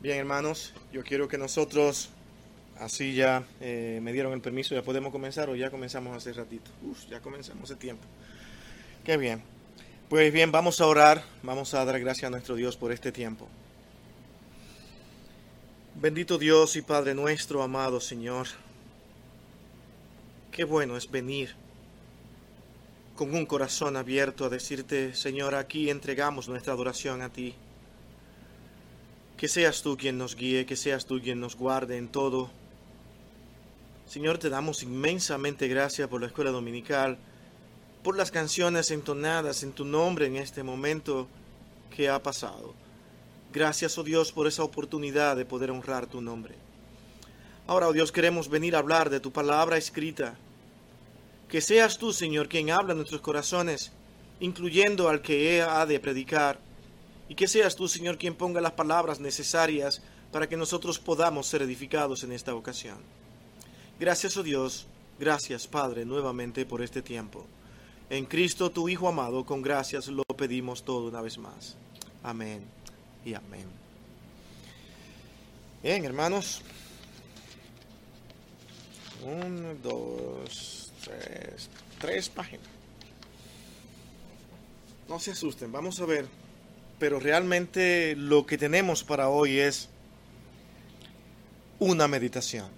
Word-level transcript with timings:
Bien, 0.00 0.18
hermanos, 0.18 0.72
yo 0.92 1.02
quiero 1.02 1.26
que 1.26 1.38
nosotros, 1.38 2.10
así 2.78 3.14
ya 3.14 3.42
eh, 3.60 3.98
me 4.00 4.12
dieron 4.12 4.32
el 4.32 4.40
permiso, 4.40 4.72
ya 4.76 4.82
podemos 4.82 5.10
comenzar 5.10 5.50
o 5.50 5.56
ya 5.56 5.70
comenzamos 5.70 6.16
hace 6.16 6.32
ratito. 6.32 6.70
Uf, 6.84 7.08
ya 7.10 7.20
comenzamos 7.20 7.64
hace 7.64 7.80
tiempo. 7.80 8.04
Qué 9.04 9.16
bien. 9.16 9.42
Pues 10.08 10.32
bien, 10.32 10.52
vamos 10.52 10.80
a 10.80 10.86
orar, 10.86 11.24
vamos 11.42 11.74
a 11.74 11.84
dar 11.84 11.98
gracias 11.98 12.28
a 12.28 12.30
nuestro 12.30 12.54
Dios 12.54 12.76
por 12.76 12.92
este 12.92 13.10
tiempo. 13.10 13.48
Bendito 15.96 16.38
Dios 16.38 16.76
y 16.76 16.82
Padre 16.82 17.12
nuestro, 17.12 17.60
amado 17.60 18.00
Señor, 18.00 18.46
qué 20.52 20.62
bueno 20.62 20.96
es 20.96 21.10
venir 21.10 21.56
con 23.16 23.34
un 23.34 23.46
corazón 23.46 23.96
abierto 23.96 24.44
a 24.44 24.48
decirte, 24.48 25.12
Señor, 25.16 25.56
aquí 25.56 25.90
entregamos 25.90 26.48
nuestra 26.48 26.72
adoración 26.72 27.20
a 27.20 27.32
ti. 27.32 27.56
Que 29.38 29.46
seas 29.46 29.82
tú 29.82 29.96
quien 29.96 30.18
nos 30.18 30.34
guíe, 30.34 30.66
que 30.66 30.74
seas 30.74 31.06
tú 31.06 31.20
quien 31.20 31.38
nos 31.38 31.54
guarde 31.54 31.96
en 31.96 32.08
todo. 32.08 32.50
Señor, 34.04 34.38
te 34.38 34.50
damos 34.50 34.82
inmensamente 34.82 35.68
gracias 35.68 36.08
por 36.08 36.20
la 36.20 36.26
escuela 36.26 36.50
dominical, 36.50 37.18
por 38.02 38.16
las 38.16 38.32
canciones 38.32 38.90
entonadas 38.90 39.62
en 39.62 39.70
tu 39.72 39.84
nombre 39.84 40.26
en 40.26 40.36
este 40.36 40.64
momento 40.64 41.28
que 41.94 42.08
ha 42.08 42.20
pasado. 42.20 42.74
Gracias, 43.52 43.96
oh 43.96 44.02
Dios, 44.02 44.32
por 44.32 44.48
esa 44.48 44.64
oportunidad 44.64 45.36
de 45.36 45.44
poder 45.44 45.70
honrar 45.70 46.08
tu 46.08 46.20
nombre. 46.20 46.56
Ahora, 47.68 47.86
oh 47.86 47.92
Dios, 47.92 48.10
queremos 48.10 48.48
venir 48.48 48.74
a 48.74 48.80
hablar 48.80 49.08
de 49.08 49.20
tu 49.20 49.30
palabra 49.30 49.76
escrita. 49.76 50.36
Que 51.48 51.60
seas 51.60 51.96
tú, 51.96 52.12
Señor, 52.12 52.48
quien 52.48 52.72
habla 52.72 52.90
en 52.90 52.98
nuestros 52.98 53.20
corazones, 53.20 53.92
incluyendo 54.40 55.08
al 55.08 55.22
que 55.22 55.62
ha 55.62 55.86
de 55.86 56.00
predicar 56.00 56.58
y 57.28 57.34
que 57.34 57.46
seas 57.46 57.76
tú, 57.76 57.88
Señor, 57.88 58.16
quien 58.16 58.34
ponga 58.34 58.60
las 58.60 58.72
palabras 58.72 59.20
necesarias 59.20 60.00
para 60.32 60.48
que 60.48 60.56
nosotros 60.56 60.98
podamos 60.98 61.46
ser 61.46 61.62
edificados 61.62 62.22
en 62.24 62.32
esta 62.32 62.54
ocasión. 62.54 62.98
Gracias, 64.00 64.36
oh 64.36 64.42
Dios, 64.42 64.86
gracias, 65.18 65.66
Padre, 65.66 66.04
nuevamente 66.04 66.64
por 66.64 66.82
este 66.82 67.02
tiempo. 67.02 67.44
En 68.10 68.24
Cristo, 68.24 68.70
tu 68.70 68.88
Hijo 68.88 69.08
amado, 69.08 69.44
con 69.44 69.60
gracias 69.60 70.08
lo 70.08 70.22
pedimos 70.24 70.82
todo 70.82 71.08
una 71.08 71.20
vez 71.20 71.36
más. 71.36 71.76
Amén 72.22 72.62
y 73.24 73.34
amén. 73.34 73.66
Bien, 75.82 76.04
hermanos. 76.04 76.62
Uno, 79.22 79.74
dos, 79.82 80.92
tres, 81.04 81.68
tres 81.98 82.28
páginas. 82.28 82.66
No 85.08 85.18
se 85.18 85.32
asusten, 85.32 85.72
vamos 85.72 86.00
a 86.00 86.06
ver 86.06 86.47
pero 86.98 87.20
realmente 87.20 88.16
lo 88.16 88.46
que 88.46 88.58
tenemos 88.58 89.04
para 89.04 89.28
hoy 89.28 89.58
es 89.58 89.88
una 91.78 92.08
meditación. 92.08 92.68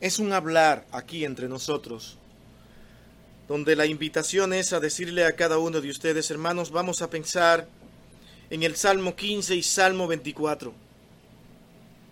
Es 0.00 0.18
un 0.18 0.32
hablar 0.32 0.86
aquí 0.92 1.24
entre 1.24 1.48
nosotros, 1.48 2.18
donde 3.46 3.76
la 3.76 3.86
invitación 3.86 4.52
es 4.52 4.72
a 4.72 4.80
decirle 4.80 5.24
a 5.24 5.36
cada 5.36 5.58
uno 5.58 5.80
de 5.80 5.90
ustedes, 5.90 6.30
hermanos, 6.30 6.70
vamos 6.70 7.00
a 7.02 7.10
pensar 7.10 7.68
en 8.50 8.62
el 8.62 8.76
Salmo 8.76 9.14
15 9.14 9.56
y 9.56 9.62
Salmo 9.62 10.06
24. 10.06 10.72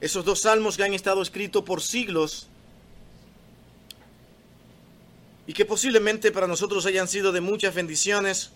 Esos 0.00 0.24
dos 0.24 0.42
salmos 0.42 0.76
que 0.76 0.84
han 0.84 0.94
estado 0.94 1.22
escritos 1.22 1.64
por 1.64 1.82
siglos 1.82 2.48
y 5.46 5.52
que 5.52 5.64
posiblemente 5.64 6.32
para 6.32 6.46
nosotros 6.46 6.86
hayan 6.86 7.08
sido 7.08 7.32
de 7.32 7.40
muchas 7.40 7.74
bendiciones, 7.74 8.50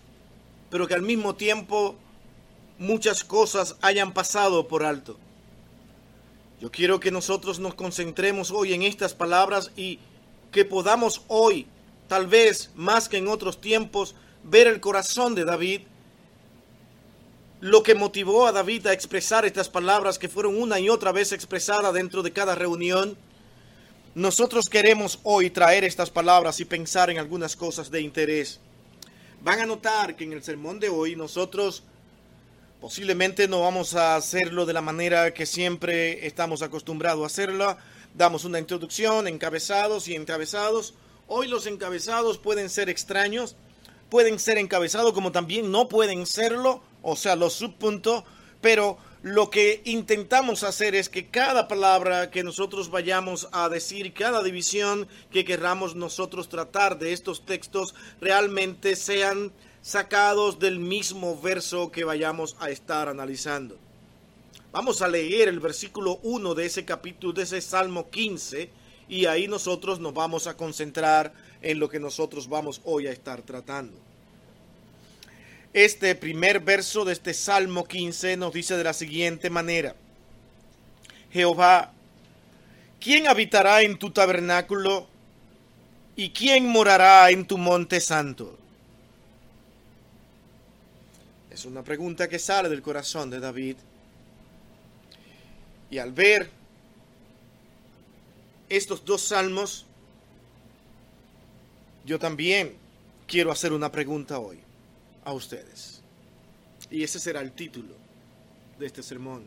pero 0.70 0.86
que 0.86 0.94
al 0.94 1.02
mismo 1.02 1.34
tiempo 1.36 1.96
muchas 2.80 3.22
cosas 3.24 3.76
hayan 3.82 4.12
pasado 4.12 4.66
por 4.66 4.82
alto. 4.84 5.18
Yo 6.60 6.70
quiero 6.72 6.98
que 6.98 7.10
nosotros 7.10 7.60
nos 7.60 7.74
concentremos 7.74 8.50
hoy 8.50 8.72
en 8.72 8.82
estas 8.82 9.14
palabras 9.14 9.70
y 9.76 9.98
que 10.50 10.64
podamos 10.64 11.22
hoy, 11.28 11.66
tal 12.08 12.26
vez 12.26 12.70
más 12.74 13.08
que 13.08 13.18
en 13.18 13.28
otros 13.28 13.60
tiempos, 13.60 14.14
ver 14.42 14.66
el 14.66 14.80
corazón 14.80 15.34
de 15.34 15.44
David, 15.44 15.82
lo 17.60 17.82
que 17.82 17.94
motivó 17.94 18.46
a 18.46 18.52
David 18.52 18.86
a 18.86 18.94
expresar 18.94 19.44
estas 19.44 19.68
palabras 19.68 20.18
que 20.18 20.30
fueron 20.30 20.60
una 20.60 20.80
y 20.80 20.88
otra 20.88 21.12
vez 21.12 21.32
expresadas 21.32 21.92
dentro 21.92 22.22
de 22.22 22.32
cada 22.32 22.54
reunión. 22.54 23.18
Nosotros 24.14 24.70
queremos 24.70 25.20
hoy 25.22 25.50
traer 25.50 25.84
estas 25.84 26.08
palabras 26.08 26.58
y 26.60 26.64
pensar 26.64 27.10
en 27.10 27.18
algunas 27.18 27.56
cosas 27.56 27.90
de 27.90 28.00
interés. 28.00 28.58
Van 29.42 29.60
a 29.60 29.66
notar 29.66 30.16
que 30.16 30.24
en 30.24 30.32
el 30.32 30.42
sermón 30.42 30.80
de 30.80 30.88
hoy 30.88 31.14
nosotros 31.14 31.84
Posiblemente 32.80 33.46
no 33.46 33.60
vamos 33.60 33.94
a 33.94 34.16
hacerlo 34.16 34.64
de 34.64 34.72
la 34.72 34.80
manera 34.80 35.34
que 35.34 35.44
siempre 35.44 36.26
estamos 36.26 36.62
acostumbrados 36.62 37.22
a 37.22 37.26
hacerlo. 37.26 37.76
Damos 38.14 38.46
una 38.46 38.58
introducción, 38.58 39.28
encabezados 39.28 40.08
y 40.08 40.14
encabezados. 40.14 40.94
Hoy 41.26 41.46
los 41.46 41.66
encabezados 41.66 42.38
pueden 42.38 42.70
ser 42.70 42.88
extraños, 42.88 43.54
pueden 44.08 44.38
ser 44.38 44.56
encabezados 44.56 45.12
como 45.12 45.30
también 45.30 45.70
no 45.70 45.90
pueden 45.90 46.24
serlo, 46.24 46.82
o 47.02 47.16
sea, 47.16 47.36
los 47.36 47.52
subpuntos, 47.52 48.24
pero 48.62 48.96
lo 49.22 49.50
que 49.50 49.82
intentamos 49.84 50.62
hacer 50.62 50.94
es 50.94 51.10
que 51.10 51.28
cada 51.28 51.68
palabra 51.68 52.30
que 52.30 52.42
nosotros 52.42 52.90
vayamos 52.90 53.46
a 53.52 53.68
decir, 53.68 54.14
cada 54.14 54.42
división 54.42 55.06
que 55.30 55.44
querramos 55.44 55.96
nosotros 55.96 56.48
tratar 56.48 56.98
de 56.98 57.12
estos 57.12 57.44
textos, 57.44 57.94
realmente 58.22 58.96
sean 58.96 59.52
sacados 59.82 60.58
del 60.58 60.78
mismo 60.78 61.40
verso 61.40 61.90
que 61.90 62.04
vayamos 62.04 62.56
a 62.60 62.70
estar 62.70 63.08
analizando. 63.08 63.78
Vamos 64.72 65.02
a 65.02 65.08
leer 65.08 65.48
el 65.48 65.58
versículo 65.58 66.20
1 66.22 66.54
de 66.54 66.66
ese 66.66 66.84
capítulo, 66.84 67.32
de 67.32 67.42
ese 67.42 67.60
Salmo 67.60 68.08
15, 68.10 68.70
y 69.08 69.26
ahí 69.26 69.48
nosotros 69.48 69.98
nos 69.98 70.14
vamos 70.14 70.46
a 70.46 70.56
concentrar 70.56 71.32
en 71.62 71.80
lo 71.80 71.88
que 71.88 71.98
nosotros 71.98 72.48
vamos 72.48 72.80
hoy 72.84 73.06
a 73.06 73.12
estar 73.12 73.42
tratando. 73.42 73.98
Este 75.72 76.14
primer 76.14 76.60
verso 76.60 77.04
de 77.04 77.12
este 77.12 77.34
Salmo 77.34 77.84
15 77.84 78.36
nos 78.36 78.52
dice 78.52 78.76
de 78.76 78.84
la 78.84 78.92
siguiente 78.92 79.50
manera, 79.50 79.96
Jehová, 81.32 81.92
¿quién 83.00 83.26
habitará 83.26 83.82
en 83.82 83.98
tu 83.98 84.10
tabernáculo 84.10 85.08
y 86.16 86.30
quién 86.30 86.68
morará 86.68 87.30
en 87.30 87.46
tu 87.46 87.56
monte 87.56 88.00
santo? 88.00 88.59
Es 91.50 91.64
una 91.64 91.82
pregunta 91.82 92.28
que 92.28 92.38
sale 92.38 92.68
del 92.68 92.80
corazón 92.80 93.28
de 93.28 93.40
David. 93.40 93.76
Y 95.90 95.98
al 95.98 96.12
ver 96.12 96.48
estos 98.68 99.04
dos 99.04 99.22
salmos, 99.22 99.84
yo 102.04 102.18
también 102.18 102.76
quiero 103.26 103.50
hacer 103.50 103.72
una 103.72 103.90
pregunta 103.90 104.38
hoy 104.38 104.60
a 105.24 105.32
ustedes. 105.32 106.00
Y 106.90 107.02
ese 107.02 107.18
será 107.18 107.40
el 107.40 107.52
título 107.52 107.94
de 108.78 108.86
este 108.86 109.02
sermón. 109.02 109.44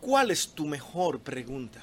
¿Cuál 0.00 0.32
es 0.32 0.48
tu 0.48 0.66
mejor 0.66 1.20
pregunta? 1.20 1.80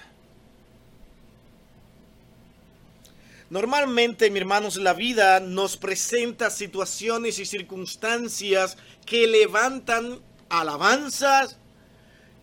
Normalmente, 3.52 4.30
mis 4.30 4.40
hermanos, 4.40 4.78
la 4.78 4.94
vida 4.94 5.42
nos 5.42 5.76
presenta 5.76 6.50
situaciones 6.50 7.38
y 7.38 7.46
circunstancias 7.46 8.78
que 9.06 9.28
levantan 9.28 10.22
alabanzas, 10.48 11.58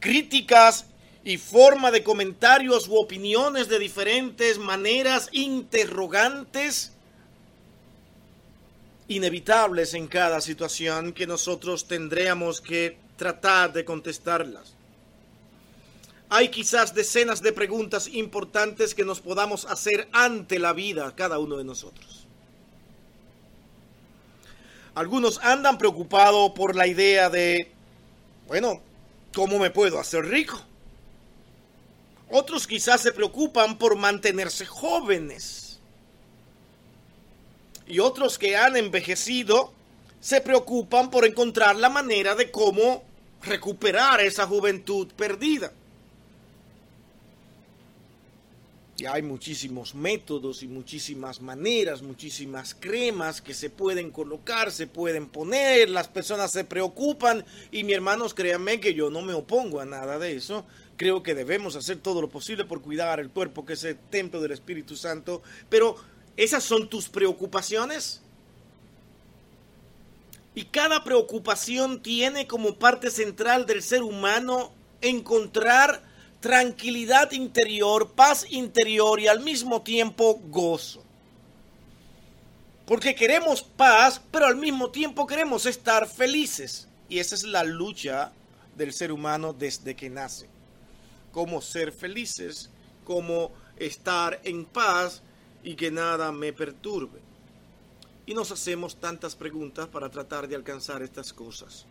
críticas 0.01 0.85
y 1.25 1.39
forma 1.39 1.91
de 1.91 2.05
comentarios 2.05 2.89
u 2.89 2.97
opiniones 2.97 3.71
de 3.71 3.79
diferentes 3.79 4.59
maneras 4.59 5.31
interrogantes 5.33 6.93
inevitables 9.09 9.95
en 9.95 10.09
cada 10.09 10.43
situación 10.43 11.15
que 11.15 11.27
nosotros 11.27 11.89
tendríamos 11.89 12.61
que 12.61 12.99
tratar 13.17 13.73
de 13.73 13.87
contestarlas 13.87 14.78
hay 16.31 16.49
quizás 16.51 16.95
decenas 16.95 17.43
de 17.43 17.53
preguntas 17.53 18.09
importantes 18.09 18.95
que 18.95 19.05
nos 19.05 19.21
podamos 19.21 19.65
hacer 19.65 20.09
ante 20.13 20.59
la 20.59 20.73
vida 20.73 21.15
cada 21.17 21.39
uno 21.39 21.57
de 21.57 21.65
nosotros. 21.65 22.27
Algunos 24.95 25.39
andan 25.43 25.79
preocupados 25.79 26.51
por 26.53 26.75
la 26.75 26.87
idea 26.87 27.31
de, 27.31 27.71
bueno, 28.47 28.81
¿cómo 29.33 29.59
me 29.59 29.71
puedo 29.71 29.99
hacer 29.99 30.27
rico? 30.27 30.61
Otros 32.31 32.67
quizás 32.67 33.01
se 33.01 33.13
preocupan 33.13 33.79
por 33.79 33.97
mantenerse 33.97 34.67
jóvenes. 34.67 35.79
Y 37.87 38.01
otros 38.01 38.39
que 38.39 38.57
han 38.57 38.77
envejecido 38.77 39.73
se 40.21 40.43
preocupan 40.43 41.11
por 41.11 41.25
encontrar 41.25 41.77
la 41.77 41.89
manera 41.89 42.35
de 42.35 42.51
cómo 42.51 43.03
recuperar 43.43 44.21
esa 44.21 44.47
juventud 44.47 45.09
perdida. 45.17 45.73
Y 49.01 49.07
hay 49.07 49.23
muchísimos 49.23 49.95
métodos 49.95 50.65
y 50.65 50.67
muchísimas 50.67 51.41
maneras, 51.41 52.03
muchísimas 52.03 52.75
cremas 52.75 53.41
que 53.41 53.55
se 53.55 53.71
pueden 53.71 54.11
colocar, 54.11 54.73
se 54.73 54.89
pueden 54.89 55.29
poner, 55.29 55.89
las 55.89 56.09
personas 56.09 56.51
se 56.51 56.65
preocupan 56.65 57.45
y 57.71 57.85
mi 57.85 57.93
hermanos 57.93 58.35
créanme 58.35 58.81
que 58.81 58.95
yo 58.95 59.09
no 59.09 59.23
me 59.23 59.35
opongo 59.35 59.81
a 59.81 59.85
nada 59.85 60.19
de 60.19 60.35
eso. 60.35 60.67
Creo 60.97 61.23
que 61.23 61.37
debemos 61.37 61.77
hacer 61.77 61.99
todo 61.99 62.21
lo 62.21 62.29
posible 62.29 62.65
por 62.65 62.83
cuidar 62.83 63.21
el 63.21 63.31
cuerpo 63.31 63.65
que 63.65 63.75
es 63.75 63.85
el 63.85 63.97
templo 63.97 64.41
del 64.41 64.51
Espíritu 64.51 64.97
Santo, 64.97 65.43
pero 65.69 65.95
¿esas 66.37 66.65
son 66.65 66.89
tus 66.89 67.09
preocupaciones? 67.09 68.21
Y 70.57 70.65
cada 70.65 71.05
preocupación 71.05 72.03
tiene 72.03 72.49
como 72.49 72.75
parte 72.81 73.13
central 73.13 73.65
del 73.65 73.81
ser 73.81 74.03
humano 74.03 74.73
encontrar 75.01 76.08
tranquilidad 76.41 77.33
interior, 77.33 78.13
paz 78.13 78.47
interior 78.51 79.21
y 79.21 79.27
al 79.29 79.41
mismo 79.41 79.83
tiempo 79.83 80.41
gozo. 80.47 81.03
Porque 82.87 83.15
queremos 83.15 83.63
paz, 83.63 84.21
pero 84.31 84.47
al 84.47 84.57
mismo 84.57 84.91
tiempo 84.91 85.27
queremos 85.27 85.67
estar 85.67 86.09
felices. 86.09 86.89
Y 87.09 87.19
esa 87.19 87.35
es 87.35 87.43
la 87.43 87.65
lucha 87.65 88.33
del 88.77 88.93
ser 88.93 89.13
humano 89.13 89.53
desde 89.53 89.95
que 89.95 90.09
nace. 90.09 90.49
Cómo 91.33 91.61
ser 91.61 91.93
felices, 91.93 92.71
cómo 93.05 93.53
estar 93.77 94.41
en 94.45 94.65
paz 94.65 95.23
y 95.63 95.75
que 95.75 95.91
nada 95.91 96.33
me 96.33 96.53
perturbe. 96.53 97.21
Y 98.25 98.35
nos 98.35 98.51
hacemos 98.53 98.97
tantas 98.97 99.35
preguntas 99.35 99.87
para 99.89 100.09
tratar 100.09 100.49
de 100.49 100.57
alcanzar 100.57 101.03
estas 101.03 101.33
cosas. 101.33 101.87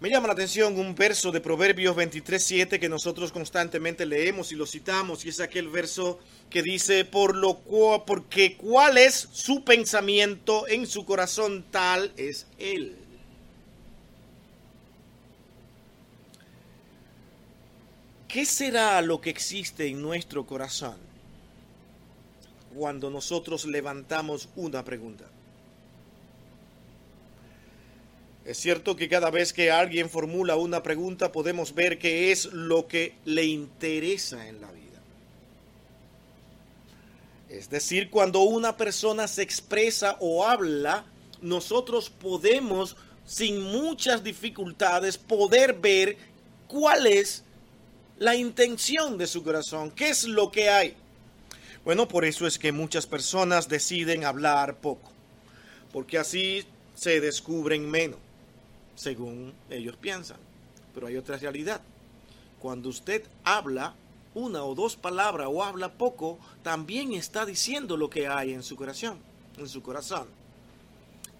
Me 0.00 0.10
llama 0.10 0.28
la 0.28 0.34
atención 0.34 0.78
un 0.78 0.94
verso 0.94 1.32
de 1.32 1.40
Proverbios 1.40 1.96
23:7 1.96 2.78
que 2.78 2.88
nosotros 2.88 3.32
constantemente 3.32 4.06
leemos 4.06 4.52
y 4.52 4.54
lo 4.54 4.64
citamos, 4.64 5.24
y 5.24 5.30
es 5.30 5.40
aquel 5.40 5.68
verso 5.68 6.20
que 6.50 6.62
dice, 6.62 7.04
por 7.04 7.34
lo 7.34 7.54
cual, 7.54 8.04
porque 8.06 8.56
cuál 8.56 8.96
es 8.96 9.28
su 9.32 9.64
pensamiento 9.64 10.68
en 10.68 10.86
su 10.86 11.04
corazón, 11.04 11.64
tal 11.72 12.12
es 12.16 12.46
él. 12.58 12.96
¿Qué 18.28 18.44
será 18.46 19.02
lo 19.02 19.20
que 19.20 19.30
existe 19.30 19.88
en 19.88 20.00
nuestro 20.00 20.46
corazón 20.46 20.96
cuando 22.72 23.10
nosotros 23.10 23.64
levantamos 23.64 24.48
una 24.54 24.84
pregunta? 24.84 25.24
Es 28.48 28.56
cierto 28.56 28.96
que 28.96 29.10
cada 29.10 29.30
vez 29.30 29.52
que 29.52 29.70
alguien 29.70 30.08
formula 30.08 30.56
una 30.56 30.82
pregunta 30.82 31.30
podemos 31.32 31.74
ver 31.74 31.98
qué 31.98 32.32
es 32.32 32.46
lo 32.46 32.88
que 32.88 33.12
le 33.26 33.44
interesa 33.44 34.48
en 34.48 34.62
la 34.62 34.72
vida. 34.72 35.02
Es 37.50 37.68
decir, 37.68 38.08
cuando 38.08 38.40
una 38.40 38.78
persona 38.78 39.28
se 39.28 39.42
expresa 39.42 40.16
o 40.20 40.46
habla, 40.46 41.04
nosotros 41.42 42.08
podemos, 42.08 42.96
sin 43.26 43.60
muchas 43.60 44.24
dificultades, 44.24 45.18
poder 45.18 45.74
ver 45.74 46.16
cuál 46.68 47.06
es 47.06 47.44
la 48.18 48.34
intención 48.34 49.18
de 49.18 49.26
su 49.26 49.44
corazón, 49.44 49.90
qué 49.90 50.08
es 50.08 50.24
lo 50.24 50.50
que 50.50 50.70
hay. 50.70 50.96
Bueno, 51.84 52.08
por 52.08 52.24
eso 52.24 52.46
es 52.46 52.58
que 52.58 52.72
muchas 52.72 53.06
personas 53.06 53.68
deciden 53.68 54.24
hablar 54.24 54.76
poco, 54.76 55.12
porque 55.92 56.16
así 56.16 56.64
se 56.94 57.20
descubren 57.20 57.86
menos 57.90 58.27
según 58.98 59.54
ellos 59.70 59.96
piensan. 59.96 60.38
Pero 60.92 61.06
hay 61.06 61.16
otra 61.16 61.36
realidad. 61.36 61.80
Cuando 62.58 62.88
usted 62.88 63.22
habla 63.44 63.94
una 64.34 64.64
o 64.64 64.74
dos 64.74 64.96
palabras 64.96 65.46
o 65.48 65.62
habla 65.62 65.92
poco, 65.92 66.38
también 66.64 67.12
está 67.12 67.46
diciendo 67.46 67.96
lo 67.96 68.10
que 68.10 68.26
hay 68.26 68.52
en 68.52 68.64
su 68.64 68.74
corazón, 68.74 69.18
en 69.56 69.68
su 69.68 69.82
corazón. 69.82 70.26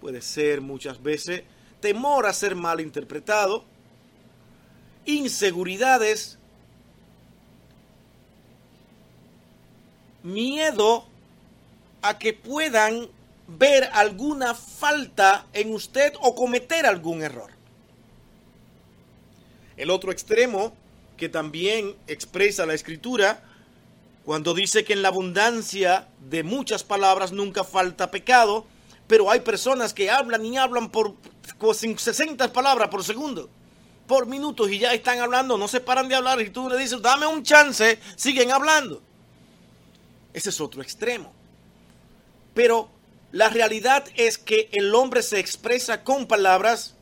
Puede 0.00 0.22
ser 0.22 0.60
muchas 0.60 1.02
veces 1.02 1.42
temor 1.80 2.26
a 2.26 2.32
ser 2.32 2.54
mal 2.54 2.80
interpretado, 2.80 3.64
inseguridades, 5.04 6.38
miedo 10.22 11.06
a 12.02 12.18
que 12.18 12.34
puedan 12.34 13.08
ver 13.48 13.88
alguna 13.92 14.54
falta 14.54 15.46
en 15.54 15.72
usted 15.72 16.12
o 16.20 16.34
cometer 16.34 16.84
algún 16.84 17.22
error. 17.22 17.50
El 19.76 19.90
otro 19.90 20.12
extremo 20.12 20.74
que 21.16 21.28
también 21.28 21.96
expresa 22.06 22.66
la 22.66 22.74
escritura 22.74 23.42
cuando 24.24 24.52
dice 24.52 24.84
que 24.84 24.92
en 24.92 25.00
la 25.00 25.08
abundancia 25.08 26.08
de 26.28 26.42
muchas 26.42 26.84
palabras 26.84 27.32
nunca 27.32 27.64
falta 27.64 28.10
pecado, 28.10 28.66
pero 29.06 29.30
hay 29.30 29.40
personas 29.40 29.94
que 29.94 30.10
hablan 30.10 30.44
y 30.44 30.58
hablan 30.58 30.90
por 30.90 31.14
60 31.96 32.52
palabras 32.52 32.88
por 32.90 33.02
segundo, 33.02 33.48
por 34.06 34.26
minutos 34.26 34.70
y 34.70 34.78
ya 34.78 34.92
están 34.92 35.20
hablando, 35.20 35.56
no 35.56 35.66
se 35.66 35.80
paran 35.80 36.08
de 36.08 36.14
hablar 36.14 36.42
y 36.42 36.50
tú 36.50 36.68
le 36.68 36.76
dices, 36.76 37.00
dame 37.00 37.26
un 37.26 37.42
chance, 37.42 37.98
siguen 38.16 38.52
hablando. 38.52 39.00
Ese 40.34 40.50
es 40.50 40.60
otro 40.60 40.82
extremo. 40.82 41.32
Pero 42.52 42.97
la 43.32 43.50
realidad 43.50 44.04
es 44.14 44.38
que 44.38 44.70
el 44.72 44.94
hombre 44.94 45.22
se 45.22 45.38
expresa 45.38 46.02
con 46.02 46.26
palabras 46.26 46.94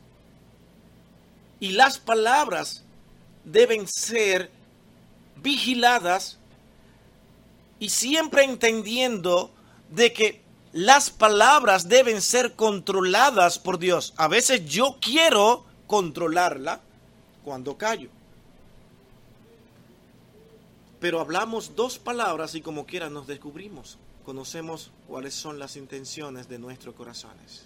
y 1.59 1.69
las 1.71 1.97
palabras 1.97 2.83
deben 3.45 3.87
ser 3.87 4.51
vigiladas 5.37 6.37
y 7.79 7.89
siempre 7.89 8.43
entendiendo 8.43 9.51
de 9.89 10.11
que 10.11 10.41
las 10.73 11.09
palabras 11.09 11.87
deben 11.87 12.21
ser 12.21 12.53
controladas 12.53 13.57
por 13.57 13.79
Dios. 13.79 14.13
A 14.17 14.27
veces 14.27 14.65
yo 14.65 14.97
quiero 14.99 15.63
controlarla 15.87 16.81
cuando 17.45 17.77
callo. 17.77 18.09
Pero 20.99 21.21
hablamos 21.21 21.75
dos 21.75 21.97
palabras 21.97 22.53
y 22.55 22.61
como 22.61 22.85
quiera 22.85 23.09
nos 23.09 23.27
descubrimos 23.27 23.97
conocemos 24.27 24.91
cuáles 25.07 25.33
son 25.33 25.57
las 25.57 25.77
intenciones 25.77 26.49
de 26.49 26.59
nuestros 26.59 26.93
corazones. 26.95 27.63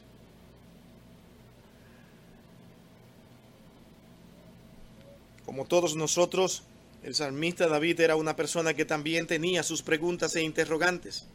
Como 5.43 5.65
todos 5.65 5.95
nosotros, 5.95 6.61
el 7.01 7.15
salmista 7.15 7.67
David 7.67 8.01
era 8.01 8.15
una 8.15 8.35
persona 8.35 8.75
que 8.75 8.85
también 8.85 9.25
tenía 9.25 9.63
sus 9.63 9.81
preguntas 9.81 10.35
e 10.35 10.43
interrogantes. 10.43 11.25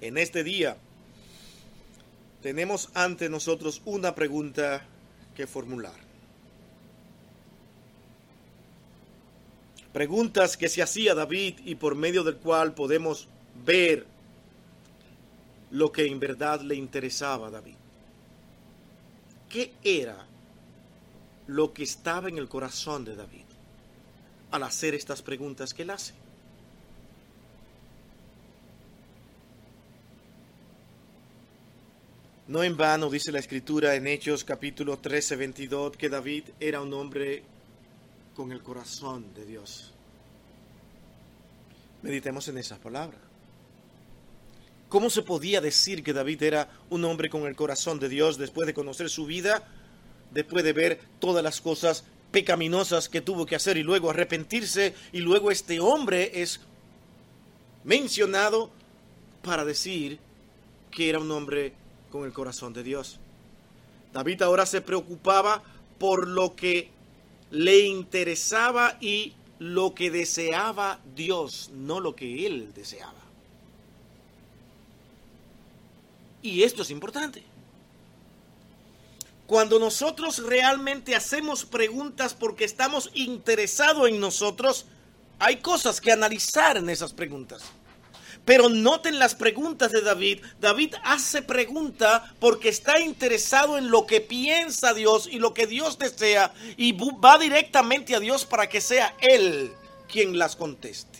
En 0.00 0.16
este 0.16 0.44
día 0.44 0.76
tenemos 2.42 2.90
ante 2.94 3.28
nosotros 3.28 3.82
una 3.86 4.14
pregunta 4.14 4.86
que 5.34 5.48
formular. 5.48 5.98
Preguntas 9.92 10.56
que 10.56 10.68
se 10.68 10.80
hacía 10.80 11.16
David 11.16 11.58
y 11.64 11.74
por 11.74 11.96
medio 11.96 12.22
del 12.22 12.36
cual 12.36 12.72
podemos 12.72 13.26
ver 13.66 14.11
lo 15.72 15.90
que 15.90 16.06
en 16.06 16.20
verdad 16.20 16.60
le 16.60 16.74
interesaba 16.74 17.48
a 17.48 17.50
David. 17.50 17.76
¿Qué 19.48 19.72
era 19.82 20.26
lo 21.46 21.72
que 21.72 21.82
estaba 21.82 22.28
en 22.28 22.38
el 22.38 22.48
corazón 22.48 23.04
de 23.04 23.16
David 23.16 23.44
al 24.50 24.62
hacer 24.62 24.94
estas 24.94 25.22
preguntas 25.22 25.72
que 25.72 25.82
él 25.82 25.90
hace? 25.90 26.14
No 32.48 32.62
en 32.62 32.76
vano 32.76 33.08
dice 33.08 33.32
la 33.32 33.38
escritura 33.38 33.94
en 33.94 34.06
Hechos 34.06 34.44
capítulo 34.44 34.98
13, 34.98 35.36
22 35.36 35.96
que 35.96 36.10
David 36.10 36.44
era 36.60 36.82
un 36.82 36.92
hombre 36.92 37.44
con 38.34 38.52
el 38.52 38.62
corazón 38.62 39.32
de 39.32 39.46
Dios. 39.46 39.90
Meditemos 42.02 42.46
en 42.48 42.58
esas 42.58 42.78
palabras. 42.78 43.31
¿Cómo 44.92 45.08
se 45.08 45.22
podía 45.22 45.62
decir 45.62 46.04
que 46.04 46.12
David 46.12 46.42
era 46.42 46.68
un 46.90 47.06
hombre 47.06 47.30
con 47.30 47.46
el 47.46 47.56
corazón 47.56 47.98
de 47.98 48.10
Dios 48.10 48.36
después 48.36 48.66
de 48.66 48.74
conocer 48.74 49.08
su 49.08 49.24
vida, 49.24 49.66
después 50.32 50.62
de 50.64 50.74
ver 50.74 51.00
todas 51.18 51.42
las 51.42 51.62
cosas 51.62 52.04
pecaminosas 52.30 53.08
que 53.08 53.22
tuvo 53.22 53.46
que 53.46 53.56
hacer 53.56 53.78
y 53.78 53.82
luego 53.82 54.10
arrepentirse 54.10 54.94
y 55.10 55.20
luego 55.20 55.50
este 55.50 55.80
hombre 55.80 56.42
es 56.42 56.60
mencionado 57.84 58.70
para 59.42 59.64
decir 59.64 60.18
que 60.90 61.08
era 61.08 61.20
un 61.20 61.30
hombre 61.30 61.72
con 62.10 62.26
el 62.26 62.34
corazón 62.34 62.74
de 62.74 62.82
Dios. 62.82 63.18
David 64.12 64.42
ahora 64.42 64.66
se 64.66 64.82
preocupaba 64.82 65.62
por 65.98 66.28
lo 66.28 66.54
que 66.54 66.90
le 67.50 67.86
interesaba 67.86 68.98
y 69.00 69.32
lo 69.58 69.94
que 69.94 70.10
deseaba 70.10 71.00
Dios, 71.16 71.70
no 71.72 71.98
lo 71.98 72.14
que 72.14 72.44
él 72.44 72.74
deseaba. 72.74 73.31
Y 76.42 76.64
esto 76.64 76.82
es 76.82 76.90
importante. 76.90 77.42
Cuando 79.46 79.78
nosotros 79.78 80.38
realmente 80.38 81.14
hacemos 81.14 81.64
preguntas 81.64 82.34
porque 82.34 82.64
estamos 82.64 83.10
interesados 83.14 84.08
en 84.08 84.18
nosotros, 84.20 84.86
Hay 85.44 85.56
cosas 85.56 86.00
que 86.00 86.12
analizar 86.12 86.76
en 86.76 86.88
esas 86.88 87.12
preguntas. 87.12 87.62
Pero 88.44 88.68
noten 88.68 89.18
las 89.18 89.34
preguntas 89.34 89.90
de 89.90 90.00
David. 90.00 90.40
David 90.60 90.94
hace 91.02 91.42
pregunta 91.42 92.32
porque 92.38 92.68
está 92.68 93.00
interesado 93.00 93.76
en 93.76 93.90
lo 93.90 94.06
que 94.06 94.20
piensa 94.20 94.94
Dios 94.94 95.28
y 95.28 95.40
lo 95.40 95.52
que 95.52 95.66
Dios 95.66 95.98
desea 95.98 96.54
y 96.76 96.92
va 96.92 97.38
directamente 97.38 98.14
a 98.14 98.20
Dios 98.20 98.44
para 98.44 98.68
que 98.68 98.80
sea 98.80 99.16
Él 99.20 99.72
quien 100.08 100.38
las 100.38 100.54
conteste. 100.54 101.11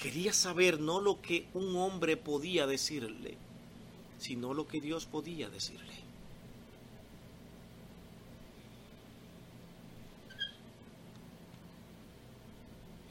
Quería 0.00 0.32
saber 0.32 0.80
no 0.80 0.98
lo 0.98 1.20
que 1.20 1.46
un 1.52 1.76
hombre 1.76 2.16
podía 2.16 2.66
decirle, 2.66 3.36
sino 4.18 4.54
lo 4.54 4.66
que 4.66 4.80
Dios 4.80 5.04
podía 5.04 5.50
decirle. 5.50 5.92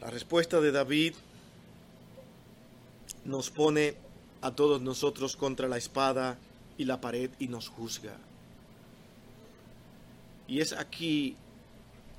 La 0.01 0.09
respuesta 0.09 0.59
de 0.59 0.71
David 0.71 1.13
nos 3.23 3.51
pone 3.51 3.95
a 4.41 4.51
todos 4.55 4.81
nosotros 4.81 5.35
contra 5.35 5.67
la 5.67 5.77
espada 5.77 6.39
y 6.79 6.85
la 6.85 6.99
pared 6.99 7.29
y 7.37 7.49
nos 7.49 7.67
juzga. 7.69 8.17
Y 10.47 10.61
es 10.61 10.73
aquí 10.73 11.35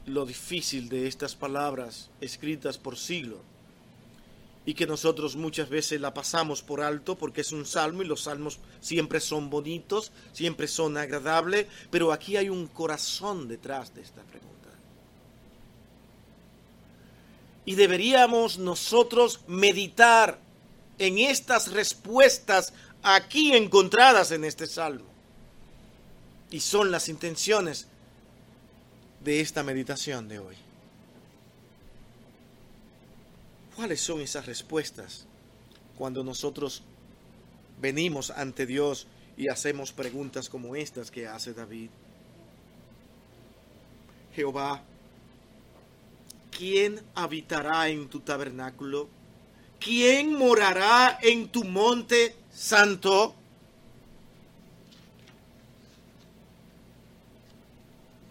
lo 0.07 0.27
difícil 0.27 0.89
de 0.89 1.09
estas 1.09 1.35
palabras 1.35 2.09
escritas 2.21 2.79
por 2.79 2.97
siglo 2.97 3.50
y 4.67 4.75
que 4.75 4.87
nosotros 4.87 5.37
muchas 5.37 5.69
veces 5.69 6.01
la 6.01 6.13
pasamos 6.13 6.63
por 6.63 6.81
alto 6.83 7.17
porque 7.17 7.41
es 7.41 7.53
un 7.53 7.65
salmo 7.65 8.03
y 8.03 8.07
los 8.07 8.23
salmos 8.23 8.59
siempre 8.81 9.21
son 9.21 9.49
bonitos, 9.49 10.13
siempre 10.33 10.69
son 10.69 10.97
agradables, 10.97 11.67
pero 11.91 12.13
aquí 12.13 12.37
hay 12.37 12.49
un 12.49 12.67
corazón 12.67 13.49
detrás 13.49 13.95
de 13.95 14.03
esta 14.03 14.23
pregunta. 14.23 14.51
Y 17.65 17.75
deberíamos 17.75 18.59
nosotros 18.59 19.41
meditar 19.47 20.39
en 20.99 21.19
estas 21.19 21.73
respuestas 21.73 22.75
aquí 23.03 23.53
encontradas 23.53 24.31
en 24.33 24.45
este 24.45 24.67
salmo. 24.67 25.07
Y 26.51 26.61
son 26.61 26.91
las 26.91 27.09
intenciones 27.09 27.87
de 29.23 29.41
esta 29.41 29.63
meditación 29.63 30.29
de 30.29 30.41
hoy. 30.41 30.57
¿Cuáles 33.81 34.03
son 34.03 34.21
esas 34.21 34.45
respuestas 34.45 35.25
cuando 35.97 36.23
nosotros 36.23 36.83
venimos 37.81 38.31
ante 38.31 38.67
Dios 38.67 39.07
y 39.39 39.49
hacemos 39.49 39.91
preguntas 39.91 40.51
como 40.51 40.77
estas 40.77 41.11
que 41.11 41.27
hace 41.27 41.55
David? 41.55 41.89
Jehová, 44.35 44.83
¿quién 46.51 47.01
habitará 47.15 47.89
en 47.89 48.11
tu 48.11 48.21
tabernáculo? 48.21 49.09
¿Quién 49.79 50.35
morará 50.35 51.19
en 51.23 51.49
tu 51.49 51.65
monte 51.65 52.37
santo? 52.53 53.35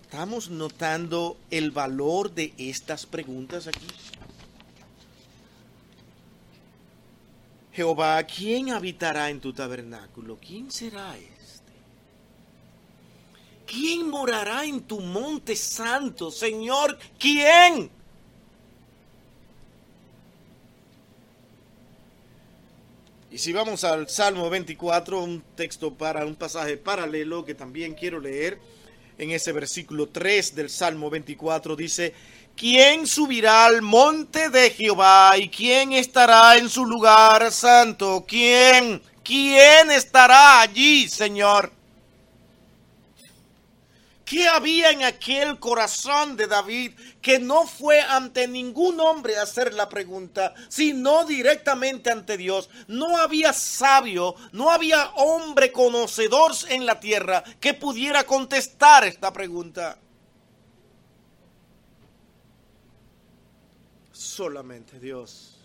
¿Estamos 0.04 0.52
notando 0.52 1.38
el 1.50 1.72
valor 1.72 2.36
de 2.36 2.54
estas 2.60 3.08
preguntas 3.08 3.66
aquí? 3.66 3.88
Jehová, 7.80 8.22
¿quién 8.24 8.72
habitará 8.72 9.30
en 9.30 9.40
tu 9.40 9.54
tabernáculo? 9.54 10.38
¿Quién 10.46 10.70
será 10.70 11.16
este? 11.16 11.72
¿Quién 13.66 14.10
morará 14.10 14.66
en 14.66 14.82
tu 14.82 15.00
monte 15.00 15.56
santo, 15.56 16.30
Señor? 16.30 17.00
¿Quién? 17.18 17.90
Y 23.32 23.38
si 23.38 23.54
vamos 23.54 23.86
al 23.86 24.10
Salmo 24.10 24.50
24, 24.50 25.24
un 25.24 25.42
texto 25.56 25.94
para 25.94 26.26
un 26.26 26.36
pasaje 26.36 26.76
paralelo 26.76 27.46
que 27.46 27.56
también 27.56 27.94
quiero 27.94 28.20
leer, 28.20 28.60
en 29.18 29.32
ese 29.32 29.54
versículo 29.54 30.10
3 30.10 30.54
del 30.54 30.70
Salmo 30.70 31.10
24 31.10 31.78
dice, 31.78 32.14
¿quién 32.60 33.08
subirá 33.08 33.66
al 33.66 33.82
monte 33.82 34.50
de 34.50 34.72
Jehová 34.72 35.38
y 35.38 35.48
quién 35.48 35.94
estará 35.94 36.58
en 36.58 36.70
su 36.70 36.86
lugar 36.86 37.52
santo? 37.54 38.26
¿Quién? 38.28 39.02
¿Quién 39.24 39.90
estará 39.92 40.60
allí, 40.60 41.08
Señor? 41.08 41.72
¿Qué 44.26 44.48
había 44.48 44.92
en 44.92 45.04
aquel 45.04 45.58
corazón 45.58 46.36
de 46.36 46.48
David 46.48 46.92
que 47.22 47.40
no 47.40 47.66
fue 47.66 48.02
ante 48.02 48.48
ningún 48.48 49.00
hombre 49.00 49.38
a 49.38 49.44
hacer 49.44 49.74
la 49.74 49.88
pregunta, 49.88 50.54
sino 50.68 51.26
directamente 51.26 52.12
ante 52.12 52.38
Dios? 52.38 52.70
No 52.88 53.18
había 53.18 53.54
sabio, 53.54 54.36
no 54.52 54.70
había 54.70 55.12
hombre 55.16 55.72
conocedor 55.72 56.52
en 56.68 56.86
la 56.86 57.00
tierra 57.00 57.44
que 57.60 57.74
pudiera 57.74 58.26
contestar 58.26 59.06
esta 59.06 59.32
pregunta. 59.32 59.98
Solamente 64.40 65.02
Dios. 65.02 65.60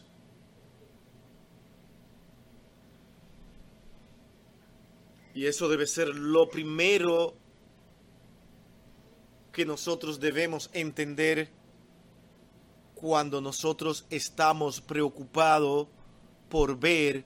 Y 5.33 5.47
eso 5.47 5.69
debe 5.69 5.87
ser 5.87 6.09
lo 6.09 6.49
primero 6.49 7.35
que 9.53 9.65
nosotros 9.65 10.19
debemos 10.19 10.71
entender 10.73 11.51
cuando 12.97 13.41
nosotros 13.41 14.07
estamos 14.11 14.81
preocupados 14.81 15.87
por 16.49 16.77
ver 16.77 17.25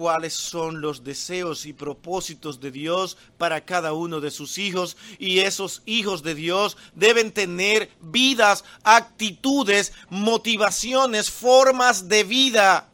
cuáles 0.00 0.32
son 0.32 0.80
los 0.80 1.04
deseos 1.04 1.66
y 1.66 1.74
propósitos 1.74 2.58
de 2.58 2.70
Dios 2.70 3.18
para 3.36 3.66
cada 3.66 3.92
uno 3.92 4.22
de 4.22 4.30
sus 4.30 4.56
hijos 4.56 4.96
y 5.18 5.40
esos 5.40 5.82
hijos 5.84 6.22
de 6.22 6.34
Dios 6.34 6.78
deben 6.94 7.32
tener 7.32 7.90
vidas, 8.00 8.64
actitudes, 8.82 9.92
motivaciones, 10.08 11.30
formas 11.30 12.08
de 12.08 12.24
vida. 12.24 12.88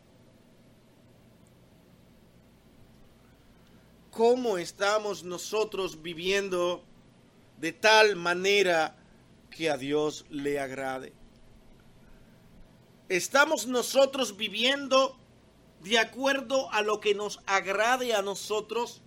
¿Cómo 4.10 4.58
estamos 4.58 5.22
nosotros 5.22 6.02
viviendo 6.02 6.82
de 7.56 7.70
tal 7.70 8.16
manera 8.16 8.96
que 9.48 9.70
a 9.70 9.76
Dios 9.76 10.24
le 10.28 10.58
agrade. 10.58 11.12
Estamos 13.08 13.68
nosotros 13.68 14.36
viviendo 14.36 15.16
de 15.86 15.98
acuerdo 15.98 16.70
a 16.72 16.82
lo 16.82 17.00
que 17.00 17.14
nos 17.14 17.40
agrade 17.46 18.14
a 18.14 18.22
nosotros 18.22 19.02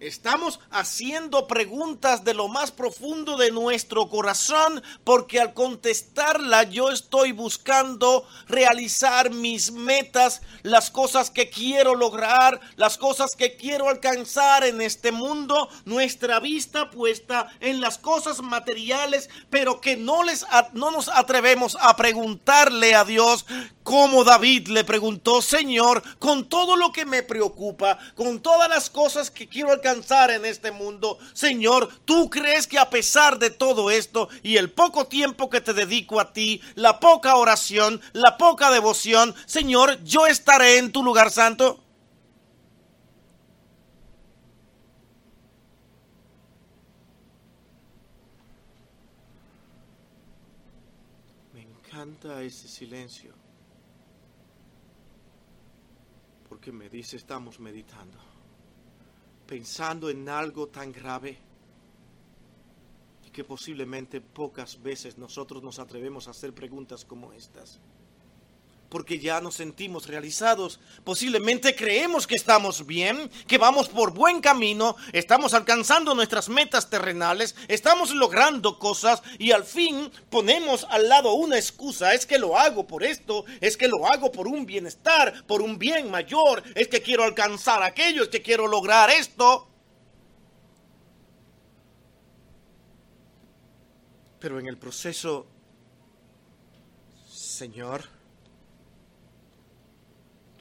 Estamos 0.00 0.60
haciendo 0.70 1.46
preguntas 1.46 2.24
de 2.24 2.32
lo 2.32 2.48
más 2.48 2.70
profundo 2.70 3.36
de 3.36 3.50
nuestro 3.50 4.08
corazón 4.08 4.82
porque 5.04 5.38
al 5.38 5.52
contestarla 5.52 6.62
yo 6.62 6.90
estoy 6.90 7.32
buscando 7.32 8.26
realizar 8.48 9.28
mis 9.28 9.72
metas, 9.72 10.40
las 10.62 10.90
cosas 10.90 11.28
que 11.28 11.50
quiero 11.50 11.94
lograr, 11.94 12.62
las 12.76 12.96
cosas 12.96 13.32
que 13.36 13.56
quiero 13.56 13.90
alcanzar 13.90 14.64
en 14.64 14.80
este 14.80 15.12
mundo, 15.12 15.68
nuestra 15.84 16.40
vista 16.40 16.90
puesta 16.90 17.48
en 17.60 17.82
las 17.82 17.98
cosas 17.98 18.40
materiales, 18.40 19.28
pero 19.50 19.82
que 19.82 19.98
no 19.98 20.22
les 20.22 20.46
no 20.72 20.90
nos 20.90 21.10
atrevemos 21.10 21.76
a 21.78 21.94
preguntarle 21.96 22.94
a 22.94 23.04
Dios 23.04 23.44
como 23.82 24.24
David 24.24 24.68
le 24.68 24.84
preguntó, 24.84 25.40
Señor, 25.40 26.02
con 26.18 26.48
todo 26.48 26.76
lo 26.76 26.92
que 26.92 27.06
me 27.06 27.22
preocupa, 27.22 27.98
con 28.14 28.40
todas 28.40 28.68
las 28.68 28.90
cosas 28.90 29.30
que 29.30 29.48
quiero 29.48 29.72
alcanzar 29.72 30.30
en 30.30 30.44
este 30.44 30.70
mundo. 30.70 31.18
Señor, 31.32 31.88
¿tú 32.04 32.28
crees 32.28 32.66
que 32.66 32.78
a 32.78 32.90
pesar 32.90 33.38
de 33.38 33.50
todo 33.50 33.90
esto 33.90 34.28
y 34.42 34.58
el 34.58 34.70
poco 34.70 35.06
tiempo 35.06 35.48
que 35.48 35.60
te 35.60 35.72
dedico 35.72 36.20
a 36.20 36.32
ti, 36.32 36.60
la 36.74 37.00
poca 37.00 37.36
oración, 37.36 38.00
la 38.12 38.36
poca 38.36 38.70
devoción, 38.70 39.34
Señor, 39.46 40.02
yo 40.04 40.26
estaré 40.26 40.78
en 40.78 40.92
tu 40.92 41.02
lugar 41.02 41.30
santo? 41.30 41.82
Me 51.54 51.62
encanta 51.62 52.42
ese 52.42 52.68
silencio. 52.68 53.39
Porque 56.60 56.72
me 56.72 56.90
dice 56.90 57.16
estamos 57.16 57.58
meditando 57.58 58.18
pensando 59.46 60.10
en 60.10 60.28
algo 60.28 60.68
tan 60.68 60.92
grave 60.92 61.38
y 63.26 63.30
que 63.30 63.44
posiblemente 63.44 64.20
pocas 64.20 64.82
veces 64.82 65.16
nosotros 65.16 65.62
nos 65.62 65.78
atrevemos 65.78 66.28
a 66.28 66.32
hacer 66.32 66.52
preguntas 66.52 67.06
como 67.06 67.32
estas. 67.32 67.80
Porque 68.90 69.18
ya 69.18 69.40
nos 69.40 69.54
sentimos 69.54 70.06
realizados. 70.06 70.80
Posiblemente 71.04 71.74
creemos 71.74 72.26
que 72.26 72.34
estamos 72.34 72.86
bien, 72.86 73.30
que 73.46 73.56
vamos 73.56 73.88
por 73.88 74.12
buen 74.12 74.40
camino, 74.40 74.96
estamos 75.12 75.54
alcanzando 75.54 76.14
nuestras 76.14 76.48
metas 76.48 76.90
terrenales, 76.90 77.54
estamos 77.68 78.12
logrando 78.14 78.78
cosas 78.78 79.22
y 79.38 79.52
al 79.52 79.64
fin 79.64 80.10
ponemos 80.28 80.84
al 80.90 81.08
lado 81.08 81.32
una 81.34 81.56
excusa. 81.56 82.12
Es 82.12 82.26
que 82.26 82.38
lo 82.38 82.58
hago 82.58 82.86
por 82.86 83.04
esto, 83.04 83.44
es 83.60 83.76
que 83.76 83.88
lo 83.88 84.06
hago 84.06 84.32
por 84.32 84.48
un 84.48 84.66
bienestar, 84.66 85.46
por 85.46 85.62
un 85.62 85.78
bien 85.78 86.10
mayor, 86.10 86.62
es 86.74 86.88
que 86.88 87.00
quiero 87.00 87.22
alcanzar 87.22 87.82
aquello, 87.82 88.24
es 88.24 88.28
que 88.28 88.42
quiero 88.42 88.66
lograr 88.66 89.08
esto. 89.10 89.68
Pero 94.40 94.58
en 94.58 94.66
el 94.66 94.78
proceso, 94.78 95.46
Señor, 97.28 98.19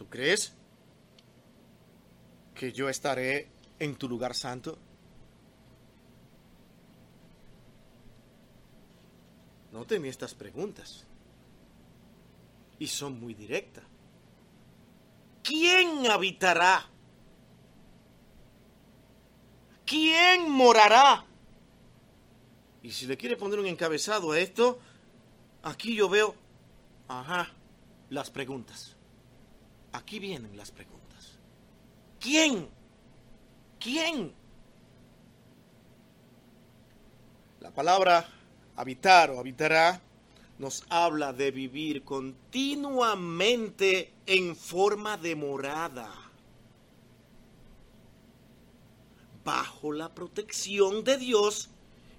¿tú 0.10 0.18
crees 0.18 0.54
que 2.56 2.74
yo 2.74 2.90
estaré 2.90 3.48
en 3.78 3.96
tu 3.96 4.10
lugar 4.10 4.34
santo? 4.34 4.78
Noten 9.72 10.06
estas 10.06 10.34
preguntas. 10.34 11.06
Y 12.80 12.88
son 12.88 13.20
muy 13.20 13.36
directas. 13.36 13.84
¿Quién 15.44 16.08
habitará? 16.08 16.88
¿Quién 19.86 20.50
morará 20.50 21.26
y 22.82 22.92
si 22.92 23.06
le 23.06 23.18
quiere 23.18 23.36
poner 23.36 23.60
un 23.60 23.66
encabezado 23.66 24.32
a 24.32 24.40
esto, 24.40 24.80
aquí 25.64 25.96
yo 25.96 26.08
veo, 26.08 26.36
ajá, 27.08 27.52
las 28.10 28.30
preguntas. 28.30 28.96
Aquí 29.92 30.20
vienen 30.20 30.56
las 30.56 30.72
preguntas. 30.72 31.38
¿Quién? 32.20 32.70
¿Quién? 33.80 34.34
La 37.60 37.72
palabra 37.72 38.28
habitar 38.76 39.32
o 39.32 39.40
habitará 39.40 40.00
nos 40.58 40.84
habla 40.90 41.34
de 41.34 41.52
vivir 41.52 42.04
continuamente 42.04 44.14
en 44.26 44.56
forma 44.56 45.18
de 45.18 45.36
morada, 45.36 46.14
bajo 49.44 49.92
la 49.94 50.14
protección 50.14 51.04
de 51.06 51.18
Dios 51.18 51.70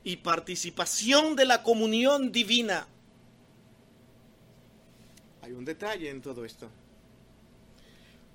y 0.04 0.16
participación 0.16 1.36
de 1.36 1.44
la 1.44 1.62
comunión 1.62 2.32
divina. 2.32 2.88
Hay 5.42 5.52
un 5.52 5.66
detalle 5.66 6.08
en 6.08 6.22
todo 6.22 6.44
esto. 6.44 6.70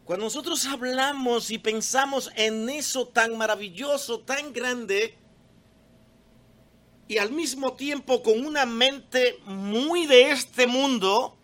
Cuando 0.06 0.26
nosotros 0.26 0.66
hablamos 0.68 1.50
y 1.50 1.58
pensamos 1.58 2.30
en 2.36 2.70
eso 2.70 3.08
tan 3.08 3.36
maravilloso, 3.38 4.20
tan 4.20 4.54
grande, 4.54 5.18
y 7.08 7.18
al 7.18 7.32
mismo 7.32 7.74
tiempo 7.74 8.22
con 8.22 8.46
una 8.46 8.68
mente 8.68 9.40
muy 9.46 10.06
de 10.06 10.30
este 10.30 10.68
mundo, 10.68 11.36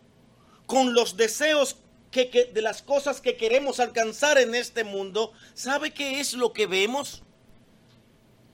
con 0.67 0.93
los 0.93 1.17
deseos 1.17 1.77
que, 2.11 2.51
de 2.53 2.61
las 2.61 2.83
cosas 2.83 3.19
que 3.19 3.35
queremos 3.35 3.79
alcanzar 3.79 4.37
en 4.37 4.53
este 4.53 4.83
mundo, 4.83 5.33
¿sabe 5.55 5.91
qué 5.91 6.19
es 6.19 6.33
lo 6.33 6.53
que 6.53 6.67
vemos? 6.67 7.23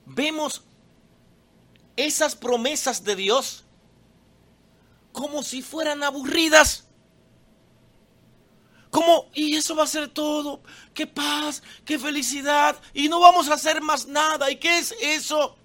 Vemos 0.06 0.64
esas 1.98 2.36
promesas 2.36 3.04
de 3.04 3.18
Dios 3.18 3.66
como 5.12 5.44
si 5.44 5.62
fueran 5.62 6.04
aburridas. 6.04 6.87
Como, 8.98 9.28
y 9.36 9.56
eso 9.56 9.76
va 9.76 9.84
a 9.84 9.88
ser 9.88 10.08
todo, 10.08 10.60
qué 10.96 11.06
paz, 11.06 11.62
qué 11.86 12.00
felicidad, 12.00 12.82
y 12.96 13.08
no 13.08 13.20
vamos 13.20 13.48
a 13.48 13.54
hacer 13.54 13.80
más 13.80 14.08
nada. 14.08 14.50
¿Y 14.50 14.56
qué 14.56 14.80
es 14.80 14.96
eso? 15.00 15.56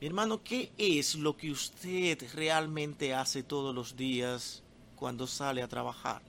Mi 0.00 0.06
hermano, 0.06 0.40
¿qué 0.44 0.70
es 0.78 1.16
lo 1.16 1.36
que 1.36 1.50
usted 1.50 2.16
realmente 2.32 3.12
hace 3.12 3.42
todos 3.42 3.74
los 3.74 3.96
días 3.96 4.62
cuando 4.94 5.26
sale 5.26 5.64
a 5.64 5.68
trabajar? 5.68 6.22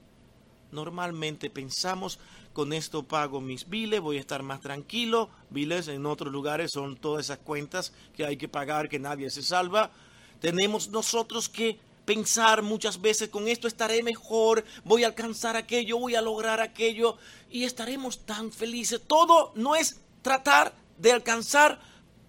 Normalmente 0.72 1.48
pensamos 1.48 2.18
con 2.52 2.72
esto 2.72 3.04
pago 3.04 3.40
mis 3.40 3.68
biles, 3.68 4.00
voy 4.00 4.16
a 4.16 4.20
estar 4.20 4.42
más 4.42 4.60
tranquilo. 4.60 5.30
Biles 5.50 5.86
en 5.86 6.06
otros 6.06 6.32
lugares 6.32 6.72
son 6.72 6.96
todas 6.96 7.26
esas 7.26 7.38
cuentas 7.38 7.92
que 8.16 8.26
hay 8.26 8.36
que 8.36 8.48
pagar, 8.48 8.88
que 8.88 8.98
nadie 8.98 9.30
se 9.30 9.44
salva. 9.44 9.92
Tenemos 10.40 10.88
nosotros 10.88 11.48
que 11.48 11.78
pensar 12.04 12.62
muchas 12.62 13.00
veces 13.00 13.28
con 13.28 13.48
esto 13.48 13.66
estaré 13.66 14.02
mejor, 14.02 14.64
voy 14.84 15.04
a 15.04 15.08
alcanzar 15.08 15.56
aquello, 15.56 15.98
voy 15.98 16.14
a 16.14 16.22
lograr 16.22 16.60
aquello 16.60 17.16
y 17.50 17.64
estaremos 17.64 18.24
tan 18.26 18.52
felices. 18.52 19.00
Todo 19.06 19.52
no 19.54 19.74
es 19.74 20.00
tratar 20.22 20.74
de 20.98 21.12
alcanzar 21.12 21.80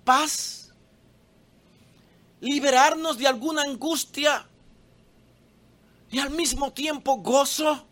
paz, 0.04 0.74
liberarnos 2.40 3.18
de 3.18 3.28
alguna 3.28 3.64
angustia 3.64 4.48
y 6.12 6.20
al 6.20 6.30
mismo 6.30 6.72
tiempo 6.74 7.18
gozo. 7.18 7.88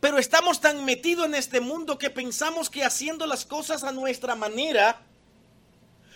Pero 0.00 0.18
estamos 0.18 0.60
tan 0.60 0.84
metidos 0.84 1.26
en 1.26 1.34
este 1.34 1.60
mundo 1.60 1.98
que 1.98 2.10
pensamos 2.10 2.68
que 2.68 2.84
haciendo 2.84 3.26
las 3.26 3.44
cosas 3.44 3.82
a 3.82 3.92
nuestra 3.92 4.34
manera, 4.34 5.00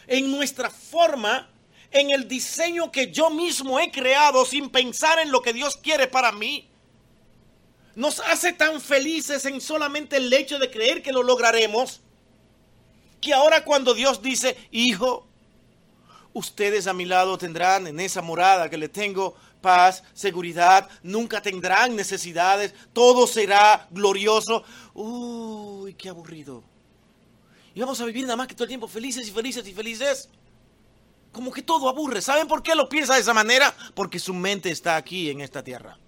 en 0.06 0.30
nuestra 0.30 0.70
forma, 0.70 1.48
en 1.90 2.10
el 2.10 2.28
diseño 2.28 2.92
que 2.92 3.10
yo 3.10 3.30
mismo 3.30 3.78
he 3.80 3.90
creado 3.90 4.44
sin 4.44 4.70
pensar 4.70 5.18
en 5.18 5.30
lo 5.30 5.42
que 5.42 5.52
Dios 5.52 5.76
quiere 5.76 6.06
para 6.06 6.32
mí, 6.32 6.68
nos 7.94 8.20
hace 8.20 8.52
tan 8.52 8.80
felices 8.80 9.44
en 9.46 9.60
solamente 9.60 10.16
el 10.16 10.32
hecho 10.32 10.58
de 10.58 10.70
creer 10.70 11.02
que 11.02 11.12
lo 11.12 11.22
lograremos, 11.22 12.00
que 13.20 13.34
ahora 13.34 13.64
cuando 13.64 13.94
Dios 13.94 14.22
dice, 14.22 14.56
hijo, 14.70 15.26
ustedes 16.32 16.86
a 16.86 16.92
mi 16.92 17.04
lado 17.04 17.36
tendrán 17.36 17.86
en 17.86 17.98
esa 18.00 18.22
morada 18.22 18.70
que 18.70 18.78
le 18.78 18.88
tengo 18.88 19.34
paz, 19.60 20.02
seguridad, 20.14 20.88
nunca 21.02 21.42
tendrán 21.42 21.94
necesidades, 21.94 22.74
todo 22.92 23.26
será 23.26 23.86
glorioso. 23.90 24.64
Uy, 24.94 25.94
qué 25.94 26.08
aburrido. 26.08 26.62
Y 27.74 27.80
vamos 27.80 28.00
a 28.00 28.04
vivir 28.04 28.24
nada 28.24 28.36
más 28.36 28.46
que 28.48 28.54
todo 28.54 28.64
el 28.64 28.70
tiempo 28.70 28.88
felices 28.88 29.28
y 29.28 29.30
felices 29.30 29.66
y 29.66 29.74
felices. 29.74 30.28
Como 31.32 31.52
que 31.52 31.62
todo 31.62 31.88
aburre. 31.88 32.20
¿Saben 32.22 32.48
por 32.48 32.62
qué 32.62 32.74
lo 32.74 32.88
piensa 32.88 33.14
de 33.14 33.20
esa 33.20 33.34
manera? 33.34 33.74
Porque 33.94 34.18
su 34.18 34.34
mente 34.34 34.70
está 34.70 34.96
aquí 34.96 35.30
en 35.30 35.40
esta 35.40 35.62
tierra. 35.62 35.98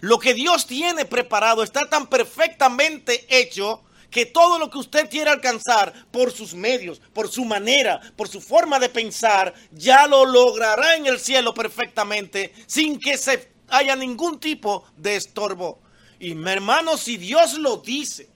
Lo 0.00 0.18
que 0.18 0.34
Dios 0.34 0.66
tiene 0.66 1.04
preparado 1.04 1.62
está 1.62 1.88
tan 1.88 2.08
perfectamente 2.08 3.26
hecho 3.28 3.82
que 4.10 4.26
todo 4.26 4.58
lo 4.58 4.70
que 4.70 4.78
usted 4.78 5.08
quiere 5.08 5.30
alcanzar 5.30 6.06
por 6.10 6.30
sus 6.32 6.54
medios, 6.54 7.00
por 7.12 7.28
su 7.28 7.44
manera, 7.44 8.00
por 8.14 8.28
su 8.28 8.40
forma 8.40 8.78
de 8.78 8.90
pensar, 8.90 9.54
ya 9.72 10.06
lo 10.06 10.26
logrará 10.26 10.96
en 10.96 11.06
el 11.06 11.18
cielo 11.18 11.54
perfectamente 11.54 12.52
sin 12.66 12.98
que 12.98 13.16
se 13.16 13.50
haya 13.68 13.96
ningún 13.96 14.38
tipo 14.38 14.84
de 14.96 15.16
estorbo. 15.16 15.80
Y 16.20 16.34
mi 16.34 16.50
hermano, 16.50 16.96
si 16.96 17.16
Dios 17.16 17.54
lo 17.54 17.78
dice, 17.78 18.28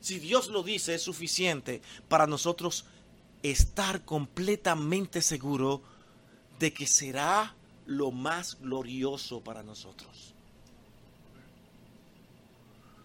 si 0.00 0.18
Dios 0.18 0.48
lo 0.48 0.62
dice, 0.62 0.94
es 0.94 1.02
suficiente 1.02 1.80
para 2.08 2.26
nosotros 2.26 2.84
estar 3.42 4.04
completamente 4.04 5.22
seguro 5.22 5.82
de 6.58 6.72
que 6.72 6.86
será 6.86 7.54
lo 7.86 8.10
más 8.10 8.58
glorioso 8.60 9.40
para 9.40 9.62
nosotros. 9.62 10.34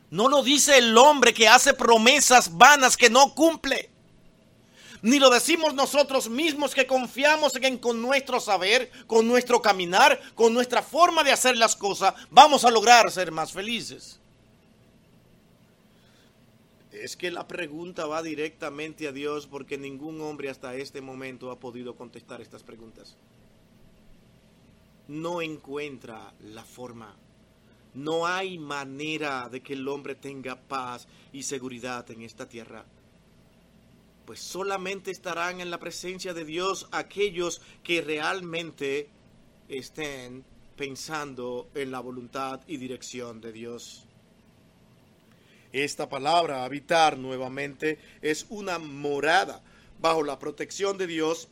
No 0.09 0.29
lo 0.29 0.41
dice 0.43 0.77
el 0.77 0.97
hombre 0.97 1.33
que 1.33 1.47
hace 1.47 1.73
promesas 1.73 2.55
vanas 2.55 2.95
que 2.95 3.09
no 3.09 3.33
cumple. 3.33 3.89
Ni 5.01 5.19
lo 5.19 5.29
decimos 5.29 5.73
nosotros 5.73 6.29
mismos 6.29 6.73
que 6.73 6.87
confiamos 6.87 7.55
en 7.55 7.77
con 7.77 8.01
nuestro 8.01 8.39
saber, 8.39 8.89
con 9.05 9.27
nuestro 9.27 9.61
caminar, 9.61 10.19
con 10.33 10.53
nuestra 10.53 10.81
forma 10.81 11.23
de 11.23 11.31
hacer 11.31 11.57
las 11.57 11.75
cosas, 11.75 12.13
vamos 12.31 12.63
a 12.63 12.71
lograr 12.71 13.11
ser 13.11 13.31
más 13.31 13.51
felices. 13.51 14.19
Es 17.03 17.17
que 17.17 17.31
la 17.31 17.47
pregunta 17.47 18.05
va 18.05 18.21
directamente 18.21 19.07
a 19.07 19.11
Dios 19.11 19.47
porque 19.47 19.77
ningún 19.77 20.21
hombre 20.21 20.49
hasta 20.49 20.75
este 20.75 21.01
momento 21.01 21.51
ha 21.51 21.59
podido 21.59 21.95
contestar 21.95 22.41
estas 22.41 22.63
preguntas. 22.63 23.17
No 25.07 25.41
encuentra 25.41 26.33
la 26.39 26.63
forma 26.63 27.15
no 27.97 28.27
hay 28.27 28.59
manera 28.59 29.49
de 29.49 29.61
que 29.61 29.73
el 29.73 29.87
hombre 29.87 30.13
tenga 30.13 30.55
paz 30.55 31.07
y 31.33 31.41
seguridad 31.41 32.09
en 32.11 32.21
esta 32.21 32.47
tierra. 32.47 32.85
Pues 34.25 34.39
solamente 34.39 35.09
estarán 35.09 35.61
en 35.61 35.71
la 35.71 35.79
presencia 35.79 36.33
de 36.35 36.45
Dios 36.45 36.87
aquellos 36.91 37.59
que 37.83 38.01
realmente 38.01 39.09
estén 39.67 40.45
pensando 40.75 41.69
en 41.73 41.89
la 41.89 41.99
voluntad 41.99 42.61
y 42.67 42.77
dirección 42.77 43.41
de 43.41 43.51
Dios. 43.51 44.06
Esta 45.73 46.07
palabra, 46.07 46.63
habitar 46.63 47.17
nuevamente, 47.17 47.99
es 48.21 48.45
una 48.49 48.79
morada 48.79 49.61
bajo 49.99 50.23
la 50.23 50.39
protección 50.39 50.97
de 50.97 51.07
Dios 51.07 51.47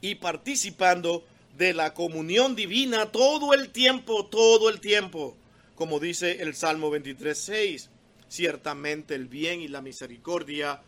y 0.00 0.16
participando 0.16 1.24
de 1.56 1.74
la 1.74 1.94
comunión 1.94 2.56
divina 2.56 3.12
todo 3.12 3.54
el 3.54 3.70
tiempo, 3.70 4.26
todo 4.26 4.68
el 4.68 4.80
tiempo. 4.80 5.36
Como 5.74 6.00
dice 6.00 6.42
el 6.42 6.54
Salmo 6.54 6.90
23.6, 6.90 7.88
ciertamente 8.28 9.14
el 9.14 9.26
bien 9.26 9.60
y 9.60 9.68
la 9.68 9.80
misericordia 9.80 10.80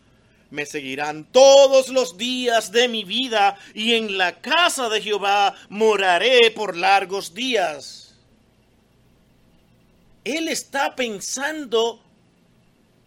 me 0.49 0.65
seguirán 0.65 1.25
todos 1.31 1.89
los 1.89 2.17
días 2.17 2.71
de 2.71 2.87
mi 2.87 3.03
vida 3.03 3.57
y 3.73 3.93
en 3.93 4.17
la 4.17 4.39
casa 4.39 4.87
de 4.89 5.01
Jehová 5.01 5.55
moraré 5.69 6.51
por 6.51 6.77
largos 6.77 7.33
días. 7.33 8.15
Él 10.23 10.47
está 10.47 10.95
pensando 10.95 11.99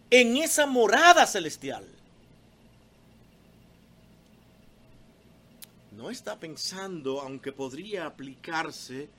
en 0.09 0.37
esa 0.37 0.65
morada 0.65 1.25
celestial. 1.25 1.85
No 5.91 6.09
está 6.11 6.37
pensando, 6.37 7.21
aunque 7.21 7.51
podría 7.51 8.05
aplicarse 8.05 9.09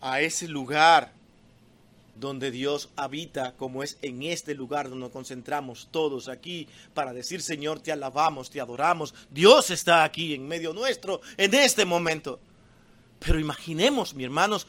a 0.00 0.20
ese 0.20 0.48
lugar 0.48 1.12
donde 2.14 2.50
Dios 2.50 2.90
habita, 2.96 3.54
como 3.56 3.82
es 3.82 3.98
en 4.02 4.22
este 4.22 4.54
lugar 4.54 4.88
donde 4.88 5.04
nos 5.04 5.12
concentramos 5.12 5.88
todos 5.90 6.28
aquí 6.28 6.68
para 6.94 7.12
decir, 7.12 7.42
Señor, 7.42 7.80
te 7.80 7.92
alabamos, 7.92 8.50
te 8.50 8.60
adoramos. 8.60 9.14
Dios 9.30 9.70
está 9.70 10.04
aquí 10.04 10.34
en 10.34 10.46
medio 10.46 10.72
nuestro 10.72 11.20
en 11.36 11.54
este 11.54 11.84
momento. 11.84 12.38
Pero 13.18 13.38
imaginemos, 13.38 14.14
mi 14.14 14.24
hermanos, 14.24 14.66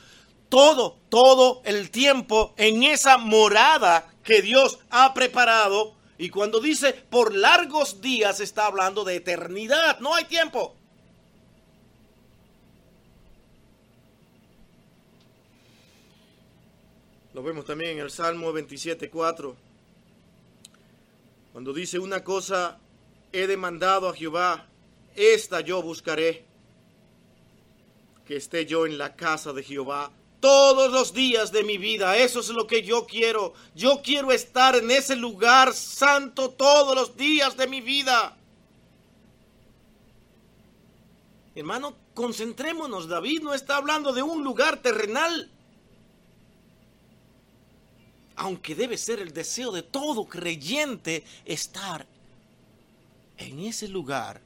todo, 0.53 0.99
todo 1.09 1.63
el 1.65 1.89
tiempo 1.89 2.53
en 2.57 2.83
esa 2.83 3.17
morada 3.17 4.13
que 4.23 4.43
Dios 4.43 4.77
ha 4.91 5.11
preparado. 5.15 5.95
Y 6.19 6.29
cuando 6.29 6.59
dice 6.59 6.93
por 6.93 7.33
largos 7.33 8.01
días 8.01 8.39
está 8.39 8.67
hablando 8.67 9.03
de 9.03 9.15
eternidad, 9.15 9.99
no 9.99 10.13
hay 10.13 10.25
tiempo. 10.25 10.75
Lo 17.33 17.41
vemos 17.41 17.65
también 17.65 17.93
en 17.93 18.03
el 18.03 18.11
Salmo 18.11 18.53
27.4. 18.53 19.55
Cuando 21.51 21.73
dice 21.73 21.97
una 21.97 22.23
cosa, 22.23 22.77
he 23.31 23.47
demandado 23.47 24.07
a 24.07 24.13
Jehová, 24.13 24.67
esta 25.15 25.61
yo 25.61 25.81
buscaré, 25.81 26.45
que 28.27 28.35
esté 28.35 28.67
yo 28.67 28.85
en 28.85 28.99
la 28.99 29.15
casa 29.15 29.51
de 29.51 29.63
Jehová 29.63 30.11
todos 30.43 30.91
los 30.91 31.13
días 31.13 31.53
de 31.53 31.63
mi 31.63 31.77
vida. 31.77 32.17
Eso 32.17 32.41
es 32.41 32.49
lo 32.49 32.67
que 32.67 32.83
yo 32.83 33.05
quiero. 33.05 33.53
Yo 33.75 34.01
quiero 34.03 34.33
estar 34.33 34.75
en 34.75 34.91
ese 34.91 35.15
lugar 35.15 35.73
santo 35.73 36.49
todos 36.49 36.93
los 36.93 37.15
días 37.15 37.55
de 37.55 37.65
mi 37.65 37.79
vida. 37.79 38.35
Hermano, 41.55 41.95
concentrémonos. 42.13 43.07
David 43.07 43.41
no 43.41 43.53
está 43.53 43.77
hablando 43.77 44.11
de 44.11 44.21
un 44.21 44.43
lugar 44.43 44.81
terrenal 44.81 45.49
aunque 48.35 48.75
debe 48.75 48.97
ser 48.97 49.19
el 49.19 49.31
deseo 49.31 49.71
de 49.71 49.83
todo 49.83 50.25
creyente 50.25 51.23
estar 51.45 52.05
en 53.37 53.59
ese 53.59 53.87
lugar 53.87 54.41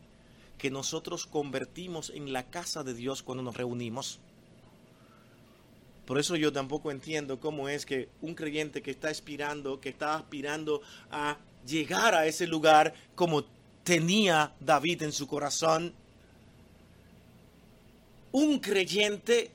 que 0.59 0.69
nosotros 0.69 1.25
convertimos 1.25 2.11
en 2.11 2.33
la 2.33 2.43
casa 2.43 2.83
de 2.83 2.93
Dios 2.93 3.23
cuando 3.23 3.43
nos 3.43 3.55
reunimos. 3.55 4.19
Por 6.07 6.17
eso 6.17 6.37
yo 6.37 6.53
tampoco 6.53 6.89
entiendo 6.89 7.37
cómo 7.37 7.67
es 7.67 7.85
que 7.85 8.07
un 8.21 8.33
creyente 8.33 8.81
que 8.81 8.91
está 8.91 9.09
aspirando, 9.09 9.81
que 9.81 9.89
está 9.89 10.15
aspirando 10.15 10.81
a 11.11 11.35
llegar 11.67 12.15
a 12.15 12.25
ese 12.25 12.47
lugar 12.47 12.93
como 13.13 13.43
tenía 13.83 14.53
David 14.61 15.03
en 15.03 15.11
su 15.11 15.27
corazón, 15.27 15.93
un 18.31 18.59
creyente 18.59 19.51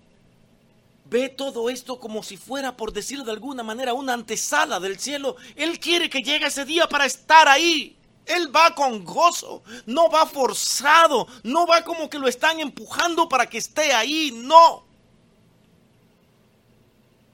ve 1.07 1.31
todo 1.31 1.71
esto 1.71 1.99
como 1.99 2.23
si 2.23 2.37
fuera, 2.37 2.77
por 2.77 2.93
decirlo 2.93 3.25
de 3.25 3.33
alguna 3.33 3.63
manera, 3.63 3.95
una 3.95 4.13
antesala 4.13 4.79
del 4.79 4.99
cielo. 4.99 5.37
Él 5.57 5.81
quiere 5.81 6.11
que 6.11 6.21
llegue 6.21 6.49
ese 6.49 6.67
día 6.67 6.87
para 6.87 7.07
estar 7.07 7.49
ahí. 7.49 7.97
Él 8.27 8.55
va 8.55 8.75
con 8.75 9.07
gozo, 9.07 9.63
no 9.87 10.11
va 10.11 10.27
forzado, 10.27 11.27
no 11.45 11.67
va 11.67 11.83
como 11.83 12.11
que 12.11 12.19
lo 12.19 12.29
están 12.29 12.61
empujando 12.61 13.27
para 13.27 13.47
que 13.49 13.57
esté 13.57 13.95
ahí, 13.95 14.33
no. 14.35 14.92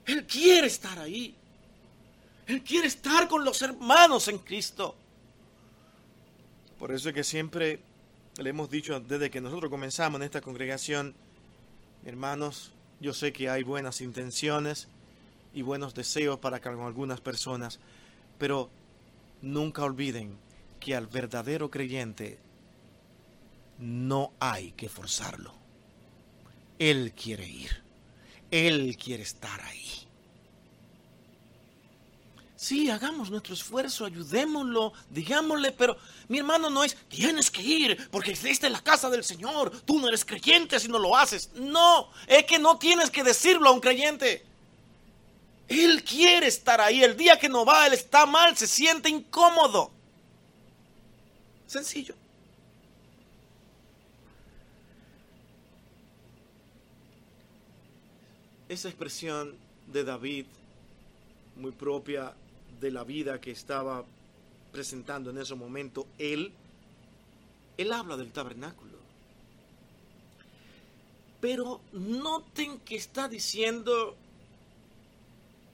Él 0.08 0.26
quiere 0.26 0.66
estar 0.66 0.98
ahí. 0.98 1.34
Él 2.46 2.62
quiere 2.62 2.88
estar 2.88 3.28
con 3.28 3.44
los 3.44 3.60
hermanos 3.60 4.26
en 4.28 4.38
Cristo. 4.38 4.96
Por 6.78 6.92
eso 6.92 7.10
es 7.10 7.14
que 7.14 7.24
siempre 7.24 7.78
le 8.38 8.50
hemos 8.50 8.70
dicho 8.70 8.98
desde 9.00 9.30
que 9.30 9.42
nosotros 9.42 9.70
comenzamos 9.70 10.18
en 10.20 10.24
esta 10.24 10.40
congregación, 10.40 11.14
hermanos, 12.06 12.72
yo 13.00 13.12
sé 13.12 13.34
que 13.34 13.50
hay 13.50 13.62
buenas 13.64 14.00
intenciones 14.00 14.88
y 15.52 15.60
buenos 15.60 15.94
deseos 15.94 16.38
para 16.38 16.60
con 16.60 16.80
algunas 16.80 17.20
personas, 17.20 17.78
pero 18.38 18.70
nunca 19.42 19.84
olviden 19.84 20.38
que 20.80 20.96
al 20.96 21.06
verdadero 21.06 21.70
creyente 21.70 22.38
no 23.78 24.32
hay 24.40 24.72
que 24.72 24.88
forzarlo. 24.88 25.52
Él 26.78 27.12
quiere 27.12 27.46
ir. 27.46 27.87
Él 28.50 28.96
quiere 28.96 29.22
estar 29.22 29.60
ahí. 29.62 30.08
Sí, 32.56 32.90
hagamos 32.90 33.30
nuestro 33.30 33.54
esfuerzo, 33.54 34.04
ayudémoslo, 34.04 34.92
digámosle, 35.10 35.70
pero 35.70 35.96
mi 36.26 36.38
hermano 36.38 36.68
no 36.68 36.82
es, 36.82 36.96
tienes 37.08 37.52
que 37.52 37.62
ir 37.62 38.10
porque 38.10 38.32
esta 38.32 38.48
es 38.66 38.72
la 38.72 38.82
casa 38.82 39.08
del 39.08 39.22
Señor, 39.22 39.70
tú 39.82 40.00
no 40.00 40.08
eres 40.08 40.24
creyente 40.24 40.80
si 40.80 40.88
no 40.88 40.98
lo 40.98 41.16
haces. 41.16 41.50
No, 41.54 42.10
es 42.26 42.44
que 42.46 42.58
no 42.58 42.76
tienes 42.76 43.10
que 43.10 43.22
decirlo 43.22 43.68
a 43.68 43.72
un 43.72 43.80
creyente. 43.80 44.44
Él 45.68 46.02
quiere 46.02 46.48
estar 46.48 46.80
ahí, 46.80 47.04
el 47.04 47.16
día 47.16 47.38
que 47.38 47.48
no 47.48 47.64
va, 47.64 47.86
él 47.86 47.92
está 47.92 48.26
mal, 48.26 48.56
se 48.56 48.66
siente 48.66 49.08
incómodo. 49.08 49.92
Sencillo. 51.66 52.16
Esa 58.68 58.88
expresión 58.88 59.54
de 59.86 60.04
David, 60.04 60.46
muy 61.56 61.72
propia 61.72 62.34
de 62.80 62.90
la 62.90 63.04
vida 63.04 63.40
que 63.40 63.50
estaba 63.50 64.04
presentando 64.72 65.30
en 65.30 65.38
ese 65.38 65.54
momento 65.54 66.06
él, 66.18 66.52
él 67.76 67.92
habla 67.92 68.16
del 68.16 68.30
tabernáculo. 68.30 68.98
Pero 71.40 71.80
noten 71.92 72.78
que 72.80 72.96
está 72.96 73.28
diciendo, 73.28 74.16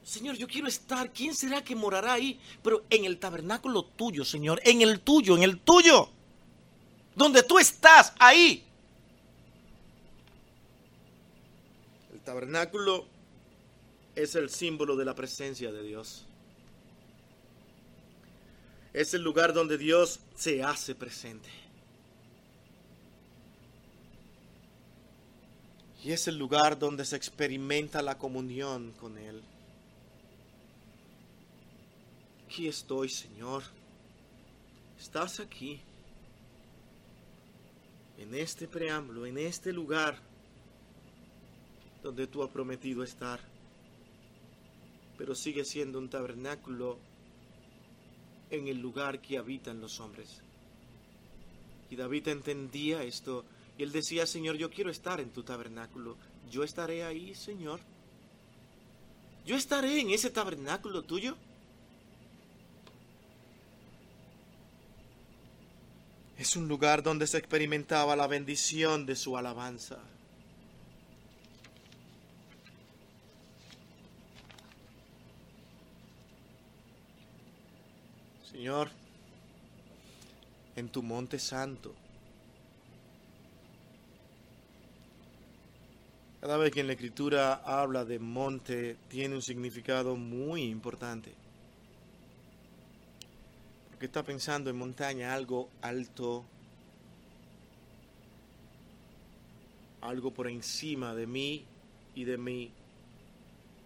Señor, 0.03 0.37
yo 0.37 0.47
quiero 0.47 0.67
estar, 0.67 1.11
¿quién 1.11 1.33
será 1.33 1.63
que 1.63 1.75
morará 1.75 2.13
ahí? 2.13 2.39
Pero 2.63 2.83
en 2.89 3.05
el 3.05 3.17
tabernáculo 3.17 3.83
tuyo, 3.83 4.23
Señor, 4.23 4.61
en 4.63 4.81
el 4.81 4.99
tuyo, 4.99 5.35
en 5.35 5.43
el 5.43 5.59
tuyo, 5.59 6.09
donde 7.15 7.43
tú 7.43 7.57
estás, 7.57 8.13
ahí. 8.19 8.64
Tabernáculo 12.25 13.05
es 14.15 14.35
el 14.35 14.49
símbolo 14.49 14.95
de 14.95 15.05
la 15.05 15.15
presencia 15.15 15.71
de 15.71 15.83
Dios. 15.83 16.25
Es 18.93 19.13
el 19.13 19.21
lugar 19.21 19.53
donde 19.53 19.77
Dios 19.77 20.19
se 20.35 20.63
hace 20.63 20.95
presente. 20.95 21.49
Y 26.03 26.11
es 26.11 26.27
el 26.27 26.37
lugar 26.37 26.77
donde 26.77 27.03
se 27.05 27.15
experimenta 27.15 28.01
la 28.01 28.17
comunión 28.17 28.91
con 28.93 29.17
Él. 29.17 29.41
Aquí 32.45 32.67
estoy, 32.67 33.09
Señor. 33.09 33.63
Estás 34.99 35.39
aquí. 35.39 35.81
En 38.17 38.33
este 38.33 38.67
preámbulo, 38.67 39.25
en 39.25 39.37
este 39.37 39.73
lugar 39.73 40.21
donde 42.05 42.27
tú 42.27 42.43
has 42.43 42.51
prometido 42.51 43.03
estar. 43.03 43.39
Pero 45.17 45.33
sigue 45.33 45.65
siendo 45.65 45.97
un 45.97 46.07
tabernáculo 46.07 46.99
en 48.51 48.67
el 48.67 48.79
lugar 48.79 49.19
que 49.21 49.39
habitan 49.39 49.81
los 49.81 49.99
hombres. 49.99 50.43
Y 51.89 51.95
David 51.95 52.27
entendía 52.27 53.01
esto 53.01 53.43
y 53.75 53.81
él 53.81 53.91
decía, 53.91 54.27
Señor, 54.27 54.55
yo 54.55 54.69
quiero 54.69 54.91
estar 54.91 55.19
en 55.19 55.31
tu 55.31 55.41
tabernáculo. 55.41 56.15
Yo 56.51 56.63
estaré 56.63 57.03
ahí, 57.03 57.33
Señor. 57.33 57.79
Yo 59.43 59.55
estaré 59.55 59.99
en 59.99 60.11
ese 60.11 60.29
tabernáculo 60.29 61.01
tuyo. 61.01 61.35
Es 66.37 66.55
un 66.55 66.67
lugar 66.67 67.01
donde 67.01 67.25
se 67.25 67.39
experimentaba 67.39 68.15
la 68.15 68.27
bendición 68.27 69.07
de 69.07 69.15
su 69.15 69.37
alabanza. 69.37 69.97
Señor, 78.65 78.89
en 80.75 80.89
tu 80.89 81.03
monte 81.03 81.37
santo, 81.37 81.93
Cada 86.41 86.57
vez 86.57 86.71
que 86.71 86.79
en 86.79 86.87
la 86.87 86.93
escritura 86.93 87.61
habla 87.63 88.05
de 88.05 88.17
monte, 88.17 88.97
tiene 89.07 89.35
un 89.35 89.43
significado 89.43 90.15
muy 90.15 90.63
importante. 90.63 91.33
Porque 93.89 94.07
está 94.07 94.23
pensando 94.23 94.71
en 94.71 94.77
montaña, 94.77 95.33
algo 95.33 95.69
alto, 95.83 96.43
algo 100.01 100.31
por 100.31 100.47
encima 100.47 101.13
de 101.13 101.27
mí 101.27 101.65
y 102.15 102.23
de 102.23 102.37
mi 102.39 102.71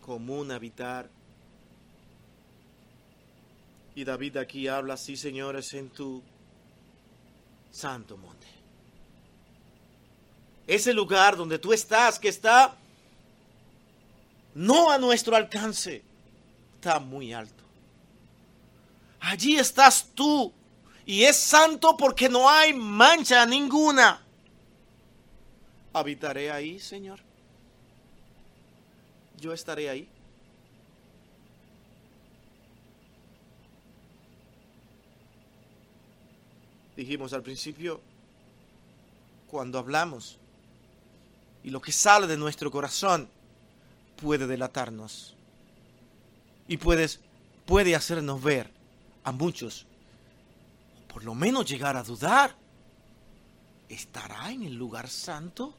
común 0.02 0.52
habitar. 0.52 1.19
Y 4.00 4.06
David 4.06 4.38
aquí 4.38 4.70
habla, 4.70 4.96
sí 4.96 5.18
señores, 5.18 5.74
en 5.74 5.90
tu 5.90 6.24
santo 7.70 8.16
monte 8.16 8.48
ese 10.66 10.94
lugar 10.94 11.36
donde 11.36 11.60
tú 11.60 11.74
estás, 11.74 12.18
que 12.18 12.30
está 12.30 12.76
no 14.54 14.90
a 14.90 14.98
nuestro 15.00 15.36
alcance, 15.36 16.02
está 16.76 17.00
muy 17.00 17.34
alto. 17.34 17.64
Allí 19.20 19.58
estás 19.58 20.08
tú 20.14 20.54
y 21.06 21.24
es 21.24 21.36
santo 21.36 21.98
porque 21.98 22.30
no 22.30 22.48
hay 22.48 22.72
mancha 22.72 23.46
ninguna. 23.46 24.24
Habitaré 25.92 26.52
ahí, 26.52 26.80
Señor. 26.80 27.20
Yo 29.42 29.52
estaré 29.52 29.90
ahí. 29.90 30.08
Dijimos 37.00 37.32
al 37.32 37.44
principio, 37.44 38.02
cuando 39.50 39.80
hablamos 39.80 40.38
y 41.64 41.70
lo 41.70 41.80
que 41.80 41.94
sale 41.94 42.28
de 42.28 42.36
nuestro 42.36 42.70
corazón 42.70 43.30
puede 44.22 44.48
delatarnos 44.48 45.34
y 46.68 46.76
puedes, 46.76 47.22
puede 47.66 47.96
hacernos 47.96 48.44
ver 48.44 48.70
a 49.24 49.32
muchos, 49.32 49.86
por 51.08 51.24
lo 51.24 51.34
menos 51.36 51.70
llegar 51.70 51.96
a 51.96 52.04
dudar, 52.04 52.54
¿estará 53.88 54.52
en 54.52 54.64
el 54.64 54.74
lugar 54.74 55.08
santo 55.08 55.74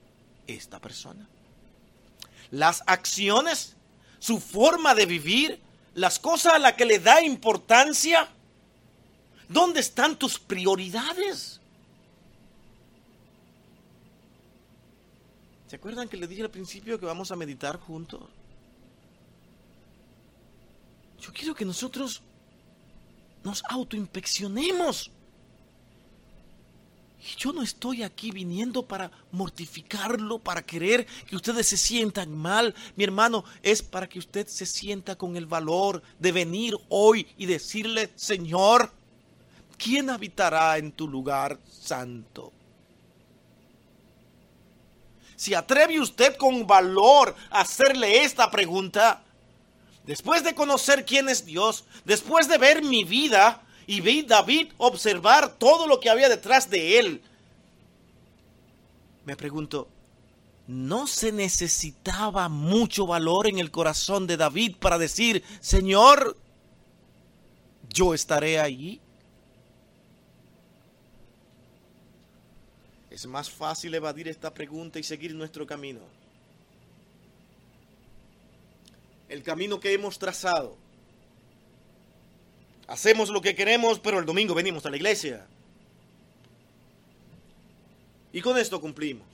esta 0.46 0.80
persona? 0.80 1.28
Las 2.50 2.82
acciones, 2.86 3.76
su 4.20 4.40
forma 4.40 4.94
de 4.94 5.04
vivir, 5.04 5.60
las 5.92 6.18
cosas 6.18 6.54
a 6.54 6.58
las 6.58 6.72
que 6.72 6.86
le 6.86 6.98
da 6.98 7.22
importancia, 7.22 8.26
¿dónde 9.50 9.80
están 9.80 10.16
tus 10.16 10.38
prioridades? 10.38 11.60
¿Se 15.66 15.76
acuerdan 15.76 16.08
que 16.08 16.16
les 16.16 16.28
dije 16.28 16.42
al 16.42 16.50
principio 16.50 16.98
que 16.98 17.06
vamos 17.06 17.30
a 17.30 17.36
meditar 17.36 17.78
juntos? 17.78 18.22
Yo 21.20 21.32
quiero 21.32 21.54
que 21.54 21.64
nosotros 21.64 22.22
nos 23.44 23.62
autoinspeccionemos. 23.68 25.10
Y 27.20 27.36
yo 27.36 27.52
no 27.52 27.62
estoy 27.62 28.02
aquí 28.02 28.30
viniendo 28.30 28.86
para 28.86 29.10
mortificarlo, 29.30 30.38
para 30.38 30.62
querer 30.62 31.06
que 31.28 31.36
ustedes 31.36 31.66
se 31.66 31.76
sientan 31.76 32.34
mal. 32.34 32.74
Mi 32.96 33.04
hermano, 33.04 33.44
es 33.62 33.82
para 33.82 34.08
que 34.08 34.18
usted 34.18 34.46
se 34.46 34.64
sienta 34.64 35.16
con 35.16 35.36
el 35.36 35.44
valor 35.44 36.02
de 36.18 36.32
venir 36.32 36.74
hoy 36.88 37.26
y 37.36 37.44
decirle, 37.44 38.10
Señor, 38.16 38.90
¿quién 39.82 40.10
habitará 40.10 40.76
en 40.78 40.92
tu 40.92 41.08
lugar 41.08 41.58
santo? 41.68 42.52
si 45.40 45.54
atreve 45.54 45.98
usted 45.98 46.36
con 46.36 46.66
valor 46.66 47.34
a 47.48 47.62
hacerle 47.62 48.24
esta 48.24 48.50
pregunta, 48.50 49.22
después 50.04 50.44
de 50.44 50.54
conocer 50.54 51.06
quién 51.06 51.30
es 51.30 51.46
Dios, 51.46 51.84
después 52.04 52.46
de 52.46 52.58
ver 52.58 52.82
mi 52.82 53.04
vida 53.04 53.62
y 53.86 54.02
vi 54.02 54.20
David 54.20 54.74
observar 54.76 55.54
todo 55.56 55.86
lo 55.86 55.98
que 55.98 56.10
había 56.10 56.28
detrás 56.28 56.68
de 56.68 56.98
él, 56.98 57.22
me 59.24 59.34
pregunto, 59.34 59.88
¿no 60.66 61.06
se 61.06 61.32
necesitaba 61.32 62.50
mucho 62.50 63.06
valor 63.06 63.46
en 63.46 63.58
el 63.58 63.70
corazón 63.70 64.26
de 64.26 64.36
David 64.36 64.76
para 64.78 64.98
decir, 64.98 65.42
Señor, 65.60 66.36
yo 67.88 68.12
estaré 68.12 68.60
allí? 68.60 69.00
Es 73.20 73.26
más 73.26 73.50
fácil 73.50 73.94
evadir 73.94 74.28
esta 74.28 74.54
pregunta 74.54 74.98
y 74.98 75.02
seguir 75.02 75.34
nuestro 75.34 75.66
camino. 75.66 76.00
El 79.28 79.42
camino 79.42 79.78
que 79.78 79.92
hemos 79.92 80.18
trazado. 80.18 80.74
Hacemos 82.86 83.28
lo 83.28 83.42
que 83.42 83.54
queremos, 83.54 83.98
pero 83.98 84.18
el 84.18 84.24
domingo 84.24 84.54
venimos 84.54 84.86
a 84.86 84.90
la 84.90 84.96
iglesia. 84.96 85.46
Y 88.32 88.40
con 88.40 88.56
esto 88.56 88.80
cumplimos. 88.80 89.28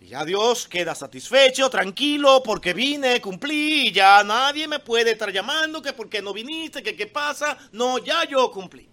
Y 0.00 0.08
ya 0.08 0.24
Dios 0.24 0.66
queda 0.66 0.96
satisfecho, 0.96 1.70
tranquilo, 1.70 2.42
porque 2.42 2.74
vine, 2.74 3.20
cumplí, 3.20 3.90
y 3.90 3.92
ya 3.92 4.24
nadie 4.24 4.66
me 4.66 4.80
puede 4.80 5.12
estar 5.12 5.30
llamando, 5.30 5.80
que 5.80 5.92
por 5.92 6.08
qué 6.08 6.20
no 6.20 6.32
viniste, 6.32 6.82
que 6.82 6.96
qué 6.96 7.06
pasa. 7.06 7.56
No, 7.70 7.98
ya 7.98 8.24
yo 8.28 8.50
cumplí. 8.50 8.91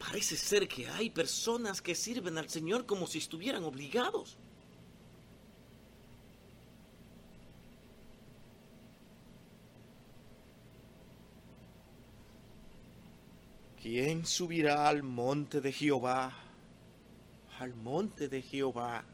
Parece 0.00 0.34
ser 0.34 0.66
que 0.66 0.88
hay 0.88 1.10
personas 1.10 1.82
que 1.82 1.94
sirven 1.94 2.38
al 2.38 2.48
Señor 2.48 2.86
como 2.86 3.06
si 3.06 3.18
estuvieran 3.18 3.62
obligados. 3.64 4.38
¿Quién 13.80 14.24
subirá 14.24 14.88
al 14.88 15.02
monte 15.02 15.60
de 15.60 15.70
Jehová? 15.70 16.32
Al 17.58 17.74
monte 17.74 18.28
de 18.28 18.40
Jehová. 18.40 19.04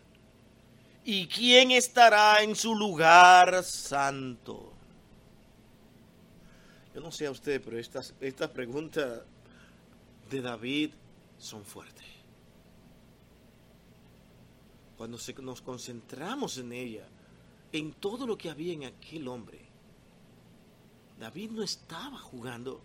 ¿Y 1.05 1.27
quién 1.27 1.73
estará 1.73 2.45
en 2.45 2.55
su 2.55 2.77
lugar 2.77 3.65
santo? 3.65 4.73
Yo 6.95 7.01
no 7.01 7.11
sé 7.11 7.27
a 7.27 7.33
usted, 7.33 7.61
pero 7.65 7.77
esta, 7.77 8.03
esta 8.21 8.53
pregunta 8.53 9.25
de 10.31 10.41
David 10.41 10.91
son 11.39 11.65
fuertes. 11.65 12.05
Cuando 14.97 15.19
nos 15.43 15.61
concentramos 15.61 16.57
en 16.59 16.73
ella, 16.73 17.07
en 17.73 17.93
todo 17.93 18.27
lo 18.27 18.39
que 18.39 18.49
había 18.49 18.73
en 18.73 18.85
aquel 18.85 19.29
hombre, 19.29 19.61
David 21.21 21.51
no 21.51 21.63
estaba 21.63 22.19
jugando. 22.19 22.83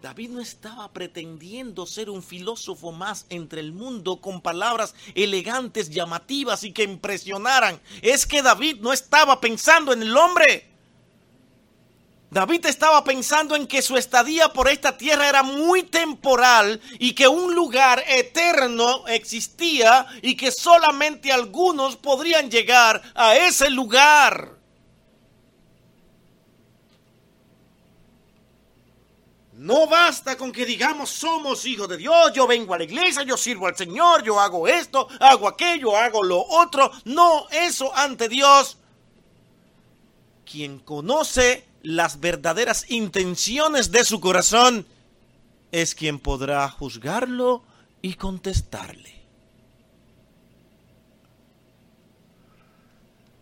David 0.00 0.30
no 0.30 0.40
estaba 0.40 0.90
pretendiendo 0.92 1.84
ser 1.84 2.08
un 2.08 2.22
filósofo 2.22 2.90
más 2.90 3.26
entre 3.28 3.60
el 3.60 3.72
mundo 3.72 4.20
con 4.20 4.40
palabras 4.40 4.94
elegantes, 5.14 5.90
llamativas 5.90 6.64
y 6.64 6.72
que 6.72 6.84
impresionaran. 6.84 7.80
Es 8.00 8.26
que 8.26 8.40
David 8.40 8.76
no 8.80 8.92
estaba 8.92 9.40
pensando 9.40 9.92
en 9.92 10.02
el 10.02 10.16
hombre. 10.16 10.69
David 12.30 12.66
estaba 12.66 13.02
pensando 13.02 13.56
en 13.56 13.66
que 13.66 13.82
su 13.82 13.96
estadía 13.96 14.52
por 14.52 14.68
esta 14.68 14.96
tierra 14.96 15.28
era 15.28 15.42
muy 15.42 15.82
temporal 15.82 16.80
y 17.00 17.12
que 17.12 17.26
un 17.26 17.56
lugar 17.56 18.04
eterno 18.06 19.04
existía 19.08 20.06
y 20.22 20.36
que 20.36 20.52
solamente 20.52 21.32
algunos 21.32 21.96
podrían 21.96 22.48
llegar 22.48 23.02
a 23.16 23.36
ese 23.36 23.68
lugar. 23.68 24.60
No 29.54 29.88
basta 29.88 30.36
con 30.36 30.52
que 30.52 30.64
digamos 30.64 31.10
somos 31.10 31.66
hijos 31.66 31.88
de 31.88 31.96
Dios, 31.96 32.32
yo 32.32 32.46
vengo 32.46 32.74
a 32.74 32.78
la 32.78 32.84
iglesia, 32.84 33.24
yo 33.24 33.36
sirvo 33.36 33.66
al 33.66 33.76
Señor, 33.76 34.22
yo 34.22 34.38
hago 34.38 34.68
esto, 34.68 35.08
hago 35.18 35.48
aquello, 35.48 35.96
hago 35.96 36.22
lo 36.22 36.40
otro. 36.40 36.92
No, 37.04 37.48
eso 37.50 37.94
ante 37.94 38.28
Dios. 38.28 38.78
Quien 40.46 40.78
conoce 40.78 41.69
las 41.82 42.20
verdaderas 42.20 42.90
intenciones 42.90 43.90
de 43.90 44.04
su 44.04 44.20
corazón, 44.20 44.86
es 45.72 45.94
quien 45.94 46.18
podrá 46.18 46.68
juzgarlo 46.68 47.62
y 48.02 48.14
contestarle. 48.14 49.20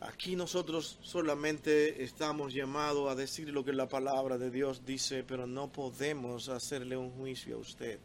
Aquí 0.01 0.37
nosotros 0.37 0.99
solamente 1.03 2.03
estamos 2.03 2.53
llamados 2.53 3.11
a 3.11 3.15
decir 3.15 3.51
lo 3.51 3.65
que 3.65 3.73
la 3.73 3.89
palabra 3.89 4.37
de 4.39 4.51
Dios 4.51 4.85
dice, 4.85 5.23
pero 5.23 5.47
no 5.47 5.69
podemos 5.69 6.49
hacerle 6.49 6.97
un 6.97 7.11
juicio 7.13 7.57
a 7.57 7.61
usted. 7.61 7.99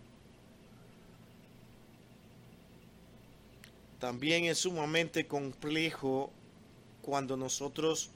También 4.00 4.46
es 4.46 4.60
sumamente 4.60 5.28
complejo 5.28 6.30
cuando 7.02 7.38
nosotros 7.38 8.10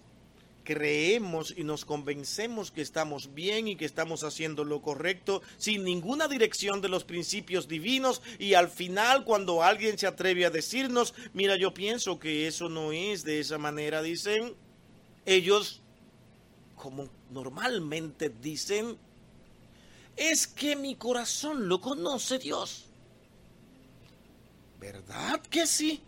creemos 0.67 1.53
y 1.55 1.63
nos 1.63 1.85
convencemos 1.85 2.71
que 2.71 2.81
estamos 2.81 3.33
bien 3.33 3.69
y 3.69 3.77
que 3.77 3.85
estamos 3.85 4.25
haciendo 4.25 4.65
lo 4.65 4.81
correcto 4.81 5.41
sin 5.55 5.85
ninguna 5.85 6.27
dirección 6.27 6.81
de 6.81 6.89
los 6.89 7.05
principios 7.05 7.69
divinos 7.69 8.21
y 8.37 8.53
al 8.53 8.67
final 8.67 9.23
cuando 9.23 9.63
alguien 9.63 9.97
se 9.97 10.07
atreve 10.07 10.45
a 10.45 10.49
decirnos, 10.49 11.13
mira, 11.31 11.55
yo 11.55 11.73
pienso 11.73 12.19
que 12.19 12.47
eso 12.47 12.67
no 12.67 12.91
es 12.91 13.23
de 13.23 13.39
esa 13.39 13.57
manera, 13.57 14.01
dicen, 14.01 14.55
ellos, 15.25 15.79
como 16.75 17.07
normalmente 17.31 18.27
dicen, 18.29 18.97
es 20.17 20.47
que 20.47 20.75
mi 20.75 20.95
corazón 20.95 21.69
lo 21.69 21.79
conoce 21.79 22.39
Dios. 22.39 22.87
¿Verdad 24.81 25.39
que 25.49 25.65
sí? 25.65 26.01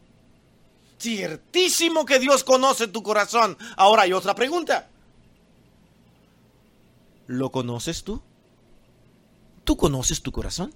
Ciertísimo 0.99 2.05
que 2.05 2.19
Dios 2.19 2.43
conoce 2.43 2.87
tu 2.87 3.01
corazón. 3.01 3.57
Ahora 3.77 4.03
hay 4.03 4.13
otra 4.13 4.35
pregunta. 4.35 4.89
¿Lo 7.27 7.51
conoces 7.51 8.03
tú? 8.03 8.21
¿Tú 9.63 9.77
conoces 9.77 10.21
tu 10.21 10.31
corazón? 10.31 10.73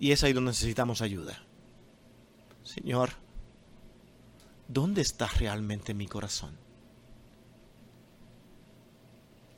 Y 0.00 0.12
es 0.12 0.24
ahí 0.24 0.32
donde 0.32 0.50
necesitamos 0.50 1.02
ayuda. 1.02 1.44
Señor, 2.64 3.10
¿dónde 4.66 5.02
está 5.02 5.26
realmente 5.28 5.94
mi 5.94 6.08
corazón? 6.08 6.63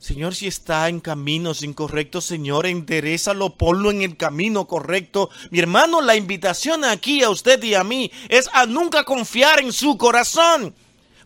Señor, 0.07 0.35
si 0.35 0.47
está 0.47 0.87
en 0.87 1.01
caminos 1.01 1.63
incorrectos, 1.63 2.23
Señor, 2.23 2.65
enderezalo, 2.65 3.57
ponlo 3.57 3.91
en 3.91 4.03
el 4.03 4.15
camino 4.15 4.65
correcto. 4.65 5.29
Mi 5.51 5.59
hermano, 5.59 5.99
la 5.99 6.15
invitación 6.15 6.85
aquí 6.85 7.23
a 7.23 7.29
usted 7.29 7.61
y 7.61 7.73
a 7.73 7.83
mí 7.83 8.09
es 8.29 8.49
a 8.53 8.65
nunca 8.65 9.03
confiar 9.03 9.59
en 9.59 9.73
su 9.73 9.97
corazón. 9.97 10.73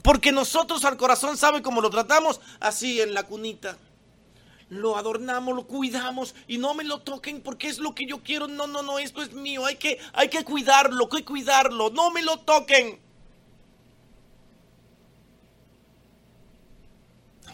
Porque 0.01 0.31
nosotros 0.31 0.83
al 0.83 0.97
corazón, 0.97 1.37
¿sabe 1.37 1.61
cómo 1.61 1.79
lo 1.79 1.91
tratamos? 1.91 2.41
Así 2.59 2.99
en 2.99 3.13
la 3.13 3.21
cunita. 3.21 3.77
Lo 4.69 4.97
adornamos, 4.97 5.55
lo 5.55 5.67
cuidamos 5.67 6.33
y 6.47 6.57
no 6.57 6.73
me 6.73 6.83
lo 6.83 7.01
toquen 7.01 7.41
porque 7.41 7.67
es 7.67 7.77
lo 7.77 7.93
que 7.93 8.07
yo 8.07 8.23
quiero. 8.23 8.47
No, 8.47 8.65
no, 8.65 8.81
no, 8.81 8.97
esto 8.97 9.21
es 9.21 9.31
mío. 9.31 9.63
Hay 9.63 9.75
que, 9.75 9.99
hay 10.11 10.27
que 10.27 10.43
cuidarlo, 10.43 11.07
hay 11.11 11.19
que 11.19 11.25
cuidarlo. 11.25 11.91
No 11.91 12.09
me 12.09 12.23
lo 12.23 12.39
toquen. 12.39 12.99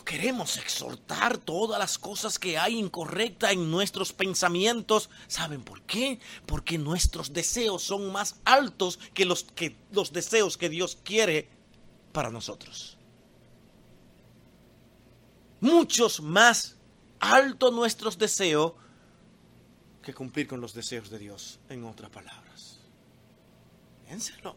Queremos 0.08 0.56
exhortar 0.58 1.38
todas 1.38 1.78
las 1.78 1.98
cosas 1.98 2.40
que 2.40 2.58
hay 2.58 2.80
incorrecta 2.80 3.52
en 3.52 3.70
nuestros 3.70 4.14
pensamientos. 4.14 5.10
¿Saben 5.28 5.62
por 5.62 5.82
qué? 5.82 6.22
Porque 6.46 6.78
nuestros 6.78 7.34
deseos 7.34 7.84
son 7.84 8.10
más 8.14 8.38
altos 8.46 9.00
que 9.14 9.26
los, 9.26 9.44
que 9.44 9.76
los 9.92 10.14
deseos 10.14 10.58
que 10.58 10.70
Dios 10.70 10.98
quiere 11.04 11.50
para 12.14 12.32
nosotros. 12.32 12.98
Muchos 15.60 16.22
más 16.22 16.78
altos 17.20 17.74
nuestros 17.74 18.18
deseos 18.18 18.74
que 20.02 20.14
cumplir 20.14 20.48
con 20.48 20.62
los 20.62 20.74
deseos 20.74 21.10
de 21.10 21.20
Dios, 21.20 21.60
en 21.68 21.84
otras 21.84 22.10
palabras. 22.12 22.80
Piénselo. 24.06 24.56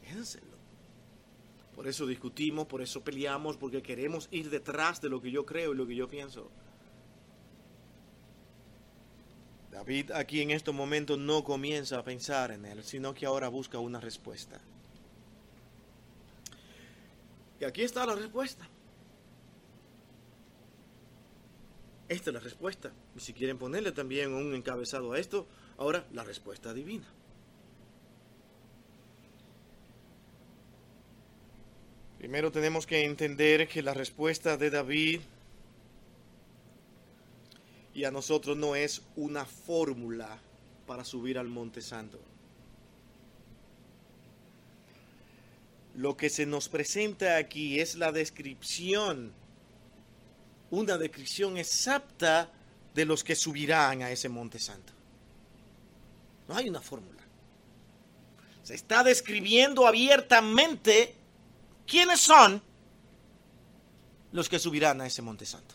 Piénselo. 0.00 0.53
Por 1.74 1.88
eso 1.88 2.06
discutimos, 2.06 2.66
por 2.66 2.82
eso 2.82 3.02
peleamos, 3.02 3.56
porque 3.56 3.82
queremos 3.82 4.28
ir 4.30 4.48
detrás 4.50 5.00
de 5.00 5.08
lo 5.08 5.20
que 5.20 5.30
yo 5.30 5.44
creo 5.44 5.72
y 5.72 5.76
lo 5.76 5.86
que 5.86 5.96
yo 5.96 6.08
pienso. 6.08 6.50
David 9.72 10.12
aquí 10.12 10.40
en 10.40 10.52
estos 10.52 10.72
momentos 10.72 11.18
no 11.18 11.42
comienza 11.42 11.98
a 11.98 12.04
pensar 12.04 12.52
en 12.52 12.64
él, 12.64 12.84
sino 12.84 13.12
que 13.12 13.26
ahora 13.26 13.48
busca 13.48 13.80
una 13.80 14.00
respuesta. 14.00 14.60
Y 17.60 17.64
aquí 17.64 17.82
está 17.82 18.06
la 18.06 18.14
respuesta. 18.14 18.68
Esta 22.08 22.30
es 22.30 22.34
la 22.34 22.40
respuesta. 22.40 22.92
Y 23.16 23.20
si 23.20 23.32
quieren 23.32 23.58
ponerle 23.58 23.90
también 23.90 24.32
un 24.32 24.54
encabezado 24.54 25.12
a 25.12 25.18
esto, 25.18 25.48
ahora 25.76 26.06
la 26.12 26.22
respuesta 26.22 26.72
divina. 26.72 27.06
Primero 32.24 32.50
tenemos 32.50 32.86
que 32.86 33.04
entender 33.04 33.68
que 33.68 33.82
la 33.82 33.92
respuesta 33.92 34.56
de 34.56 34.70
David 34.70 35.20
y 37.92 38.04
a 38.04 38.10
nosotros 38.10 38.56
no 38.56 38.74
es 38.74 39.02
una 39.14 39.44
fórmula 39.44 40.38
para 40.86 41.04
subir 41.04 41.36
al 41.36 41.48
Monte 41.48 41.82
Santo. 41.82 42.18
Lo 45.96 46.16
que 46.16 46.30
se 46.30 46.46
nos 46.46 46.70
presenta 46.70 47.36
aquí 47.36 47.78
es 47.78 47.94
la 47.94 48.10
descripción, 48.10 49.30
una 50.70 50.96
descripción 50.96 51.58
exacta 51.58 52.50
de 52.94 53.04
los 53.04 53.22
que 53.22 53.36
subirán 53.36 54.00
a 54.00 54.10
ese 54.10 54.30
Monte 54.30 54.58
Santo. 54.58 54.94
No 56.48 56.56
hay 56.56 56.70
una 56.70 56.80
fórmula. 56.80 57.20
Se 58.62 58.74
está 58.74 59.04
describiendo 59.04 59.86
abiertamente 59.86 61.16
¿Quiénes 61.86 62.20
son 62.20 62.62
los 64.32 64.48
que 64.48 64.58
subirán 64.58 65.00
a 65.00 65.06
ese 65.06 65.22
monte 65.22 65.46
santo? 65.46 65.74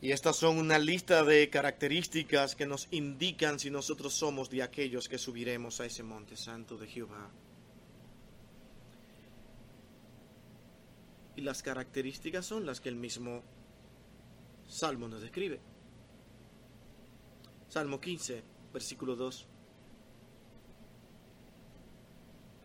Y 0.00 0.12
estas 0.12 0.36
son 0.36 0.58
una 0.58 0.78
lista 0.78 1.24
de 1.24 1.50
características 1.50 2.54
que 2.54 2.66
nos 2.66 2.86
indican 2.92 3.58
si 3.58 3.70
nosotros 3.70 4.14
somos 4.14 4.50
de 4.50 4.62
aquellos 4.62 5.08
que 5.08 5.18
subiremos 5.18 5.80
a 5.80 5.86
ese 5.86 6.02
monte 6.02 6.36
santo 6.36 6.76
de 6.76 6.86
Jehová. 6.86 7.28
Y 11.34 11.40
las 11.40 11.62
características 11.62 12.46
son 12.46 12.66
las 12.66 12.80
que 12.80 12.88
el 12.88 12.94
mismo 12.96 13.42
Salmo 14.68 15.08
nos 15.08 15.22
describe. 15.22 15.60
Salmo 17.68 18.00
15, 18.00 18.42
versículo 18.72 19.16
2. 19.16 19.46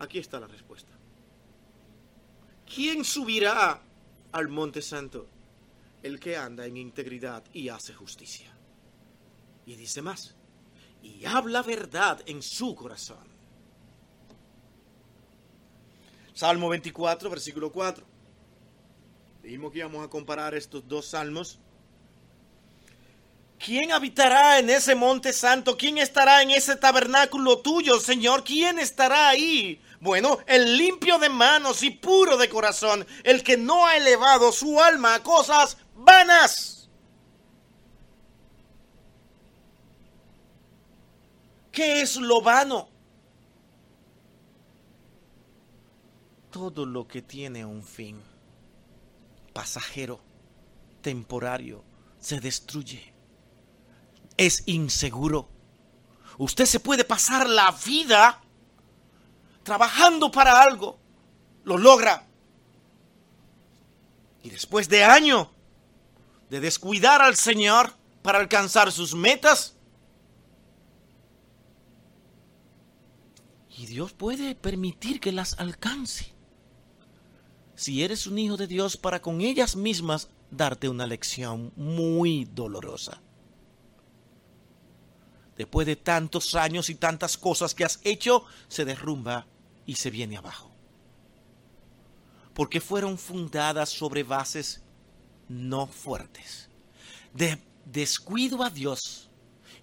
Aquí 0.02 0.18
está 0.18 0.40
la 0.40 0.48
respuesta. 0.48 0.90
¿Quién 2.74 3.04
subirá 3.04 3.80
al 4.32 4.48
monte 4.48 4.82
santo? 4.82 5.28
El 6.02 6.18
que 6.18 6.36
anda 6.36 6.66
en 6.66 6.76
integridad 6.76 7.44
y 7.52 7.68
hace 7.68 7.94
justicia. 7.94 8.52
Y 9.64 9.76
dice 9.76 10.02
más, 10.02 10.34
y 11.04 11.24
habla 11.24 11.62
verdad 11.62 12.20
en 12.26 12.42
su 12.42 12.74
corazón. 12.74 13.28
Salmo 16.34 16.68
24, 16.68 17.30
versículo 17.30 17.70
4. 17.70 18.04
Dijimos 19.44 19.70
que 19.70 19.78
íbamos 19.78 20.04
a 20.04 20.10
comparar 20.10 20.56
estos 20.56 20.88
dos 20.88 21.06
salmos. 21.06 21.60
¿Quién 23.64 23.92
habitará 23.92 24.58
en 24.58 24.70
ese 24.70 24.96
monte 24.96 25.32
santo? 25.32 25.76
¿Quién 25.76 25.98
estará 25.98 26.42
en 26.42 26.50
ese 26.50 26.74
tabernáculo 26.74 27.60
tuyo, 27.60 28.00
Señor? 28.00 28.42
¿Quién 28.42 28.80
estará 28.80 29.28
ahí? 29.28 29.80
Bueno, 30.00 30.38
el 30.46 30.76
limpio 30.76 31.20
de 31.20 31.28
manos 31.28 31.84
y 31.84 31.90
puro 31.90 32.36
de 32.36 32.48
corazón, 32.48 33.06
el 33.22 33.44
que 33.44 33.56
no 33.56 33.86
ha 33.86 33.96
elevado 33.96 34.50
su 34.50 34.80
alma 34.80 35.14
a 35.14 35.22
cosas 35.22 35.76
vanas. 35.94 36.88
¿Qué 41.70 42.02
es 42.02 42.16
lo 42.16 42.42
vano? 42.42 42.88
Todo 46.50 46.84
lo 46.84 47.06
que 47.06 47.22
tiene 47.22 47.64
un 47.64 47.84
fin 47.84 48.20
pasajero, 49.52 50.20
temporario, 51.00 51.84
se 52.18 52.40
destruye. 52.40 53.11
Es 54.36 54.62
inseguro. 54.66 55.48
Usted 56.38 56.66
se 56.66 56.80
puede 56.80 57.04
pasar 57.04 57.48
la 57.48 57.70
vida 57.84 58.40
trabajando 59.62 60.30
para 60.30 60.60
algo, 60.62 60.98
lo 61.64 61.78
logra. 61.78 62.26
Y 64.42 64.50
después 64.50 64.88
de 64.88 65.04
años 65.04 65.48
de 66.50 66.60
descuidar 66.60 67.22
al 67.22 67.36
Señor 67.36 67.94
para 68.22 68.38
alcanzar 68.38 68.90
sus 68.92 69.14
metas, 69.14 69.76
y 73.76 73.86
Dios 73.86 74.12
puede 74.12 74.54
permitir 74.54 75.20
que 75.20 75.32
las 75.32 75.58
alcance. 75.58 76.32
Si 77.74 78.04
eres 78.04 78.26
un 78.26 78.38
hijo 78.38 78.56
de 78.56 78.66
Dios 78.66 78.96
para 78.96 79.22
con 79.22 79.40
ellas 79.40 79.76
mismas 79.76 80.28
darte 80.50 80.88
una 80.88 81.06
lección 81.06 81.72
muy 81.74 82.44
dolorosa. 82.44 83.20
Después 85.56 85.86
de 85.86 85.96
tantos 85.96 86.54
años 86.54 86.88
y 86.90 86.94
tantas 86.94 87.36
cosas 87.36 87.74
que 87.74 87.84
has 87.84 88.00
hecho, 88.04 88.44
se 88.68 88.84
derrumba 88.84 89.46
y 89.86 89.96
se 89.96 90.10
viene 90.10 90.36
abajo. 90.36 90.70
Porque 92.54 92.80
fueron 92.80 93.18
fundadas 93.18 93.88
sobre 93.88 94.22
bases 94.22 94.82
no 95.48 95.86
fuertes. 95.86 96.68
De 97.34 97.58
descuido 97.84 98.62
a 98.62 98.70
Dios 98.70 99.30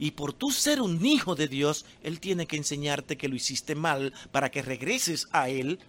Y 0.02 0.12
por 0.12 0.32
tú 0.32 0.52
ser 0.52 0.82
un 0.82 1.06
hijo 1.06 1.36
de 1.36 1.50
Dios, 1.50 1.86
Él 2.02 2.22
tiene 2.22 2.48
que 2.48 2.56
enseñarte 2.56 3.18
que 3.18 3.28
lo 3.28 3.36
hiciste 3.36 3.76
mal 3.76 4.14
para 4.32 4.50
que 4.50 4.62
regreses 4.62 5.28
a 5.32 5.50
Él. 5.50 5.80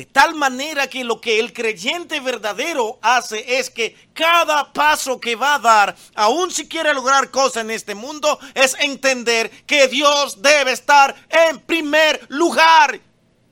De 0.00 0.06
tal 0.06 0.34
manera 0.34 0.86
que 0.86 1.04
lo 1.04 1.20
que 1.20 1.38
el 1.38 1.52
creyente 1.52 2.20
verdadero 2.20 2.98
hace 3.02 3.58
es 3.58 3.68
que 3.68 3.94
cada 4.14 4.72
paso 4.72 5.20
que 5.20 5.36
va 5.36 5.56
a 5.56 5.58
dar, 5.58 5.94
aun 6.14 6.50
si 6.50 6.66
quiere 6.66 6.94
lograr 6.94 7.30
cosas 7.30 7.64
en 7.64 7.70
este 7.70 7.94
mundo, 7.94 8.38
es 8.54 8.74
entender 8.80 9.50
que 9.66 9.88
Dios 9.88 10.40
debe 10.40 10.72
estar 10.72 11.14
en 11.28 11.60
primer 11.60 12.18
lugar 12.30 12.98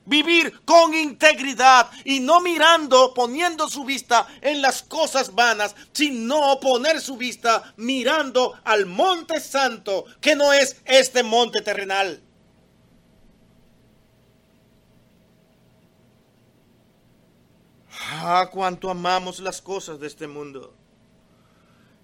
vivir 0.05 0.59
con 0.65 0.95
integridad 0.95 1.91
y 2.03 2.19
no 2.19 2.41
mirando, 2.41 3.13
poniendo 3.13 3.69
su 3.69 3.83
vista 3.83 4.25
en 4.41 4.63
las 4.63 4.81
cosas 4.81 5.35
vanas, 5.35 5.75
sino 5.93 6.59
poner 6.59 6.99
su 6.99 7.15
vista 7.15 7.75
mirando 7.77 8.59
al 8.63 8.87
monte 8.87 9.39
santo, 9.39 10.05
que 10.19 10.35
no 10.35 10.51
es 10.51 10.77
este 10.85 11.21
monte 11.21 11.61
terrenal. 11.61 12.23
Ah, 18.11 18.49
cuánto 18.51 18.89
amamos 18.89 19.39
las 19.39 19.61
cosas 19.61 19.99
de 19.99 20.07
este 20.07 20.27
mundo. 20.27 20.73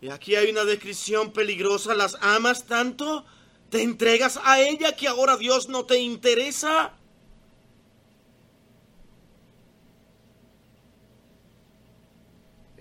Y 0.01 0.09
aquí 0.09 0.35
hay 0.35 0.51
una 0.51 0.63
descripción 0.63 1.31
peligrosa. 1.31 1.95
¿Las 1.95 2.15
amas 2.21 2.65
tanto? 2.65 3.25
¿Te 3.69 3.81
entregas 3.81 4.39
a 4.43 4.59
ella 4.59 4.95
que 4.95 5.07
ahora 5.07 5.35
Dios 5.35 5.67
no 5.67 5.85
te 5.85 5.97
interesa? 5.97 6.93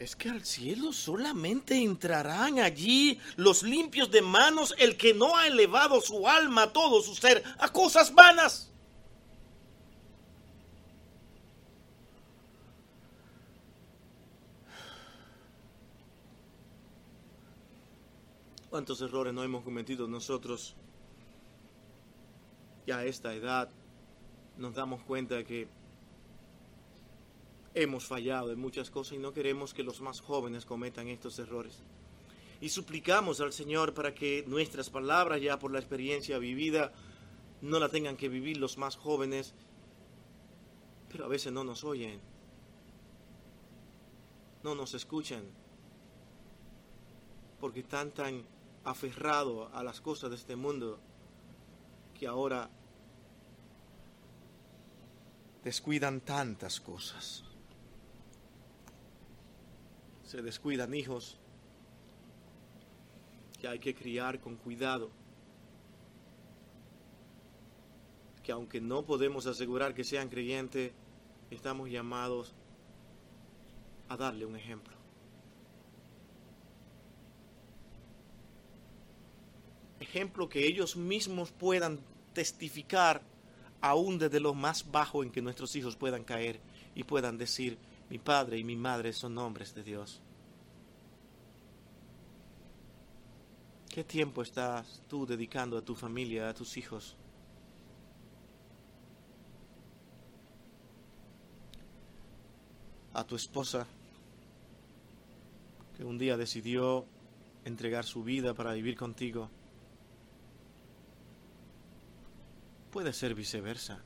es 0.05 0.15
que 0.17 0.29
al 0.29 0.45
cielo 0.45 0.93
solamente 0.93 1.77
entrarán 1.77 2.59
allí 2.59 3.19
los 3.37 3.63
limpios 3.63 4.11
de 4.11 4.21
manos, 4.21 4.75
el 4.77 4.99
que 4.99 5.15
no 5.15 5.35
ha 5.35 5.47
elevado 5.47 5.99
su 6.03 6.29
alma, 6.29 6.75
todo 6.75 7.03
su 7.03 7.15
ser, 7.15 7.43
a 7.59 7.73
cosas 7.73 8.15
vanas. 8.15 8.71
¿Cuántos 18.75 19.01
errores 19.03 19.33
no 19.33 19.45
hemos 19.45 19.63
cometido 19.63 20.09
nosotros? 20.09 20.75
Ya 22.89 22.99
a 22.99 23.05
esta 23.05 23.33
edad 23.33 23.71
nos 24.59 24.75
damos 24.75 25.01
cuenta 25.05 25.45
que 25.45 25.69
hemos 27.73 28.05
fallado 28.05 28.51
en 28.51 28.59
muchas 28.59 28.91
cosas 28.91 29.13
y 29.13 29.19
no 29.19 29.33
queremos 29.33 29.75
que 29.75 29.85
los 29.85 30.01
más 30.01 30.21
jóvenes 30.21 30.65
cometan 30.67 31.07
estos 31.07 31.39
errores. 31.39 31.85
Y 32.61 32.69
suplicamos 32.69 33.41
al 33.41 33.53
Señor 33.53 33.95
para 33.95 34.13
que 34.13 34.43
nuestras 34.49 34.91
palabras, 34.91 35.41
ya 35.41 35.57
por 35.57 35.71
la 35.71 35.79
experiencia 35.79 36.39
vivida, 36.39 36.93
no 37.63 37.79
la 37.79 37.89
tengan 37.89 38.17
que 38.17 38.29
vivir 38.29 38.57
los 38.57 38.77
más 38.77 38.97
jóvenes, 38.97 39.55
pero 41.13 41.27
a 41.27 41.29
veces 41.29 41.53
no 41.53 41.63
nos 41.63 41.85
oyen, 41.85 42.21
no 44.65 44.75
nos 44.75 44.95
escuchan, 44.95 45.45
porque 47.61 47.79
están 47.79 48.11
tan 48.11 48.54
aferrados 48.85 49.71
a 49.73 49.83
las 49.83 50.01
cosas 50.01 50.31
de 50.31 50.37
este 50.37 50.57
mundo 50.57 50.99
que 52.19 52.27
ahora 52.27 52.69
descuidan 55.63 56.21
tantas 56.21 56.81
cosas 56.81 57.45
se 60.35 60.43
descuidan 60.43 60.93
hijos 60.95 61.39
que 63.61 63.69
hay 63.69 63.79
que 63.79 63.95
criar 63.95 64.41
con 64.41 64.57
cuidado, 64.57 65.11
que 68.43 68.51
aunque 68.51 68.81
no 68.81 69.05
podemos 69.05 69.47
asegurar 69.47 69.95
que 69.95 70.03
sean 70.03 70.29
creyentes, 70.29 70.93
estamos 71.53 71.89
llamados 71.89 72.53
a 74.09 74.17
darle 74.17 74.45
un 74.45 74.57
ejemplo. 74.57 74.94
Ejemplo 80.15 80.49
que 80.49 80.65
ellos 80.65 80.95
mismos 80.95 81.51
puedan 81.51 81.99
testificar 82.35 83.21
aún 83.81 84.17
desde 84.17 84.39
lo 84.39 84.55
más 84.55 84.93
bajo 84.93 85.25
en 85.25 85.33
que 85.33 85.43
nuestros 85.43 85.75
hijos 85.75 85.97
puedan 85.97 86.23
caer 86.23 86.61
y 86.95 87.03
puedan 87.03 87.37
decir, 87.37 87.77
mi 88.09 88.19
padre 88.19 88.59
y 88.59 88.63
mi 88.63 88.77
madre 88.77 89.13
son 89.13 89.37
hombres 89.39 89.75
de 89.75 89.83
Dios. 89.83 90.21
¿Qué 93.89 94.05
tiempo 94.05 94.43
estás 94.43 95.03
tú 95.09 95.27
dedicando 95.27 95.77
a 95.77 95.83
tu 95.83 95.97
familia, 95.97 96.49
a 96.49 96.55
tus 96.55 96.77
hijos? 96.77 97.17
A 103.15 103.25
tu 103.25 103.35
esposa, 103.35 103.85
que 105.97 106.05
un 106.05 106.19
día 106.19 106.37
decidió 106.37 107.05
entregar 107.65 108.05
su 108.05 108.23
vida 108.23 108.55
para 108.55 108.75
vivir 108.75 108.97
contigo. 108.97 109.51
Puede 112.95 113.13
ser 113.13 113.35
viceversa. 113.35 113.99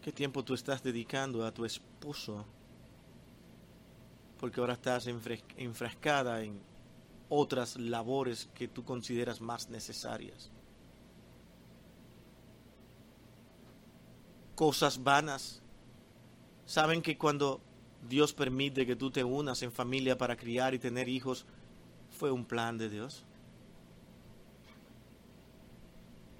¿Qué 0.00 0.12
tiempo 0.12 0.44
tú 0.44 0.54
estás 0.54 0.80
dedicando 0.80 1.44
a 1.44 1.52
tu 1.52 1.64
esposo? 1.64 2.46
Porque 4.38 4.60
ahora 4.60 4.74
estás 4.74 5.08
enfrascada 5.08 6.44
en 6.44 6.60
otras 7.28 7.76
labores 7.80 8.48
que 8.54 8.68
tú 8.68 8.84
consideras 8.84 9.40
más 9.40 9.68
necesarias. 9.70 10.52
Cosas 14.54 15.02
vanas. 15.02 15.62
Saben 16.64 17.02
que 17.02 17.18
cuando 17.18 17.60
Dios 18.08 18.32
permite 18.32 18.86
que 18.86 18.94
tú 18.94 19.10
te 19.10 19.24
unas 19.24 19.64
en 19.64 19.72
familia 19.72 20.16
para 20.16 20.36
criar 20.36 20.74
y 20.74 20.78
tener 20.78 21.08
hijos, 21.08 21.44
fue 22.08 22.30
un 22.30 22.44
plan 22.44 22.78
de 22.78 22.88
Dios. 22.88 23.24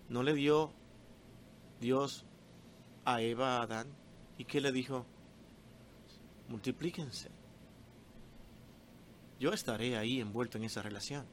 No 0.08 0.22
le 0.22 0.34
dio 0.34 0.72
Dios 1.80 2.24
a 3.04 3.20
Eva, 3.20 3.58
a 3.58 3.62
Adán, 3.62 3.88
y 4.38 4.44
qué 4.44 4.60
le 4.60 4.72
dijo, 4.72 5.06
multiplíquense 6.48 7.30
yo 9.44 9.52
estaré 9.52 9.96
ahí 9.96 10.20
envuelto 10.20 10.58
en 10.58 10.64
esa 10.64 10.80
relación. 10.80 11.26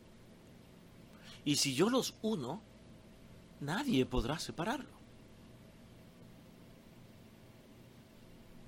Y 1.45 1.55
si 1.55 1.73
yo 1.73 1.89
los 1.89 2.15
uno, 2.21 2.61
nadie 3.61 4.05
podrá 4.05 4.37
separarlo. 4.37 4.99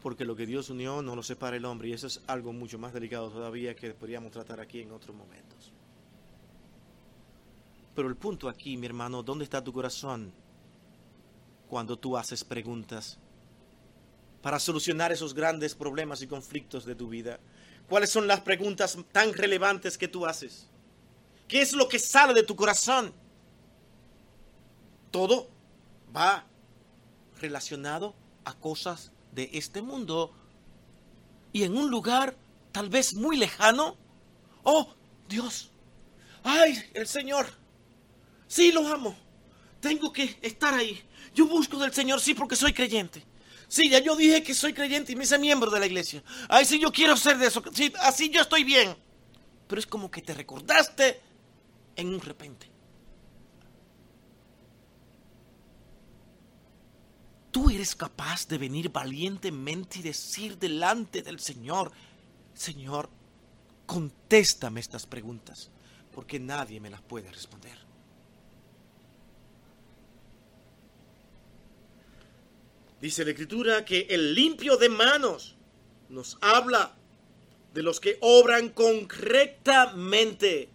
Porque 0.02 0.26
lo 0.26 0.36
que 0.36 0.46
Dios 0.46 0.70
unió 0.70 1.02
no 1.02 1.16
lo 1.16 1.24
separa 1.24 1.58
el 1.58 1.66
hombre 1.66 1.90
y 1.90 1.94
eso 1.94 2.08
es 2.08 2.22
algo 2.28 2.52
mucho 2.52 2.78
más 2.78 2.94
delicado 2.94 3.30
todavía 3.30 3.76
que 3.76 3.94
podríamos 3.94 4.32
tratar 4.32 4.60
aquí 4.60 4.82
en 4.82 4.92
otros 4.92 5.16
momentos. 5.16 5.74
Pero 7.96 8.08
el 8.08 8.16
punto 8.16 8.50
aquí, 8.50 8.78
mi 8.78 8.88
hermano, 8.88 9.22
¿dónde 9.22 9.44
está 9.44 9.64
tu 9.64 9.72
corazón 9.72 10.34
cuando 11.70 11.98
tú 11.98 12.18
haces 12.18 12.44
preguntas 12.44 13.20
para 14.42 14.60
solucionar 14.60 15.12
esos 15.12 15.34
grandes 15.34 15.76
problemas 15.76 16.22
y 16.22 16.28
conflictos 16.28 16.86
de 16.86 16.96
tu 16.96 17.08
vida? 17.08 17.40
¿Cuáles 17.88 18.10
son 18.10 18.28
las 18.28 18.42
preguntas 18.42 18.98
tan 19.12 19.34
relevantes 19.34 19.98
que 19.98 20.08
tú 20.08 20.26
haces? 20.26 20.68
¿Qué 21.48 21.62
es 21.62 21.74
lo 21.74 21.88
que 21.88 22.00
sale 22.00 22.34
de 22.34 22.44
tu 22.44 22.56
corazón? 22.56 23.14
Todo 25.12 25.50
va 26.16 26.46
relacionado 27.40 28.16
a 28.46 28.56
cosas 28.56 29.12
de 29.32 29.50
este 29.54 29.82
mundo 29.82 30.34
y 31.52 31.64
en 31.64 31.78
un 31.78 31.92
lugar 31.92 32.36
tal 32.72 32.90
vez 32.90 33.14
muy 33.14 33.38
lejano. 33.38 33.96
Oh, 34.64 34.94
Dios. 35.30 35.72
Ay, 36.44 36.82
el 36.94 37.08
Señor. 37.08 37.63
Sí, 38.54 38.72
lo 38.72 38.88
amo. 38.88 39.16
Tengo 39.80 40.14
que 40.14 40.38
estar 40.44 40.76
ahí. 40.76 41.02
Yo 41.34 41.48
busco 41.48 41.80
del 41.80 41.92
Señor, 41.92 42.22
sí, 42.22 42.36
porque 42.36 42.56
soy 42.56 42.72
creyente. 42.72 43.26
Sí, 43.68 43.90
ya 43.90 43.98
yo 43.98 44.16
dije 44.16 44.44
que 44.44 44.54
soy 44.54 44.74
creyente 44.74 45.12
y 45.12 45.16
me 45.16 45.24
hice 45.24 45.40
miembro 45.40 45.72
de 45.72 45.80
la 45.80 45.88
iglesia. 45.88 46.24
Ay, 46.50 46.64
sí, 46.64 46.78
yo 46.78 46.92
quiero 46.92 47.18
ser 47.18 47.40
de 47.40 47.48
eso. 47.48 47.64
Sí, 47.74 47.92
así 48.02 48.30
yo 48.30 48.42
estoy 48.42 48.64
bien. 48.64 48.96
Pero 49.68 49.80
es 49.80 49.88
como 49.88 50.12
que 50.12 50.22
te 50.22 50.36
recordaste 50.36 51.20
en 51.96 52.10
un 52.10 52.22
repente. 52.22 52.70
Tú 57.50 57.72
eres 57.72 57.96
capaz 57.96 58.48
de 58.48 58.60
venir 58.60 58.92
valientemente 58.92 59.98
y 59.98 60.04
decir 60.04 60.60
delante 60.60 61.24
del 61.24 61.40
Señor, 61.40 61.92
Señor, 62.54 63.10
contéstame 63.88 64.80
estas 64.80 65.08
preguntas, 65.08 65.72
porque 66.12 66.40
nadie 66.40 66.80
me 66.80 66.92
las 66.92 67.02
puede 67.02 67.32
responder. 67.32 67.83
Dice 73.04 73.26
la 73.26 73.32
escritura 73.32 73.84
que 73.84 74.08
el 74.10 74.34
limpio 74.34 74.78
de 74.78 74.88
manos 74.88 75.58
nos 76.08 76.38
habla 76.40 76.96
de 77.74 77.84
los 77.84 78.00
que 78.00 78.18
obran 78.22 78.70
correctamente. 78.70 80.70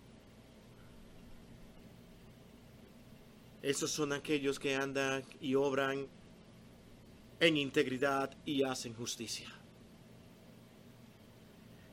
Esos 3.63 3.91
son 3.91 4.13
aquellos 4.13 4.59
que 4.59 4.75
andan 4.75 5.25
y 5.41 5.55
obran 5.55 6.07
en 7.41 7.57
integridad 7.57 8.37
y 8.45 8.63
hacen 8.63 8.93
justicia. 8.93 9.51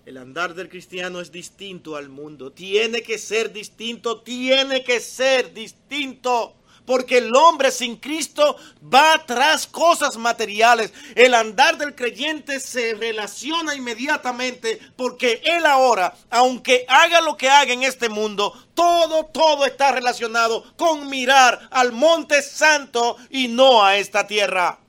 El 0.05 0.17
andar 0.17 0.53
del 0.53 0.67
cristiano 0.67 1.21
es 1.21 1.31
distinto 1.31 1.95
al 1.95 2.09
mundo. 2.09 2.51
Tiene 2.51 3.03
que 3.03 3.19
ser 3.19 3.53
distinto, 3.53 4.19
tiene 4.19 4.83
que 4.83 4.99
ser 4.99 5.53
distinto. 5.53 6.57
Porque 6.85 7.17
el 7.17 7.35
hombre 7.35 7.71
sin 7.71 7.97
Cristo 7.97 8.57
va 8.93 9.23
tras 9.25 9.67
cosas 9.67 10.17
materiales. 10.17 10.93
El 11.15 11.33
andar 11.33 11.77
del 11.77 11.95
creyente 11.95 12.59
se 12.59 12.93
relaciona 12.93 13.75
inmediatamente 13.75 14.79
porque 14.95 15.41
él 15.43 15.65
ahora, 15.65 16.15
aunque 16.29 16.85
haga 16.87 17.21
lo 17.21 17.37
que 17.37 17.49
haga 17.49 17.73
en 17.73 17.83
este 17.83 18.09
mundo, 18.09 18.53
todo, 18.73 19.25
todo 19.25 19.65
está 19.65 19.91
relacionado 19.91 20.63
con 20.75 21.09
mirar 21.09 21.67
al 21.71 21.91
monte 21.91 22.41
santo 22.41 23.17
y 23.29 23.47
no 23.47 23.83
a 23.83 23.97
esta 23.97 24.27
tierra. 24.27 24.79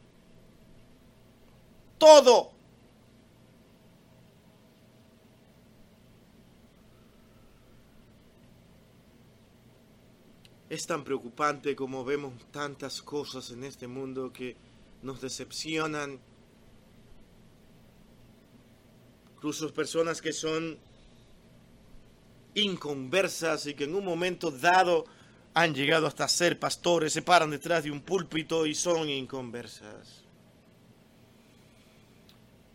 Todo. 1.99 2.56
Es 10.77 10.87
tan 10.87 11.05
preocupante 11.05 11.75
como 11.75 12.05
vemos 12.05 12.35
tantas 12.51 13.01
cosas 13.01 13.51
en 13.51 13.65
este 13.65 13.87
mundo 13.87 14.31
que 14.31 14.59
nos 15.01 15.23
decepcionan. 15.23 16.21
Incluso 19.35 19.73
personas 19.73 20.21
que 20.21 20.35
son 20.35 20.79
inconversas 22.53 23.65
y 23.69 23.73
que 23.73 23.85
en 23.85 23.95
un 23.95 24.05
momento 24.05 24.51
dado 24.51 25.07
han 25.55 25.75
llegado 25.75 26.07
hasta 26.07 26.29
ser 26.29 26.59
pastores, 26.59 27.15
se 27.15 27.23
paran 27.23 27.49
detrás 27.49 27.85
de 27.85 27.91
un 27.91 28.03
púlpito 28.03 28.67
y 28.67 28.75
son 28.75 29.09
inconversas. 29.09 30.25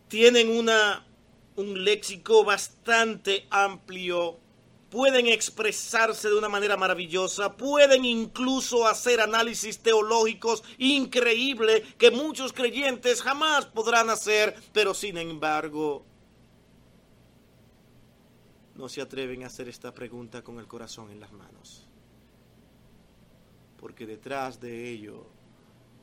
Tienen 0.08 0.50
una, 0.50 1.06
un 1.54 1.84
léxico 1.84 2.42
bastante 2.42 3.46
amplio 3.48 4.41
pueden 4.92 5.26
expresarse 5.26 6.28
de 6.28 6.36
una 6.36 6.50
manera 6.50 6.76
maravillosa, 6.76 7.56
pueden 7.56 8.04
incluso 8.04 8.86
hacer 8.86 9.22
análisis 9.22 9.78
teológicos 9.78 10.62
increíbles 10.76 11.94
que 11.94 12.10
muchos 12.10 12.52
creyentes 12.52 13.22
jamás 13.22 13.64
podrán 13.64 14.10
hacer, 14.10 14.54
pero 14.74 14.92
sin 14.92 15.16
embargo 15.16 16.04
no 18.74 18.86
se 18.90 19.00
atreven 19.00 19.44
a 19.44 19.46
hacer 19.46 19.70
esta 19.70 19.94
pregunta 19.94 20.42
con 20.42 20.58
el 20.58 20.68
corazón 20.68 21.10
en 21.10 21.20
las 21.20 21.32
manos. 21.32 21.88
Porque 23.78 24.04
detrás 24.04 24.60
de 24.60 24.90
ello 24.90 25.26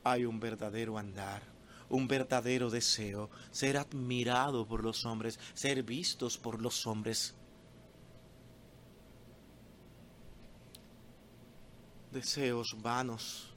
hay 0.03 0.25
un 0.25 0.39
verdadero 0.39 0.97
andar, 0.97 1.43
un 1.89 2.07
verdadero 2.07 2.71
deseo, 2.71 3.29
ser 3.51 3.77
admirado 3.77 4.67
por 4.67 4.83
los 4.83 5.05
hombres, 5.05 5.39
ser 5.53 5.83
vistos 5.83 6.39
por 6.39 6.59
los 6.59 6.87
hombres 6.87 7.35
deseos 12.11 12.75
vanos 12.81 13.53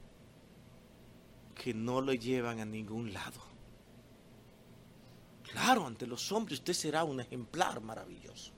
que 1.55 1.73
no 1.73 2.01
le 2.01 2.17
llevan 2.17 2.59
a 2.59 2.65
ningún 2.65 3.13
lado. 3.13 3.41
Claro, 5.43 5.85
ante 5.85 6.07
los 6.07 6.31
hombres 6.31 6.59
usted 6.59 6.73
será 6.73 7.03
un 7.03 7.19
ejemplar 7.19 7.79
maravilloso. 7.81 8.51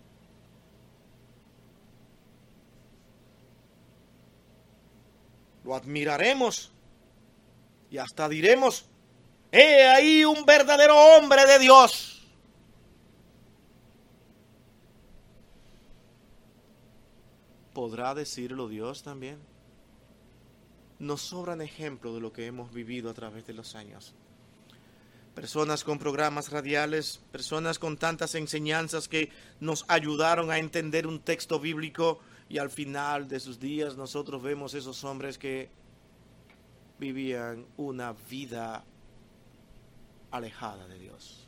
Lo 5.63 5.75
admiraremos 5.75 6.71
y 7.89 7.97
hasta 7.97 8.29
diremos, 8.29 8.85
he 9.51 9.87
ahí 9.87 10.23
un 10.23 10.45
verdadero 10.45 10.95
hombre 10.95 11.45
de 11.45 11.59
Dios. 11.59 12.21
¿Podrá 17.73 18.13
decirlo 18.13 18.69
Dios 18.69 19.03
también? 19.03 19.54
Nos 20.99 21.21
sobran 21.21 21.61
ejemplos 21.61 22.15
de 22.15 22.21
lo 22.21 22.31
que 22.31 22.45
hemos 22.45 22.73
vivido 22.73 23.09
a 23.09 23.13
través 23.13 23.45
de 23.45 23.53
los 23.53 23.75
años. 23.75 24.13
Personas 25.33 25.83
con 25.83 25.99
programas 25.99 26.51
radiales, 26.51 27.19
personas 27.31 27.77
con 27.77 27.97
tantas 27.97 28.35
enseñanzas 28.35 29.09
que 29.09 29.29
nos 29.59 29.83
ayudaron 29.89 30.49
a 30.49 30.59
entender 30.59 31.07
un 31.07 31.19
texto 31.19 31.59
bíblico 31.59 32.19
y 32.47 32.57
al 32.57 32.69
final 32.69 33.27
de 33.27 33.39
sus 33.39 33.59
días 33.59 33.97
nosotros 33.97 34.41
vemos 34.41 34.73
esos 34.73 35.03
hombres 35.03 35.37
que 35.37 35.69
vivían 36.99 37.65
una 37.75 38.13
vida 38.29 38.85
alejada 40.31 40.87
de 40.87 40.99
Dios. 40.99 41.47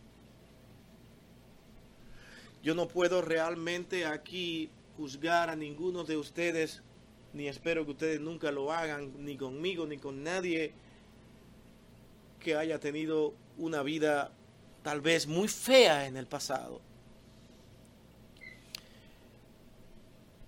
Yo 2.62 2.76
no 2.76 2.90
puedo 2.90 3.22
realmente 3.22 4.06
aquí 4.06 4.70
juzgar 4.98 5.50
a 5.50 5.56
ninguno 5.56 6.04
de 6.04 6.18
ustedes 6.18 6.82
ni 7.38 7.48
espero 7.48 7.86
que 7.86 7.92
ustedes 7.92 8.20
nunca 8.20 8.52
lo 8.52 8.72
hagan, 8.74 9.24
ni 9.24 9.38
conmigo, 9.38 9.86
ni 9.86 9.98
con 9.98 10.24
nadie 10.24 10.74
que 12.40 12.56
haya 12.56 12.80
tenido 12.80 13.34
una 13.58 13.84
vida 13.84 14.32
tal 14.82 15.02
vez 15.02 15.28
muy 15.28 15.48
fea 15.48 16.08
en 16.08 16.18
el 16.18 16.26
pasado. 16.26 16.82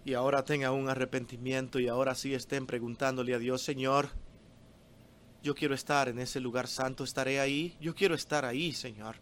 Y 0.03 0.15
ahora 0.15 0.43
tenga 0.43 0.71
un 0.71 0.89
arrepentimiento 0.89 1.79
y 1.79 1.87
ahora 1.87 2.15
sí 2.15 2.33
estén 2.33 2.65
preguntándole 2.65 3.35
a 3.35 3.39
Dios, 3.39 3.61
Señor, 3.61 4.09
yo 5.43 5.53
quiero 5.53 5.75
estar 5.75 6.09
en 6.09 6.17
ese 6.17 6.39
lugar 6.39 6.67
santo, 6.67 7.03
estaré 7.03 7.39
ahí, 7.39 7.77
yo 7.79 7.93
quiero 7.93 8.15
estar 8.15 8.45
ahí, 8.45 8.73
Señor, 8.73 9.17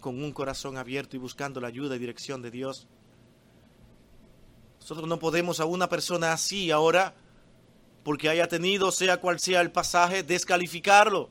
con 0.00 0.22
un 0.22 0.32
corazón 0.32 0.76
abierto 0.76 1.16
y 1.16 1.18
buscando 1.18 1.60
la 1.60 1.68
ayuda 1.68 1.96
y 1.96 1.98
dirección 1.98 2.42
de 2.42 2.50
Dios. 2.50 2.86
Nosotros 4.84 5.08
no 5.08 5.18
podemos 5.18 5.60
a 5.60 5.64
una 5.64 5.88
persona 5.88 6.34
así 6.34 6.70
ahora, 6.70 7.14
porque 8.02 8.28
haya 8.28 8.48
tenido, 8.48 8.92
sea 8.92 9.16
cual 9.16 9.40
sea 9.40 9.62
el 9.62 9.72
pasaje, 9.72 10.22
descalificarlo. 10.22 11.30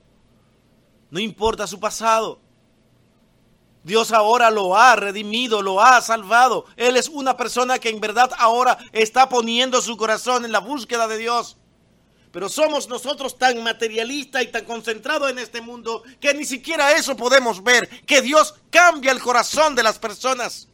No 1.12 1.20
importa 1.20 1.68
su 1.68 1.80
pasado. 1.80 2.40
Dios 3.84 4.12
ahora 4.12 4.50
lo 4.50 4.76
ha 4.76 4.96
redimido, 4.96 5.62
lo 5.62 5.80
ha 5.80 6.02
salvado. 6.02 6.66
Él 6.78 6.98
es 6.98 7.08
una 7.10 7.38
persona 7.38 7.78
que 7.78 7.90
en 7.90 8.00
verdad 8.00 8.32
ahora 8.40 8.76
está 8.92 9.30
poniendo 9.30 9.84
su 9.84 9.98
corazón 9.98 10.46
en 10.46 10.52
la 10.52 10.60
búsqueda 10.60 11.08
de 11.08 11.20
Dios. 11.20 11.58
Pero 12.32 12.50
somos 12.50 12.90
nosotros 12.90 13.38
tan 13.38 13.62
materialistas 13.62 14.42
y 14.42 14.48
tan 14.48 14.66
concentrados 14.66 15.30
en 15.30 15.38
este 15.38 15.62
mundo 15.62 16.02
que 16.20 16.34
ni 16.34 16.46
siquiera 16.46 16.94
eso 16.94 17.16
podemos 17.16 17.64
ver, 17.64 17.88
que 18.08 18.24
Dios 18.24 18.56
cambia 18.72 19.12
el 19.12 19.22
corazón 19.22 19.76
de 19.76 19.84
las 19.84 20.00
personas. 20.00 20.70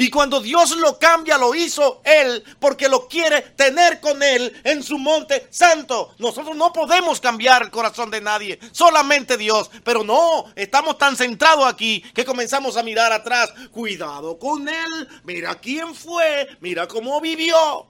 Y 0.00 0.10
cuando 0.10 0.40
Dios 0.40 0.76
lo 0.76 0.96
cambia, 0.96 1.36
lo 1.36 1.56
hizo 1.56 2.00
Él 2.04 2.44
porque 2.60 2.88
lo 2.88 3.08
quiere 3.08 3.42
tener 3.42 3.98
con 3.98 4.22
Él 4.22 4.54
en 4.62 4.84
su 4.84 4.96
monte 4.96 5.48
santo. 5.50 6.14
Nosotros 6.18 6.56
no 6.56 6.72
podemos 6.72 7.20
cambiar 7.20 7.64
el 7.64 7.70
corazón 7.72 8.08
de 8.08 8.20
nadie, 8.20 8.60
solamente 8.70 9.36
Dios. 9.36 9.68
Pero 9.82 10.04
no, 10.04 10.44
estamos 10.54 10.98
tan 10.98 11.16
centrados 11.16 11.66
aquí 11.66 12.00
que 12.14 12.24
comenzamos 12.24 12.76
a 12.76 12.84
mirar 12.84 13.12
atrás. 13.12 13.52
Cuidado 13.72 14.38
con 14.38 14.68
Él, 14.68 15.08
mira 15.24 15.56
quién 15.56 15.92
fue, 15.96 16.46
mira 16.60 16.86
cómo 16.86 17.20
vivió. 17.20 17.88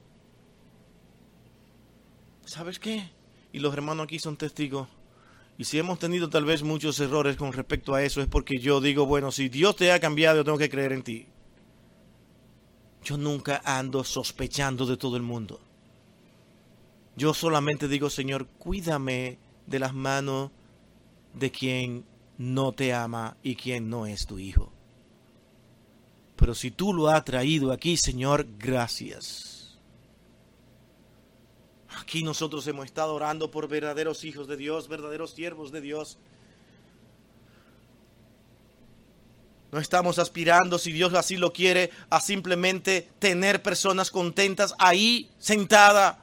¿Sabes 2.47 2.79
qué? 2.79 3.13
Y 3.53 3.59
los 3.59 3.75
hermanos 3.75 4.05
aquí 4.05 4.19
son 4.19 4.39
testigos. 4.39 4.89
Y 5.59 5.65
si 5.65 5.79
hemos 5.79 5.99
tenido 5.99 6.31
tal 6.31 6.47
vez 6.47 6.63
muchos 6.63 6.99
errores 7.01 7.37
con 7.37 7.53
respecto 7.53 7.95
a 7.95 8.03
eso, 8.03 8.23
es 8.23 8.29
porque 8.29 8.61
yo 8.61 8.81
digo, 8.81 9.05
bueno, 9.05 9.31
si 9.31 9.51
Dios 9.51 9.77
te 9.77 9.93
ha 9.93 10.01
cambiado, 10.01 10.39
yo 10.39 10.45
tengo 10.45 10.57
que 10.57 10.71
creer 10.71 10.95
en 10.95 11.03
ti. 11.03 11.29
Yo 13.09 13.17
nunca 13.17 13.63
ando 13.65 14.05
sospechando 14.05 14.85
de 14.85 14.99
todo 14.99 15.17
el 15.17 15.23
mundo. 15.23 15.59
Yo 17.17 17.33
solamente 17.33 17.89
digo, 17.89 18.11
Señor, 18.11 18.47
cuídame 18.59 19.39
de 19.67 19.79
las 19.79 19.95
manos 19.95 20.51
de 21.33 21.51
quien 21.51 22.05
no 22.37 22.73
te 22.73 22.93
ama 22.93 23.39
y 23.43 23.57
quien 23.57 23.89
no 23.89 24.05
es 24.05 24.27
tu 24.27 24.39
hijo. 24.39 24.71
Pero 26.37 26.55
si 26.55 26.71
tú 26.71 26.93
lo 26.93 27.09
has 27.09 27.25
traído 27.25 27.73
aquí, 27.73 27.97
Señor, 27.97 28.47
gracias. 28.59 29.79
Aquí 31.99 32.23
nosotros 32.23 32.67
hemos 32.67 32.85
estado 32.85 33.15
orando 33.15 33.51
por 33.51 33.69
verdaderos 33.69 34.23
hijos 34.23 34.47
de 34.49 34.59
Dios, 34.59 34.87
verdaderos 34.87 35.31
siervos 35.31 35.73
de 35.73 35.81
Dios. 35.81 36.19
No 39.71 39.79
estamos 39.79 40.19
aspirando, 40.19 40.79
si 40.79 40.93
Dios 40.93 41.13
así 41.15 41.37
lo 41.37 41.53
quiere, 41.53 41.91
a 42.09 42.21
simplemente 42.21 43.09
tener 43.19 43.63
personas 43.63 44.11
contentas 44.11 44.75
ahí, 44.79 45.31
sentada, 45.39 46.21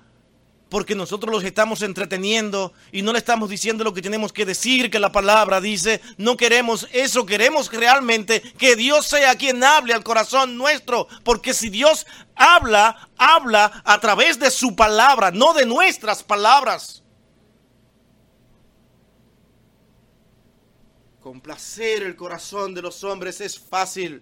porque 0.69 0.95
nosotros 0.95 1.31
los 1.31 1.43
estamos 1.43 1.83
entreteniendo 1.83 2.73
y 2.91 3.03
no 3.03 3.13
le 3.13 3.19
estamos 3.19 3.49
diciendo 3.49 3.83
lo 3.83 3.93
que 3.93 4.01
tenemos 4.01 4.33
que 4.33 4.45
decir, 4.45 4.89
que 4.89 4.99
la 4.99 5.11
palabra 5.11 5.61
dice. 5.61 6.01
No 6.17 6.37
queremos 6.37 6.87
eso, 6.91 7.25
queremos 7.25 7.71
realmente 7.71 8.41
que 8.41 8.75
Dios 8.75 9.05
sea 9.05 9.35
quien 9.35 9.63
hable 9.63 9.93
al 9.93 10.03
corazón 10.03 10.57
nuestro, 10.57 11.07
porque 11.23 11.53
si 11.53 11.69
Dios 11.69 12.07
habla, 12.35 13.09
habla 13.17 13.83
a 13.85 13.99
través 14.01 14.39
de 14.39 14.49
su 14.49 14.75
palabra, 14.75 15.31
no 15.31 15.53
de 15.53 15.65
nuestras 15.65 16.23
palabras. 16.23 17.04
Complacer 21.25 22.03
el 22.03 22.15
corazón 22.15 22.75
de 22.75 22.83
los 22.83 23.03
hombres 23.03 23.41
es 23.41 23.59
fácil, 23.59 24.21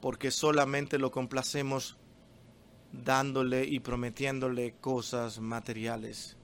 porque 0.00 0.30
solamente 0.30 0.96
lo 0.96 1.10
complacemos 1.10 1.96
dándole 2.92 3.64
y 3.64 3.80
prometiéndole 3.80 4.76
cosas 4.80 5.40
materiales. 5.40 6.36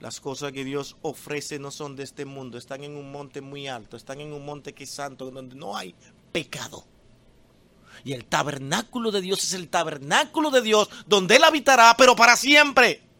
Las 0.00 0.20
cosas 0.20 0.52
que 0.52 0.66
Dios 0.66 0.98
ofrece 1.00 1.58
no 1.58 1.70
son 1.70 1.96
de 1.96 2.02
este 2.02 2.26
mundo, 2.26 2.58
están 2.58 2.84
en 2.84 2.94
un 2.94 3.10
monte 3.10 3.40
muy 3.40 3.68
alto, 3.68 3.96
están 3.96 4.20
en 4.20 4.30
un 4.30 4.44
monte 4.44 4.74
que 4.74 4.84
es 4.84 4.90
santo, 4.90 5.30
donde 5.30 5.56
no 5.56 5.74
hay 5.74 5.94
pecado. 6.30 6.84
Y 8.04 8.12
el 8.12 8.26
tabernáculo 8.26 9.10
de 9.10 9.22
Dios 9.22 9.42
es 9.44 9.54
el 9.54 9.70
tabernáculo 9.70 10.50
de 10.50 10.60
Dios, 10.60 10.90
donde 11.06 11.36
Él 11.36 11.44
habitará, 11.44 11.94
pero 11.96 12.14
para 12.14 12.36
siempre. 12.36 13.11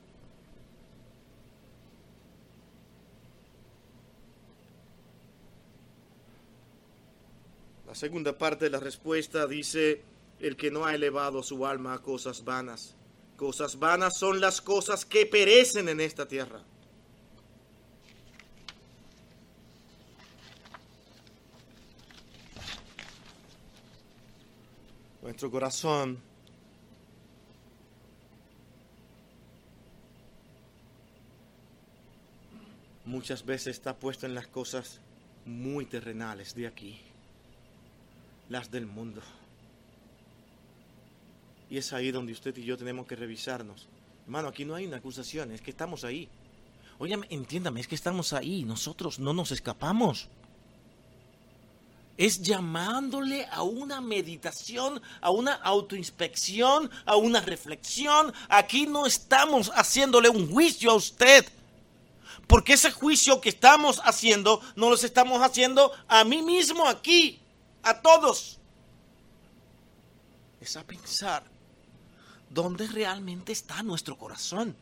La 7.93 7.97
segunda 7.97 8.39
parte 8.39 8.65
de 8.65 8.71
la 8.71 8.81
respuesta 8.81 9.47
dice, 9.47 10.03
el 10.41 10.57
que 10.57 10.71
no 10.71 10.87
ha 10.87 10.95
elevado 10.95 11.43
su 11.43 11.67
alma 11.67 11.93
a 11.93 11.99
cosas 11.99 12.43
vanas. 12.43 12.95
Cosas 13.37 13.79
vanas 13.79 14.17
son 14.17 14.41
las 14.41 14.63
cosas 14.63 15.05
que 15.05 15.27
perecen 15.27 15.91
en 15.91 16.01
esta 16.01 16.27
tierra. 16.27 16.63
Nuestro 25.21 25.51
corazón 25.51 26.19
muchas 33.05 33.45
veces 33.45 33.77
está 33.77 33.95
puesto 33.95 34.25
en 34.25 34.35
las 34.35 34.47
cosas 34.47 34.99
muy 35.45 35.85
terrenales 35.85 36.55
de 36.55 36.67
aquí, 36.67 36.99
las 38.53 38.71
del 38.71 38.87
mundo. 38.87 39.23
Y 41.71 41.79
es 41.79 41.93
ahí 41.95 42.11
donde 42.11 42.33
usted 42.33 42.55
y 42.59 42.65
yo 42.65 42.77
tenemos 42.77 43.07
que 43.07 43.17
revisarnos. 43.17 43.89
Hermano, 44.25 44.49
aquí 44.49 44.67
no 44.67 44.75
hay 44.75 44.87
una 44.87 44.99
acusación, 44.99 45.51
es 45.53 45.63
que 45.63 45.71
estamos 45.71 46.05
ahí. 46.05 46.29
Óyame, 46.99 47.27
entiéndame, 47.31 47.81
es 47.81 47.89
que 47.89 47.95
estamos 47.95 48.35
ahí, 48.35 48.63
nosotros 48.65 49.19
no 49.19 49.33
nos 49.33 49.51
escapamos. 49.53 50.29
Es 52.19 52.43
llamándole 52.43 53.47
a 53.47 53.63
una 53.63 54.03
meditación, 54.03 55.01
a 55.23 55.31
una 55.31 55.55
autoinspección, 55.55 56.91
a 57.07 57.17
una 57.17 57.41
reflexión. 57.41 58.35
Aquí 58.51 58.87
no 58.87 59.07
estamos 59.07 59.73
haciéndole 59.75 60.29
un 60.29 60.53
juicio 60.53 60.91
a 60.91 60.95
usted. 60.95 61.47
Porque 62.47 62.75
ese 62.75 62.91
juicio 62.91 63.41
que 63.41 63.49
estamos 63.49 63.99
haciendo, 64.05 64.61
no 64.77 64.91
lo 64.91 64.97
estamos 64.97 65.41
haciendo 65.41 65.91
a 66.07 66.23
mí 66.23 66.43
mismo 66.43 66.87
aquí, 66.87 67.42
a 67.83 68.01
todos. 68.01 68.59
Es 70.61 70.77
a 70.77 70.85
pensar 70.85 71.43
¿Dónde 72.53 72.87
realmente 72.87 73.53
está 73.53 73.83
nuestro 73.83 74.19
corazón? 74.19 74.77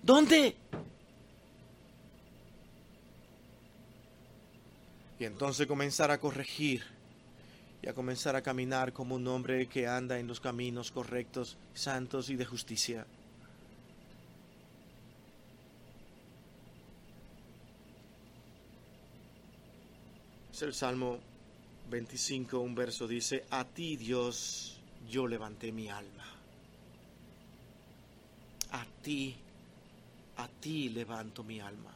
¿Dónde? 0.00 0.54
Y 5.18 5.24
entonces 5.24 5.66
comenzar 5.66 6.12
a 6.12 6.18
corregir 6.18 6.84
y 7.82 7.88
a 7.88 7.94
comenzar 7.94 8.36
a 8.36 8.42
caminar 8.42 8.92
como 8.92 9.16
un 9.16 9.26
hombre 9.26 9.66
que 9.66 9.88
anda 9.88 10.20
en 10.20 10.28
los 10.28 10.38
caminos 10.38 10.92
correctos, 10.92 11.56
santos 11.74 12.30
y 12.30 12.36
de 12.36 12.44
justicia. 12.44 13.04
Es 20.52 20.62
el 20.62 20.74
Salmo 20.74 21.18
25, 21.88 22.58
un 22.58 22.74
verso 22.74 23.06
dice, 23.06 23.44
a 23.50 23.64
ti 23.64 23.96
Dios 23.96 24.80
yo 25.08 25.26
levanté 25.26 25.72
mi 25.72 25.88
alma 25.90 26.36
a 28.76 28.86
ti, 29.02 29.34
a 30.36 30.48
ti 30.48 30.90
levanto 30.90 31.42
mi 31.42 31.60
alma. 31.60 31.92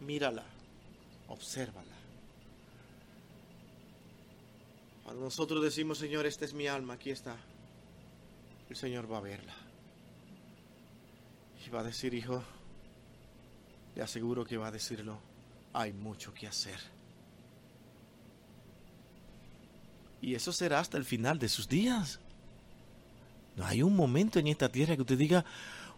Mírala, 0.00 0.44
obsérvala. 1.28 1.94
Cuando 5.02 5.22
nosotros 5.22 5.62
decimos, 5.62 5.98
Señor, 5.98 6.26
esta 6.26 6.44
es 6.44 6.52
mi 6.52 6.66
alma, 6.66 6.94
aquí 6.94 7.10
está, 7.10 7.36
el 8.68 8.76
Señor 8.76 9.10
va 9.10 9.18
a 9.18 9.20
verla. 9.20 9.54
Y 11.64 11.70
va 11.70 11.80
a 11.80 11.84
decir, 11.84 12.12
hijo, 12.14 12.42
le 13.94 14.02
aseguro 14.02 14.44
que 14.44 14.56
va 14.56 14.68
a 14.68 14.72
decirlo, 14.72 15.18
hay 15.72 15.92
mucho 15.92 16.34
que 16.34 16.46
hacer. 16.46 16.95
Y 20.20 20.34
eso 20.34 20.52
será 20.52 20.80
hasta 20.80 20.96
el 20.96 21.04
final 21.04 21.38
de 21.38 21.48
sus 21.48 21.68
días. 21.68 22.20
No 23.56 23.66
hay 23.66 23.82
un 23.82 23.94
momento 23.96 24.38
en 24.38 24.48
esta 24.48 24.70
tierra 24.70 24.96
que 24.96 25.02
usted 25.02 25.18
diga, 25.18 25.44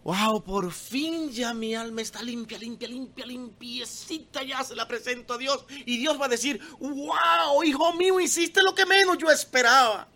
wow, 0.03 0.41
por 0.43 0.71
fin 0.71 1.29
ya 1.29 1.53
mi 1.53 1.75
alma 1.75 2.01
está 2.01 2.21
limpia, 2.21 2.57
limpia, 2.57 2.87
limpia, 2.87 3.25
limpiecita, 3.25 4.43
ya 4.43 4.63
se 4.63 4.75
la 4.75 4.87
presento 4.87 5.33
a 5.33 5.37
Dios. 5.37 5.65
Y 5.85 5.97
Dios 5.97 6.19
va 6.19 6.25
a 6.25 6.29
decir, 6.29 6.61
wow, 6.79 7.63
hijo 7.63 7.93
mío, 7.93 8.19
hiciste 8.19 8.63
lo 8.63 8.73
que 8.73 8.85
menos 8.85 9.17
yo 9.17 9.29
esperaba. 9.29 10.07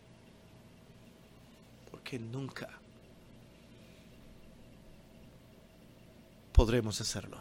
Porque 1.91 2.17
nunca 2.17 2.69
podremos 6.53 7.01
hacerlo. 7.01 7.37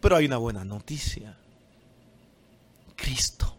Pero 0.00 0.16
hay 0.16 0.26
una 0.26 0.36
buena 0.36 0.64
noticia. 0.64 1.36
Cristo. 2.94 3.55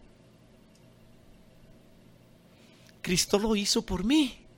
Cristo 3.02 3.38
lo 3.38 3.56
hizo 3.56 3.82
por 3.84 4.04
mí. 4.04 4.48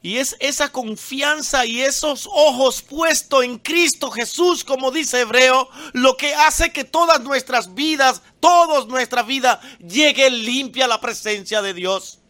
Y 0.00 0.18
es 0.18 0.36
esa 0.38 0.70
confianza 0.70 1.66
y 1.66 1.82
esos 1.82 2.28
ojos 2.32 2.82
puestos 2.82 3.44
en 3.44 3.58
Cristo 3.58 4.10
Jesús, 4.10 4.62
como 4.62 4.92
dice 4.92 5.20
Hebreo, 5.20 5.68
lo 5.92 6.16
que 6.16 6.34
hace 6.34 6.72
que 6.72 6.84
todas 6.84 7.20
nuestras 7.20 7.74
vidas, 7.74 8.22
toda 8.38 8.84
nuestra 8.86 9.22
vida, 9.22 9.60
llegue 9.80 10.30
limpia 10.30 10.84
a 10.84 10.88
la 10.88 11.00
presencia 11.00 11.62
de 11.62 11.74
Dios. 11.74 12.20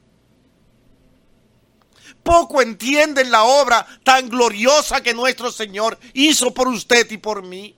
Poco 2.23 2.63
entienden 2.63 3.31
la 3.31 3.45
obra 3.45 3.87
tan 4.03 4.29
gloriosa 4.29 5.03
que 5.03 5.15
nuestro 5.15 5.53
Señor 5.53 5.99
hizo 6.15 6.53
por 6.53 6.69
usted 6.69 7.11
y 7.11 7.19
por 7.19 7.43
mí. 7.43 7.77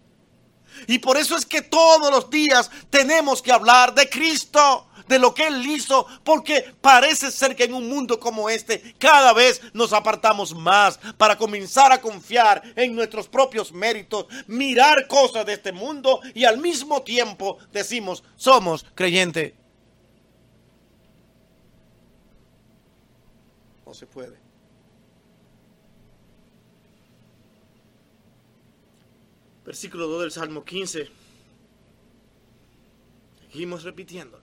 Y 0.87 0.99
por 0.99 1.17
eso 1.17 1.37
es 1.37 1.45
que 1.45 1.63
todos 1.63 2.11
los 2.11 2.31
días 2.31 2.71
tenemos 2.91 3.43
que 3.43 3.53
hablar 3.53 3.95
de 3.95 4.09
Cristo 4.09 4.89
de 5.11 5.19
lo 5.19 5.35
que 5.35 5.49
Él 5.49 5.67
hizo, 5.67 6.07
porque 6.25 6.73
parece 6.81 7.33
ser 7.33 7.57
que 7.57 7.65
en 7.65 7.75
un 7.75 7.89
mundo 7.89 8.21
como 8.21 8.49
este 8.49 8.95
cada 8.97 9.33
vez 9.33 9.61
nos 9.75 9.93
apartamos 9.93 10.55
más 10.55 10.99
para 11.19 11.37
comenzar 11.37 11.91
a 11.91 12.01
confiar 12.01 12.63
en 12.77 12.95
nuestros 12.95 13.29
propios 13.29 13.73
méritos, 13.73 14.27
mirar 14.47 15.09
cosas 15.09 15.45
de 15.45 15.55
este 15.55 15.73
mundo 15.73 16.21
y 16.33 16.45
al 16.45 16.59
mismo 16.59 17.03
tiempo 17.03 17.59
decimos, 17.73 18.23
somos 18.37 18.87
creyentes. 18.95 19.53
No 23.85 23.93
se 23.93 24.07
puede. 24.07 24.39
Versículo 29.67 30.07
2 30.07 30.23
del 30.23 30.31
Salmo 30.31 30.65
15. 30.65 31.09
Seguimos 33.51 33.83
repitiéndolo. 33.83 34.40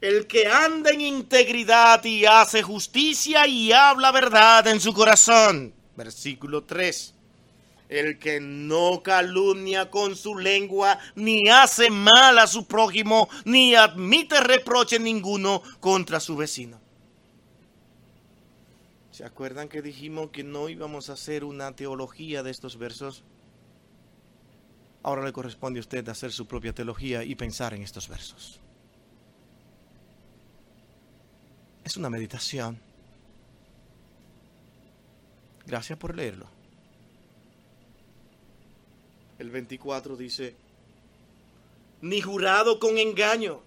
El 0.00 0.26
que 0.26 0.46
anda 0.46 0.90
en 0.90 1.02
integridad 1.02 2.02
y 2.04 2.24
hace 2.24 2.62
justicia 2.62 3.46
y 3.46 3.70
habla 3.70 4.10
verdad 4.12 4.66
en 4.68 4.80
su 4.80 4.94
corazón. 4.94 5.74
Versículo 5.94 6.64
3. 6.64 7.14
El 7.90 8.18
que 8.18 8.40
no 8.40 9.02
calumnia 9.02 9.90
con 9.90 10.16
su 10.16 10.38
lengua, 10.38 10.98
ni 11.16 11.48
hace 11.50 11.90
mal 11.90 12.38
a 12.38 12.46
su 12.46 12.66
prójimo, 12.66 13.28
ni 13.44 13.74
admite 13.74 14.40
reproche 14.40 14.98
ninguno 14.98 15.62
contra 15.80 16.18
su 16.18 16.36
vecino. 16.36 16.80
¿Se 19.10 19.24
acuerdan 19.24 19.68
que 19.68 19.82
dijimos 19.82 20.30
que 20.30 20.44
no 20.44 20.70
íbamos 20.70 21.10
a 21.10 21.14
hacer 21.14 21.44
una 21.44 21.76
teología 21.76 22.42
de 22.42 22.52
estos 22.52 22.78
versos? 22.78 23.22
Ahora 25.02 25.24
le 25.24 25.32
corresponde 25.32 25.78
a 25.78 25.82
usted 25.82 26.08
hacer 26.08 26.32
su 26.32 26.46
propia 26.46 26.72
teología 26.72 27.22
y 27.22 27.34
pensar 27.34 27.74
en 27.74 27.82
estos 27.82 28.08
versos. 28.08 28.60
Es 31.84 31.96
una 31.96 32.10
meditación. 32.10 32.80
Gracias 35.66 35.98
por 35.98 36.14
leerlo. 36.16 36.46
El 39.38 39.50
24 39.50 40.16
dice, 40.16 40.54
ni 42.02 42.20
jurado 42.20 42.78
con 42.78 42.98
engaño. 42.98 43.62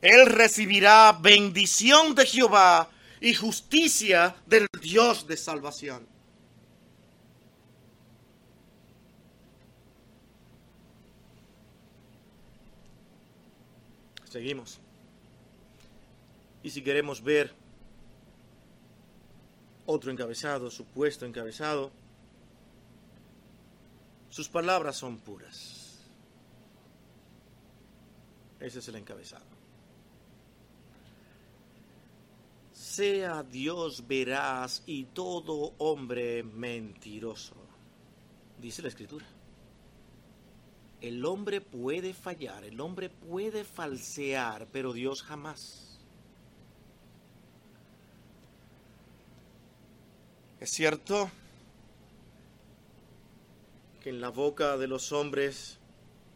Él 0.00 0.26
recibirá 0.26 1.12
bendición 1.12 2.14
de 2.14 2.24
Jehová 2.24 2.88
y 3.20 3.34
justicia 3.34 4.36
del 4.46 4.66
Dios 4.80 5.26
de 5.26 5.36
salvación. 5.36 6.17
Seguimos. 14.28 14.78
Y 16.62 16.70
si 16.70 16.82
queremos 16.82 17.22
ver 17.22 17.52
otro 19.86 20.10
encabezado, 20.10 20.70
supuesto 20.70 21.24
encabezado, 21.24 21.90
sus 24.28 24.48
palabras 24.48 24.96
son 24.96 25.18
puras. 25.18 26.00
Ese 28.60 28.80
es 28.80 28.88
el 28.88 28.96
encabezado. 28.96 29.46
Sea 32.72 33.42
Dios 33.44 34.06
veraz 34.06 34.82
y 34.86 35.04
todo 35.04 35.72
hombre 35.78 36.42
mentiroso, 36.42 37.54
dice 38.60 38.82
la 38.82 38.88
escritura. 38.88 39.37
El 41.00 41.24
hombre 41.24 41.60
puede 41.60 42.12
fallar, 42.12 42.64
el 42.64 42.80
hombre 42.80 43.08
puede 43.08 43.64
falsear, 43.64 44.66
pero 44.72 44.92
Dios 44.92 45.22
jamás. 45.22 45.88
Es 50.60 50.70
cierto 50.70 51.30
que 54.02 54.10
en 54.10 54.20
la 54.20 54.30
boca 54.30 54.76
de 54.76 54.88
los 54.88 55.12
hombres 55.12 55.78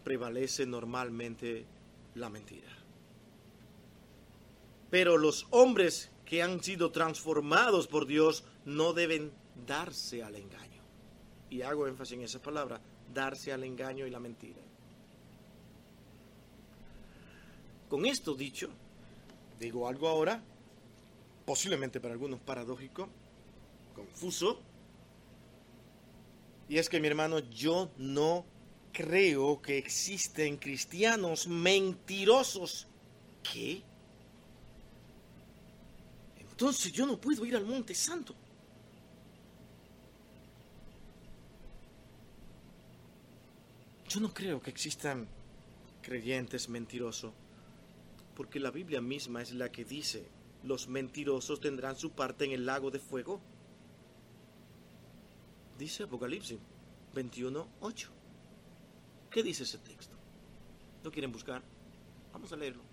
prevalece 0.04 0.64
normalmente 0.64 1.64
la 2.14 2.28
mentira. 2.28 2.70
Pero 4.90 5.18
los 5.18 5.46
hombres 5.50 6.10
que 6.24 6.42
han 6.42 6.62
sido 6.62 6.92
transformados 6.92 7.88
por 7.88 8.06
Dios 8.06 8.44
no 8.64 8.92
deben 8.92 9.32
darse 9.66 10.22
al 10.22 10.36
engaño. 10.36 10.82
Y 11.50 11.62
hago 11.62 11.86
énfasis 11.86 12.14
en 12.14 12.22
esa 12.22 12.40
palabra, 12.40 12.80
darse 13.12 13.52
al 13.52 13.64
engaño 13.64 14.06
y 14.06 14.10
la 14.10 14.20
mentira. 14.20 14.60
Con 17.88 18.06
esto 18.06 18.34
dicho, 18.34 18.70
digo 19.60 19.86
algo 19.86 20.08
ahora, 20.08 20.42
posiblemente 21.44 22.00
para 22.00 22.14
algunos 22.14 22.40
paradójico, 22.40 23.08
confuso, 23.94 24.60
y 26.68 26.78
es 26.78 26.88
que 26.88 27.00
mi 27.00 27.08
hermano, 27.08 27.38
yo 27.38 27.90
no 27.98 28.46
creo 28.92 29.60
que 29.60 29.76
existen 29.76 30.56
cristianos 30.56 31.46
mentirosos. 31.46 32.86
¿Qué? 33.42 33.82
Entonces 36.38 36.92
yo 36.92 37.06
no 37.06 37.20
puedo 37.20 37.44
ir 37.44 37.56
al 37.56 37.66
Monte 37.66 37.94
Santo. 37.94 38.34
Yo 44.12 44.20
no 44.20 44.34
creo 44.34 44.60
que 44.60 44.68
existan 44.68 45.26
creyentes 46.02 46.68
mentirosos, 46.68 47.32
porque 48.36 48.60
la 48.60 48.70
Biblia 48.70 49.00
misma 49.00 49.40
es 49.40 49.54
la 49.54 49.72
que 49.72 49.86
dice, 49.86 50.28
los 50.64 50.86
mentirosos 50.86 51.60
tendrán 51.60 51.96
su 51.96 52.10
parte 52.10 52.44
en 52.44 52.50
el 52.50 52.66
lago 52.66 52.90
de 52.90 52.98
fuego. 52.98 53.40
Dice 55.78 56.02
Apocalipsis 56.02 56.58
21.8. 57.14 58.08
¿Qué 59.30 59.42
dice 59.42 59.62
ese 59.62 59.78
texto? 59.78 60.14
¿Lo 61.02 61.10
quieren 61.10 61.32
buscar? 61.32 61.62
Vamos 62.34 62.52
a 62.52 62.56
leerlo. 62.56 62.91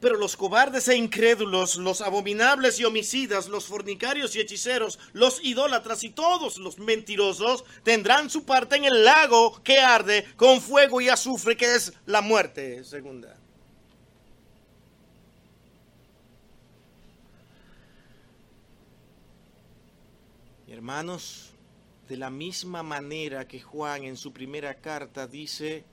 Pero 0.00 0.16
los 0.16 0.36
cobardes 0.36 0.86
e 0.88 0.96
incrédulos, 0.96 1.76
los 1.76 2.00
abominables 2.00 2.78
y 2.78 2.84
homicidas, 2.84 3.48
los 3.48 3.66
fornicarios 3.66 4.36
y 4.36 4.40
hechiceros, 4.40 4.98
los 5.12 5.42
idólatras 5.42 6.04
y 6.04 6.10
todos 6.10 6.58
los 6.58 6.78
mentirosos 6.78 7.64
tendrán 7.82 8.30
su 8.30 8.44
parte 8.44 8.76
en 8.76 8.84
el 8.84 9.04
lago 9.04 9.60
que 9.64 9.80
arde 9.80 10.24
con 10.36 10.60
fuego 10.60 11.00
y 11.00 11.08
azufre, 11.08 11.56
que 11.56 11.74
es 11.74 11.92
la 12.06 12.20
muerte 12.20 12.84
segunda. 12.84 13.36
Hermanos, 20.68 21.50
de 22.08 22.16
la 22.16 22.30
misma 22.30 22.84
manera 22.84 23.48
que 23.48 23.60
Juan 23.60 24.04
en 24.04 24.16
su 24.16 24.32
primera 24.32 24.74
carta 24.74 25.26
dice 25.26 25.84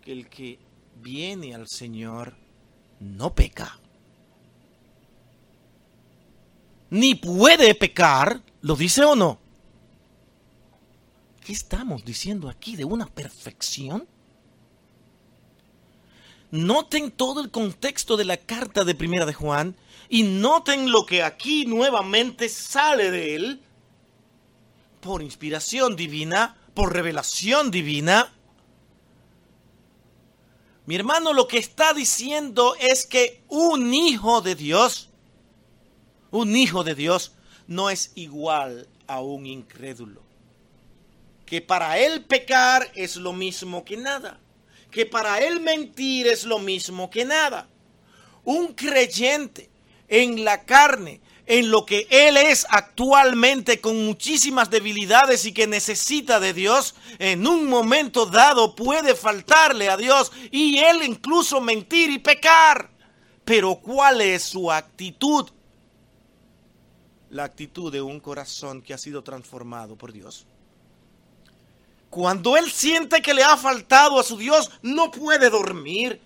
que 0.00 0.12
el 0.12 0.28
que 0.28 0.58
viene 1.02 1.54
al 1.54 1.66
Señor 1.66 2.41
no 3.02 3.34
peca. 3.34 3.78
Ni 6.90 7.14
puede 7.14 7.74
pecar, 7.74 8.42
¿lo 8.60 8.76
dice 8.76 9.04
o 9.04 9.16
no? 9.16 9.38
¿Qué 11.44 11.52
estamos 11.52 12.04
diciendo 12.04 12.48
aquí 12.48 12.76
de 12.76 12.84
una 12.84 13.06
perfección? 13.06 14.06
Noten 16.50 17.10
todo 17.10 17.40
el 17.40 17.50
contexto 17.50 18.16
de 18.16 18.24
la 18.24 18.36
carta 18.36 18.84
de 18.84 18.94
Primera 18.94 19.26
de 19.26 19.32
Juan 19.32 19.74
y 20.08 20.22
noten 20.22 20.92
lo 20.92 21.06
que 21.06 21.22
aquí 21.22 21.64
nuevamente 21.64 22.48
sale 22.48 23.10
de 23.10 23.34
él 23.34 23.62
por 25.00 25.22
inspiración 25.22 25.96
divina, 25.96 26.56
por 26.74 26.92
revelación 26.92 27.70
divina. 27.70 28.32
Mi 30.86 30.96
hermano 30.96 31.32
lo 31.32 31.46
que 31.46 31.58
está 31.58 31.94
diciendo 31.94 32.74
es 32.80 33.06
que 33.06 33.42
un 33.48 33.94
hijo 33.94 34.40
de 34.40 34.54
Dios, 34.54 35.08
un 36.30 36.56
hijo 36.56 36.84
de 36.84 36.94
Dios 36.94 37.32
no 37.66 37.90
es 37.90 38.12
igual 38.14 38.88
a 39.06 39.20
un 39.20 39.46
incrédulo. 39.46 40.22
Que 41.46 41.60
para 41.60 41.98
él 41.98 42.24
pecar 42.24 42.90
es 42.94 43.16
lo 43.16 43.32
mismo 43.32 43.84
que 43.84 43.96
nada 43.96 44.40
que 44.92 45.06
para 45.06 45.40
él 45.40 45.58
mentir 45.60 46.28
es 46.28 46.44
lo 46.44 46.60
mismo 46.60 47.10
que 47.10 47.24
nada. 47.24 47.66
Un 48.44 48.74
creyente 48.74 49.70
en 50.06 50.44
la 50.44 50.64
carne, 50.64 51.20
en 51.52 51.70
lo 51.70 51.84
que 51.84 52.06
él 52.08 52.38
es 52.38 52.66
actualmente 52.70 53.78
con 53.78 54.06
muchísimas 54.06 54.70
debilidades 54.70 55.44
y 55.44 55.52
que 55.52 55.66
necesita 55.66 56.40
de 56.40 56.54
Dios, 56.54 56.94
en 57.18 57.46
un 57.46 57.68
momento 57.68 58.24
dado 58.24 58.74
puede 58.74 59.14
faltarle 59.14 59.90
a 59.90 59.98
Dios 59.98 60.32
y 60.50 60.78
él 60.78 61.02
incluso 61.02 61.60
mentir 61.60 62.08
y 62.08 62.20
pecar. 62.20 62.88
Pero 63.44 63.74
¿cuál 63.74 64.22
es 64.22 64.44
su 64.44 64.72
actitud? 64.72 65.50
La 67.28 67.44
actitud 67.44 67.92
de 67.92 68.00
un 68.00 68.18
corazón 68.18 68.80
que 68.80 68.94
ha 68.94 68.98
sido 68.98 69.22
transformado 69.22 69.94
por 69.94 70.10
Dios. 70.10 70.46
Cuando 72.08 72.56
él 72.56 72.70
siente 72.70 73.20
que 73.20 73.34
le 73.34 73.44
ha 73.44 73.58
faltado 73.58 74.18
a 74.18 74.22
su 74.22 74.38
Dios, 74.38 74.70
no 74.80 75.10
puede 75.10 75.50
dormir. 75.50 76.18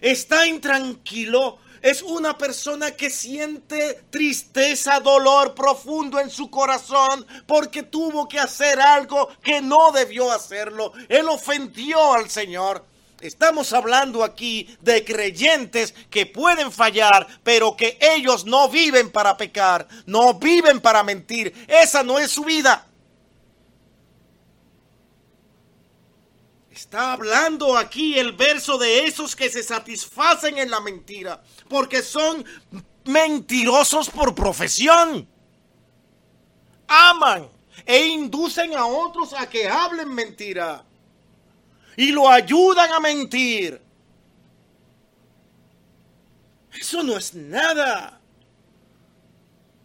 Está 0.00 0.48
intranquilo. 0.48 1.58
Es 1.82 2.00
una 2.00 2.38
persona 2.38 2.92
que 2.92 3.10
siente 3.10 4.04
tristeza, 4.08 5.00
dolor 5.00 5.52
profundo 5.52 6.20
en 6.20 6.30
su 6.30 6.48
corazón 6.48 7.26
porque 7.44 7.82
tuvo 7.82 8.28
que 8.28 8.38
hacer 8.38 8.80
algo 8.80 9.28
que 9.42 9.60
no 9.60 9.90
debió 9.90 10.30
hacerlo. 10.30 10.92
Él 11.08 11.28
ofendió 11.28 12.14
al 12.14 12.30
Señor. 12.30 12.84
Estamos 13.20 13.72
hablando 13.72 14.22
aquí 14.22 14.76
de 14.80 15.04
creyentes 15.04 15.92
que 16.08 16.24
pueden 16.24 16.70
fallar, 16.70 17.26
pero 17.42 17.76
que 17.76 17.98
ellos 18.00 18.44
no 18.44 18.68
viven 18.68 19.10
para 19.10 19.36
pecar, 19.36 19.88
no 20.06 20.34
viven 20.34 20.80
para 20.80 21.02
mentir. 21.02 21.52
Esa 21.66 22.04
no 22.04 22.20
es 22.20 22.30
su 22.30 22.44
vida. 22.44 22.86
Está 26.82 27.12
hablando 27.12 27.76
aquí 27.76 28.18
el 28.18 28.32
verso 28.32 28.76
de 28.76 29.06
esos 29.06 29.36
que 29.36 29.48
se 29.48 29.62
satisfacen 29.62 30.58
en 30.58 30.68
la 30.68 30.80
mentira, 30.80 31.40
porque 31.68 32.02
son 32.02 32.44
mentirosos 33.04 34.10
por 34.10 34.34
profesión. 34.34 35.28
Aman 36.88 37.48
e 37.86 38.06
inducen 38.06 38.74
a 38.74 38.84
otros 38.84 39.32
a 39.32 39.48
que 39.48 39.68
hablen 39.68 40.12
mentira 40.12 40.84
y 41.96 42.10
lo 42.10 42.28
ayudan 42.28 42.92
a 42.92 42.98
mentir. 42.98 43.80
Eso 46.72 47.04
no 47.04 47.16
es 47.16 47.32
nada. 47.32 48.20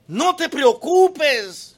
No 0.08 0.36
te 0.36 0.50
preocupes. 0.50 1.77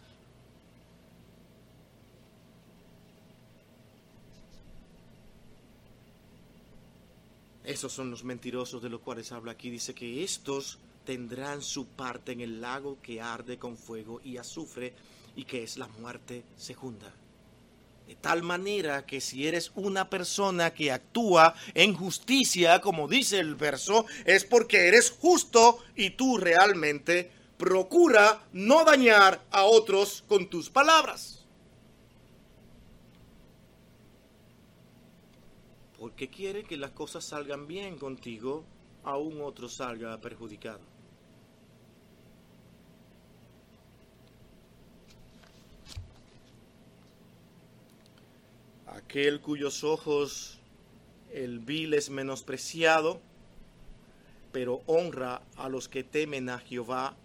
Esos 7.70 7.94
son 7.94 8.10
los 8.10 8.24
mentirosos 8.24 8.82
de 8.82 8.90
los 8.90 9.02
cuales 9.02 9.32
habla 9.32 9.52
aquí. 9.52 9.70
Dice 9.70 9.94
que 9.94 10.24
estos 10.24 10.80
tendrán 11.06 11.62
su 11.62 11.86
parte 11.86 12.32
en 12.32 12.42
el 12.42 12.62
lago 12.62 12.98
que 13.00 13.22
arde 13.22 13.60
con 13.60 13.78
fuego 13.78 14.20
y 14.24 14.38
azufre 14.38 14.96
y 15.36 15.44
que 15.44 15.62
es 15.62 15.78
la 15.78 15.88
muerte 15.88 16.44
segunda. 16.58 17.14
De 18.08 18.16
tal 18.16 18.42
manera 18.42 19.06
que 19.06 19.22
si 19.22 19.48
eres 19.48 19.72
una 19.76 20.10
persona 20.10 20.74
que 20.74 20.92
actúa 20.92 21.54
en 21.76 21.94
justicia, 21.94 22.82
como 22.82 23.08
dice 23.08 23.38
el 23.38 23.54
verso, 23.54 24.08
es 24.26 24.46
porque 24.46 24.88
eres 24.88 25.12
justo 25.12 25.78
y 25.96 26.10
tú 26.10 26.40
realmente 26.40 27.30
procura 27.60 28.48
no 28.52 28.84
dañar 28.84 29.46
a 29.52 29.66
otros 29.66 30.24
con 30.28 30.50
tus 30.50 30.72
palabras. 30.72 31.39
Porque 36.00 36.30
quiere 36.30 36.64
que 36.64 36.78
las 36.78 36.92
cosas 36.92 37.26
salgan 37.26 37.68
bien 37.68 37.98
contigo, 37.98 38.64
aún 39.04 39.42
otro 39.42 39.68
salga 39.68 40.20
perjudicado. 40.20 40.80
aquel 49.10 49.42
cuyos 49.42 49.84
ojos 49.84 50.60
el 51.34 51.60
vil 51.60 51.96
es 51.96 52.12
menospreciado, 52.12 53.20
pero 54.52 54.82
honra 54.86 55.42
a 55.58 55.68
los 55.68 55.90
que 55.90 56.04
temen 56.04 56.48
a 56.50 56.60
Jehová, 56.60 57.16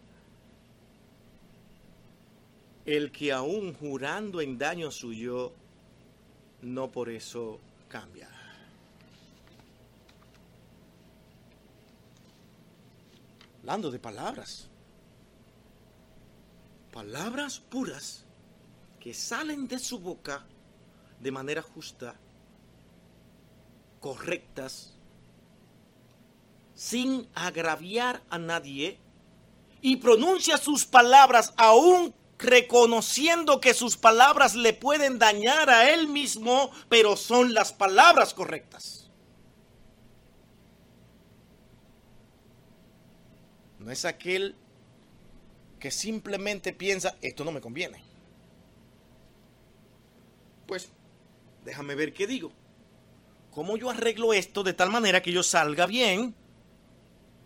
el 2.87 3.13
que 3.13 3.33
aún 3.33 3.75
jurando 3.75 4.41
en 4.41 4.57
daño 4.57 4.91
suyo, 4.91 5.53
no 6.63 6.91
por 6.91 7.11
eso 7.11 7.61
cambia. 7.89 8.34
Hablando 13.65 13.91
de 13.91 13.99
palabras, 13.99 14.69
palabras 16.93 17.59
puras 17.59 18.23
que 19.01 19.15
salen 19.15 19.67
de 19.67 19.79
su 19.79 19.99
boca 19.99 20.45
de 21.19 21.31
manera 21.31 21.63
justa, 21.63 22.15
correctas, 24.01 24.93
sin 26.75 27.27
agraviar 27.35 28.23
a 28.29 28.37
nadie, 28.37 28.99
y 29.81 29.97
pronuncia 29.97 30.59
sus 30.59 30.85
palabras 30.85 31.55
aún 31.57 32.15
reconociendo 32.37 33.63
que 33.63 33.73
sus 33.73 33.97
palabras 33.97 34.57
le 34.57 34.75
pueden 34.75 35.19
dañar 35.19 35.71
a 35.71 35.91
él 35.91 36.09
mismo, 36.09 36.71
pero 36.91 37.17
son 37.17 37.55
las 37.55 37.73
palabras 37.73 38.35
correctas. 38.35 39.04
No 43.85 43.91
es 43.91 44.07
aquel 44.07 44.57
que 45.79 45.91
simplemente 45.91 46.73
piensa, 46.73 47.17
esto 47.21 47.45
no 47.45 47.53
me 47.53 47.61
conviene. 47.61 48.03
Pues 50.67 50.89
déjame 51.67 51.95
ver 51.95 52.15
qué 52.15 52.27
digo. 52.27 52.51
¿Cómo 53.51 53.77
yo 53.77 53.91
arreglo 53.91 54.33
esto 54.33 54.63
de 54.63 54.73
tal 54.73 54.91
manera 54.91 55.21
que 55.21 55.33
yo 55.33 55.43
salga 55.43 55.85
bien? 55.85 56.35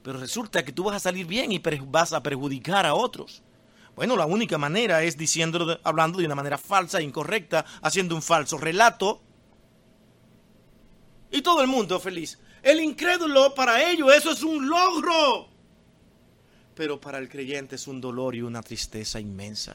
Pero 0.05 0.21
resulta 0.21 0.65
que 0.65 0.71
tú 0.71 0.85
vas 0.85 0.95
a 0.95 1.01
salir 1.01 1.27
bien 1.27 1.51
y 1.51 1.59
vas 1.59 2.13
a 2.13 2.23
perjudicar 2.23 2.87
a 2.87 2.95
otros. 2.95 3.43
Bueno, 3.97 4.17
la 4.17 4.27
única 4.27 4.59
manera 4.59 5.03
es 5.03 5.19
diciéndolo, 5.19 5.81
hablando 5.83 6.19
de 6.19 6.27
una 6.27 6.37
manera 6.37 6.57
falsa, 6.57 7.03
incorrecta, 7.03 7.65
haciendo 7.83 8.15
un 8.15 8.23
falso 8.23 8.59
relato. 8.59 9.21
Y 11.33 11.43
todo 11.43 11.63
el 11.63 11.67
mundo 11.67 11.99
feliz. 11.99 12.39
El 12.63 12.79
incrédulo, 12.79 13.57
para 13.57 13.91
ello, 13.91 14.13
eso 14.13 14.31
es 14.31 14.45
un 14.45 14.69
logro. 14.69 15.58
Pero 16.79 17.01
para 17.01 17.19
el 17.19 17.29
creyente 17.29 17.75
es 17.75 17.89
un 17.89 18.01
dolor 18.01 18.37
y 18.37 18.43
una 18.43 18.63
tristeza 18.63 19.19
inmensa. 19.19 19.75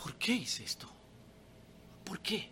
¿Por 0.00 0.14
qué 0.14 0.34
hice 0.34 0.62
esto? 0.62 0.88
¿Por 2.04 2.20
qué? 2.20 2.48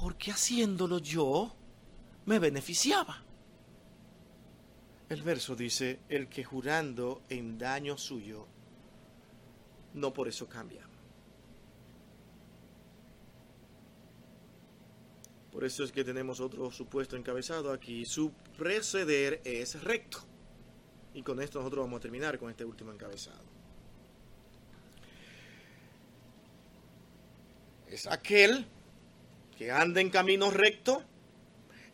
Porque 0.00 0.30
haciéndolo 0.30 1.00
yo 1.00 1.56
me 2.24 2.38
beneficiaba. 2.38 3.24
El 5.08 5.22
verso 5.22 5.56
dice, 5.56 5.98
el 6.08 6.28
que 6.28 6.44
jurando 6.44 7.24
en 7.28 7.58
daño 7.58 7.98
suyo, 7.98 8.46
no 9.94 10.12
por 10.12 10.28
eso 10.28 10.48
cambia. 10.48 10.85
Por 15.56 15.64
eso 15.64 15.84
es 15.84 15.90
que 15.90 16.04
tenemos 16.04 16.40
otro 16.40 16.70
supuesto 16.70 17.16
encabezado 17.16 17.72
aquí. 17.72 18.04
Su 18.04 18.30
preceder 18.58 19.40
es 19.42 19.82
recto. 19.82 20.18
Y 21.14 21.22
con 21.22 21.40
esto 21.40 21.60
nosotros 21.60 21.86
vamos 21.86 21.96
a 21.96 22.02
terminar 22.02 22.38
con 22.38 22.50
este 22.50 22.62
último 22.62 22.92
encabezado. 22.92 23.40
Es 27.88 28.06
aquel 28.06 28.66
que 29.56 29.72
anda 29.72 30.02
en 30.02 30.10
camino 30.10 30.50
recto. 30.50 31.02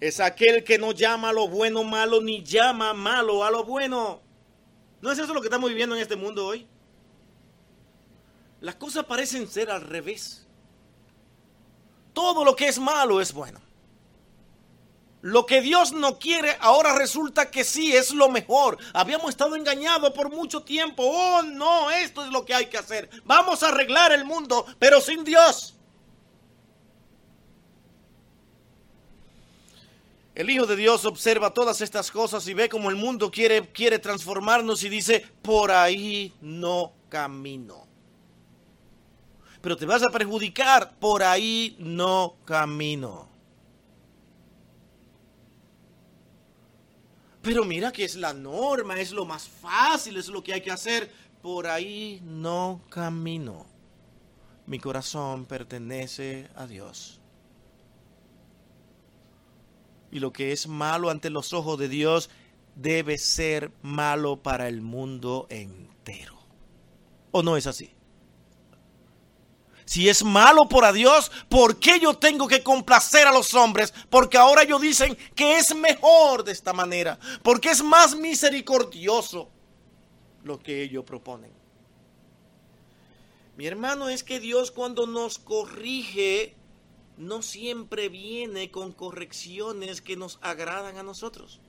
Es 0.00 0.18
aquel 0.18 0.64
que 0.64 0.76
no 0.76 0.90
llama 0.90 1.28
a 1.28 1.32
lo 1.32 1.46
bueno 1.46 1.84
malo 1.84 2.20
ni 2.20 2.42
llama 2.42 2.94
malo 2.94 3.44
a 3.44 3.52
lo 3.52 3.62
bueno. 3.62 4.22
¿No 5.00 5.12
es 5.12 5.20
eso 5.20 5.32
lo 5.32 5.40
que 5.40 5.46
estamos 5.46 5.70
viviendo 5.70 5.94
en 5.94 6.02
este 6.02 6.16
mundo 6.16 6.46
hoy? 6.46 6.66
Las 8.60 8.74
cosas 8.74 9.04
parecen 9.04 9.46
ser 9.46 9.70
al 9.70 9.82
revés. 9.82 10.48
Todo 12.12 12.44
lo 12.44 12.56
que 12.56 12.68
es 12.68 12.78
malo 12.78 13.20
es 13.20 13.32
bueno. 13.32 13.60
Lo 15.22 15.46
que 15.46 15.60
Dios 15.60 15.92
no 15.92 16.18
quiere 16.18 16.56
ahora 16.60 16.96
resulta 16.96 17.48
que 17.48 17.62
sí 17.62 17.94
es 17.94 18.12
lo 18.12 18.28
mejor. 18.28 18.76
Habíamos 18.92 19.30
estado 19.30 19.54
engañados 19.54 20.10
por 20.10 20.30
mucho 20.30 20.62
tiempo. 20.62 21.04
Oh, 21.06 21.42
no, 21.44 21.92
esto 21.92 22.24
es 22.24 22.30
lo 22.30 22.44
que 22.44 22.54
hay 22.54 22.66
que 22.66 22.78
hacer. 22.78 23.08
Vamos 23.24 23.62
a 23.62 23.68
arreglar 23.68 24.10
el 24.10 24.24
mundo, 24.24 24.66
pero 24.80 25.00
sin 25.00 25.22
Dios. 25.22 25.76
El 30.34 30.50
Hijo 30.50 30.66
de 30.66 30.74
Dios 30.74 31.04
observa 31.04 31.54
todas 31.54 31.80
estas 31.82 32.10
cosas 32.10 32.48
y 32.48 32.54
ve 32.54 32.68
cómo 32.68 32.90
el 32.90 32.96
mundo 32.96 33.30
quiere, 33.30 33.68
quiere 33.68 34.00
transformarnos 34.00 34.82
y 34.82 34.88
dice, 34.88 35.24
por 35.42 35.70
ahí 35.70 36.32
no 36.40 36.94
camino. 37.08 37.81
Pero 39.62 39.76
te 39.76 39.86
vas 39.86 40.02
a 40.02 40.10
perjudicar, 40.10 40.98
por 40.98 41.22
ahí 41.22 41.76
no 41.78 42.34
camino. 42.44 43.28
Pero 47.42 47.64
mira 47.64 47.92
que 47.92 48.04
es 48.04 48.16
la 48.16 48.32
norma, 48.32 49.00
es 49.00 49.12
lo 49.12 49.24
más 49.24 49.48
fácil, 49.48 50.16
es 50.16 50.28
lo 50.28 50.42
que 50.42 50.52
hay 50.52 50.60
que 50.60 50.72
hacer. 50.72 51.12
Por 51.40 51.68
ahí 51.68 52.20
no 52.24 52.82
camino. 52.88 53.66
Mi 54.66 54.78
corazón 54.78 55.44
pertenece 55.44 56.48
a 56.56 56.66
Dios. 56.66 57.20
Y 60.10 60.18
lo 60.18 60.32
que 60.32 60.52
es 60.52 60.66
malo 60.66 61.08
ante 61.08 61.30
los 61.30 61.52
ojos 61.52 61.78
de 61.78 61.88
Dios 61.88 62.30
debe 62.74 63.16
ser 63.18 63.72
malo 63.82 64.42
para 64.42 64.68
el 64.68 64.80
mundo 64.82 65.46
entero. 65.50 66.38
¿O 67.30 67.42
no 67.42 67.56
es 67.56 67.66
así? 67.66 67.92
Si 69.84 70.08
es 70.08 70.24
malo 70.24 70.68
por 70.68 70.84
a 70.84 70.92
Dios, 70.92 71.30
¿por 71.48 71.78
qué 71.78 71.98
yo 72.00 72.14
tengo 72.14 72.48
que 72.48 72.62
complacer 72.62 73.26
a 73.26 73.32
los 73.32 73.54
hombres? 73.54 73.92
Porque 74.10 74.38
ahora 74.38 74.62
ellos 74.62 74.80
dicen 74.80 75.16
que 75.34 75.58
es 75.58 75.74
mejor 75.74 76.44
de 76.44 76.52
esta 76.52 76.72
manera, 76.72 77.18
porque 77.42 77.70
es 77.70 77.82
más 77.82 78.16
misericordioso 78.16 79.50
lo 80.44 80.58
que 80.58 80.82
ellos 80.82 81.04
proponen. 81.04 81.52
Mi 83.56 83.66
hermano, 83.66 84.08
es 84.08 84.24
que 84.24 84.40
Dios 84.40 84.70
cuando 84.70 85.06
nos 85.06 85.38
corrige, 85.38 86.56
no 87.16 87.42
siempre 87.42 88.08
viene 88.08 88.70
con 88.70 88.92
correcciones 88.92 90.00
que 90.00 90.16
nos 90.16 90.38
agradan 90.42 90.96
a 90.96 91.02
nosotros. 91.02 91.60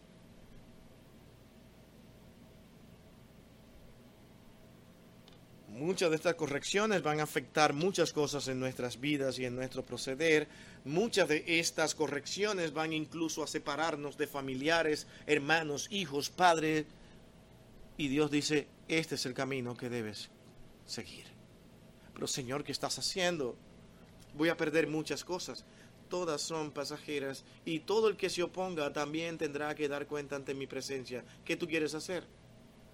Muchas 5.74 6.12
de 6.12 6.18
estas 6.18 6.36
correcciones 6.36 7.02
van 7.02 7.20
a 7.20 7.24
afectar 7.24 7.74
muchas 7.74 8.14
cosas 8.14 8.48
en 8.48 8.60
nuestras 8.60 9.00
vidas 9.00 9.40
y 9.40 9.46
en 9.46 9.56
nuestro 9.56 9.84
proceder. 9.84 10.48
Muchas 10.86 11.28
de 11.28 11.44
estas 11.48 11.96
correcciones 11.96 12.74
van 12.74 12.94
incluso 12.94 13.42
a 13.42 13.48
separarnos 13.48 14.16
de 14.16 14.28
familiares, 14.28 15.08
hermanos, 15.26 15.88
hijos, 15.90 16.30
padres. 16.30 16.86
Y 17.98 18.08
Dios 18.08 18.30
dice, 18.30 18.68
este 18.88 19.16
es 19.16 19.26
el 19.26 19.34
camino 19.34 19.76
que 19.76 19.90
debes 19.90 20.30
seguir. 20.86 21.26
Pero 22.14 22.28
Señor, 22.28 22.64
¿qué 22.64 22.72
estás 22.72 23.00
haciendo? 23.00 23.56
Voy 24.36 24.50
a 24.50 24.58
perder 24.58 24.86
muchas 24.86 25.24
cosas. 25.24 25.66
Todas 26.08 26.44
son 26.44 26.70
pasajeras 26.70 27.46
y 27.66 27.80
todo 27.80 28.10
el 28.10 28.16
que 28.16 28.30
se 28.30 28.44
oponga 28.44 28.94
también 28.94 29.40
tendrá 29.40 29.74
que 29.74 29.88
dar 29.88 30.06
cuenta 30.06 30.36
ante 30.36 30.54
mi 30.54 30.68
presencia. 30.68 31.26
¿Qué 31.44 31.56
tú 31.56 31.68
quieres 31.68 31.96
hacer? 31.96 32.26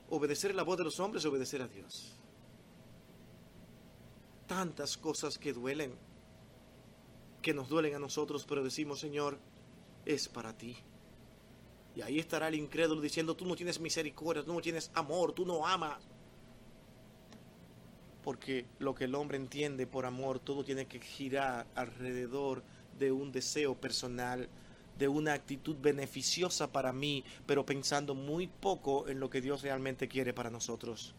¿Obedecer 0.09 0.55
la 0.55 0.63
voz 0.63 0.77
de 0.77 0.85
los 0.85 1.01
hombres 1.01 1.25
obedecer 1.25 1.61
a 1.61 1.67
Dios? 1.67 2.18
Tantas 4.49 4.97
cosas 4.97 5.37
que 5.37 5.53
duelen, 5.53 5.93
que 7.41 7.53
nos 7.53 7.69
duelen 7.69 7.93
a 7.93 7.99
nosotros, 7.99 8.45
pero 8.49 8.63
decimos, 8.63 8.99
Señor, 8.99 9.37
es 10.05 10.27
para 10.27 10.57
ti. 10.57 10.75
Y 11.95 12.01
ahí 12.01 12.17
estará 12.17 12.47
el 12.47 12.55
incrédulo 12.55 12.99
diciendo, 12.99 13.35
tú 13.35 13.45
no 13.45 13.55
tienes 13.55 13.79
misericordia, 13.79 14.43
tú 14.43 14.51
no 14.51 14.59
tienes 14.59 14.89
amor, 14.95 15.33
tú 15.33 15.45
no 15.45 15.67
amas. 15.67 15.99
Porque 18.23 18.65
lo 18.79 18.95
que 18.95 19.03
el 19.03 19.13
hombre 19.13 19.37
entiende 19.37 19.85
por 19.85 20.07
amor, 20.07 20.39
todo 20.39 20.63
tiene 20.63 20.87
que 20.87 20.99
girar 20.99 21.67
alrededor 21.75 22.63
de 22.97 23.11
un 23.11 23.31
deseo 23.31 23.75
personal, 23.75 24.49
de 24.97 25.07
una 25.07 25.33
actitud 25.33 25.75
beneficiosa 25.79 26.71
para 26.71 26.91
mí, 26.91 27.23
pero 27.45 27.67
pensando 27.67 28.15
muy 28.15 28.47
poco 28.47 29.07
en 29.07 29.19
lo 29.19 29.29
que 29.29 29.41
Dios 29.41 29.61
realmente 29.61 30.07
quiere 30.07 30.33
para 30.33 30.49
nosotros. 30.49 31.13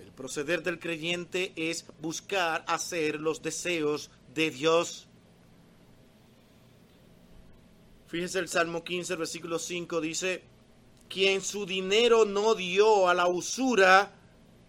El 0.00 0.12
proceder 0.12 0.62
del 0.62 0.78
creyente 0.78 1.52
es 1.56 1.84
buscar 2.00 2.64
hacer 2.66 3.20
los 3.20 3.42
deseos 3.42 4.10
de 4.34 4.50
Dios. 4.50 5.06
Fíjese 8.06 8.38
el 8.38 8.48
Salmo 8.48 8.82
15, 8.82 9.14
versículo 9.16 9.58
5 9.58 10.00
dice, 10.00 10.42
quien 11.08 11.42
su 11.42 11.66
dinero 11.66 12.24
no 12.24 12.54
dio 12.54 13.08
a 13.08 13.14
la 13.14 13.28
usura, 13.28 14.12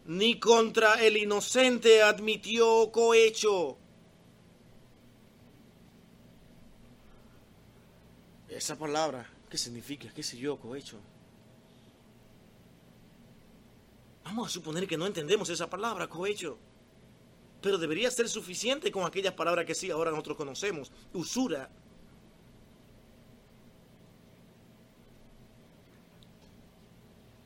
ni 0.05 0.39
contra 0.39 1.03
el 1.03 1.17
inocente 1.17 2.01
admitió 2.01 2.91
cohecho. 2.91 3.77
Esa 8.49 8.77
palabra, 8.77 9.27
¿qué 9.49 9.57
significa? 9.57 10.11
¿Qué 10.13 10.23
sé 10.23 10.37
yo, 10.37 10.57
cohecho? 10.59 10.99
Vamos 14.31 14.47
a 14.47 14.49
suponer 14.49 14.87
que 14.87 14.95
no 14.95 15.05
entendemos 15.05 15.49
esa 15.49 15.69
palabra, 15.69 16.07
cohecho. 16.07 16.57
Pero 17.61 17.77
debería 17.77 18.09
ser 18.09 18.29
suficiente 18.29 18.89
con 18.89 19.03
aquellas 19.03 19.33
palabras 19.33 19.65
que 19.65 19.75
sí 19.75 19.91
ahora 19.91 20.09
nosotros 20.09 20.37
conocemos. 20.37 20.89
Usura. 21.11 21.69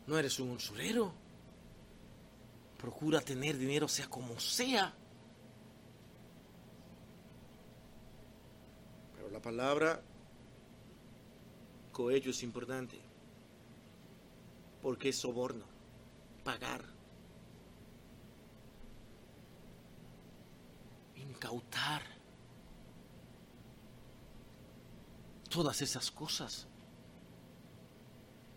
No 0.06 0.16
eres 0.20 0.40
un 0.40 0.52
usurero. 0.52 1.12
Procura 2.78 3.20
tener 3.20 3.58
dinero 3.58 3.88
sea 3.88 4.08
como 4.08 4.40
sea. 4.40 4.94
Pero 9.16 9.32
la 9.32 9.42
palabra 9.42 10.04
cohecho 11.92 12.30
es 12.30 12.44
importante. 12.44 13.02
Porque 14.84 15.10
es 15.10 15.16
soborno. 15.16 15.75
Pagar. 16.46 16.86
Incautar. 21.16 22.02
Todas 25.50 25.82
esas 25.82 26.12
cosas. 26.12 26.68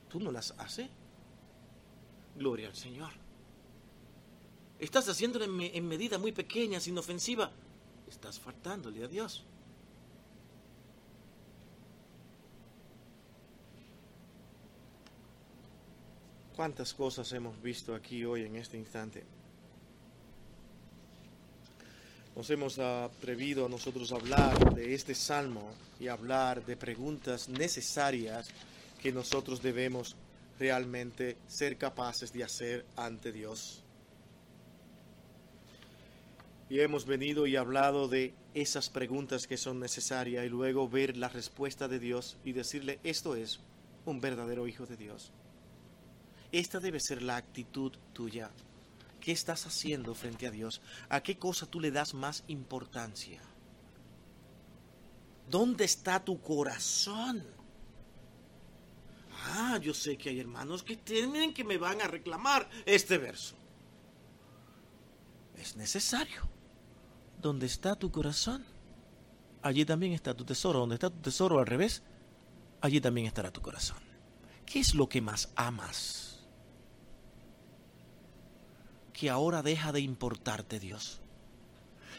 ¿Tú 0.08 0.20
no 0.20 0.30
las 0.30 0.52
haces? 0.58 0.88
Gloria 2.36 2.68
al 2.68 2.74
Señor. 2.76 3.10
Estás 4.78 5.08
haciéndolo 5.08 5.44
en, 5.46 5.56
me- 5.56 5.76
en 5.76 5.88
medida 5.88 6.18
muy 6.18 6.32
pequeña, 6.32 6.80
sin 6.80 6.96
ofensiva. 6.98 7.50
Estás 8.06 8.38
faltándole 8.38 9.02
a 9.04 9.08
Dios. 9.08 9.44
¿Cuántas 16.58 16.92
cosas 16.92 17.32
hemos 17.34 17.62
visto 17.62 17.94
aquí 17.94 18.24
hoy 18.24 18.42
en 18.42 18.56
este 18.56 18.76
instante? 18.76 19.22
Nos 22.34 22.50
hemos 22.50 22.80
atrevido 22.80 23.66
a 23.66 23.68
nosotros 23.68 24.10
hablar 24.10 24.74
de 24.74 24.92
este 24.92 25.14
salmo 25.14 25.70
y 26.00 26.08
hablar 26.08 26.66
de 26.66 26.76
preguntas 26.76 27.48
necesarias 27.48 28.48
que 29.00 29.12
nosotros 29.12 29.62
debemos 29.62 30.16
realmente 30.58 31.36
ser 31.46 31.78
capaces 31.78 32.32
de 32.32 32.42
hacer 32.42 32.84
ante 32.96 33.30
Dios. 33.30 33.84
Y 36.68 36.80
hemos 36.80 37.06
venido 37.06 37.46
y 37.46 37.54
hablado 37.54 38.08
de 38.08 38.34
esas 38.54 38.90
preguntas 38.90 39.46
que 39.46 39.56
son 39.56 39.78
necesarias 39.78 40.44
y 40.44 40.48
luego 40.48 40.88
ver 40.88 41.16
la 41.16 41.28
respuesta 41.28 41.86
de 41.86 42.00
Dios 42.00 42.36
y 42.44 42.50
decirle, 42.50 42.98
esto 43.04 43.36
es 43.36 43.60
un 44.06 44.20
verdadero 44.20 44.66
hijo 44.66 44.86
de 44.86 44.96
Dios. 44.96 45.32
Esta 46.52 46.80
debe 46.80 47.00
ser 47.00 47.22
la 47.22 47.36
actitud 47.36 47.92
tuya. 48.12 48.50
¿Qué 49.20 49.32
estás 49.32 49.66
haciendo 49.66 50.14
frente 50.14 50.46
a 50.46 50.50
Dios? 50.50 50.80
¿A 51.08 51.22
qué 51.22 51.38
cosa 51.38 51.66
tú 51.66 51.80
le 51.80 51.90
das 51.90 52.14
más 52.14 52.44
importancia? 52.48 53.40
¿Dónde 55.50 55.84
está 55.84 56.24
tu 56.24 56.40
corazón? 56.40 57.44
Ah, 59.44 59.78
yo 59.80 59.94
sé 59.94 60.16
que 60.16 60.30
hay 60.30 60.40
hermanos 60.40 60.82
que 60.82 60.96
tienen 60.96 61.54
que 61.54 61.64
me 61.64 61.78
van 61.78 62.00
a 62.00 62.06
reclamar 62.06 62.68
este 62.86 63.18
verso. 63.18 63.56
Es 65.56 65.76
necesario. 65.76 66.42
¿Dónde 67.40 67.66
está 67.66 67.94
tu 67.96 68.10
corazón? 68.10 68.64
Allí 69.62 69.84
también 69.84 70.12
está 70.12 70.34
tu 70.34 70.44
tesoro. 70.44 70.80
Donde 70.80 70.94
está 70.94 71.10
tu 71.10 71.20
tesoro 71.20 71.58
al 71.58 71.66
revés, 71.66 72.02
allí 72.80 73.00
también 73.00 73.26
estará 73.26 73.50
tu 73.50 73.60
corazón. 73.60 73.98
¿Qué 74.66 74.80
es 74.80 74.94
lo 74.94 75.08
que 75.08 75.20
más 75.20 75.50
amas? 75.56 76.27
Que 79.18 79.30
ahora 79.30 79.62
deja 79.62 79.90
de 79.90 80.00
importarte 80.00 80.78
Dios. 80.78 81.20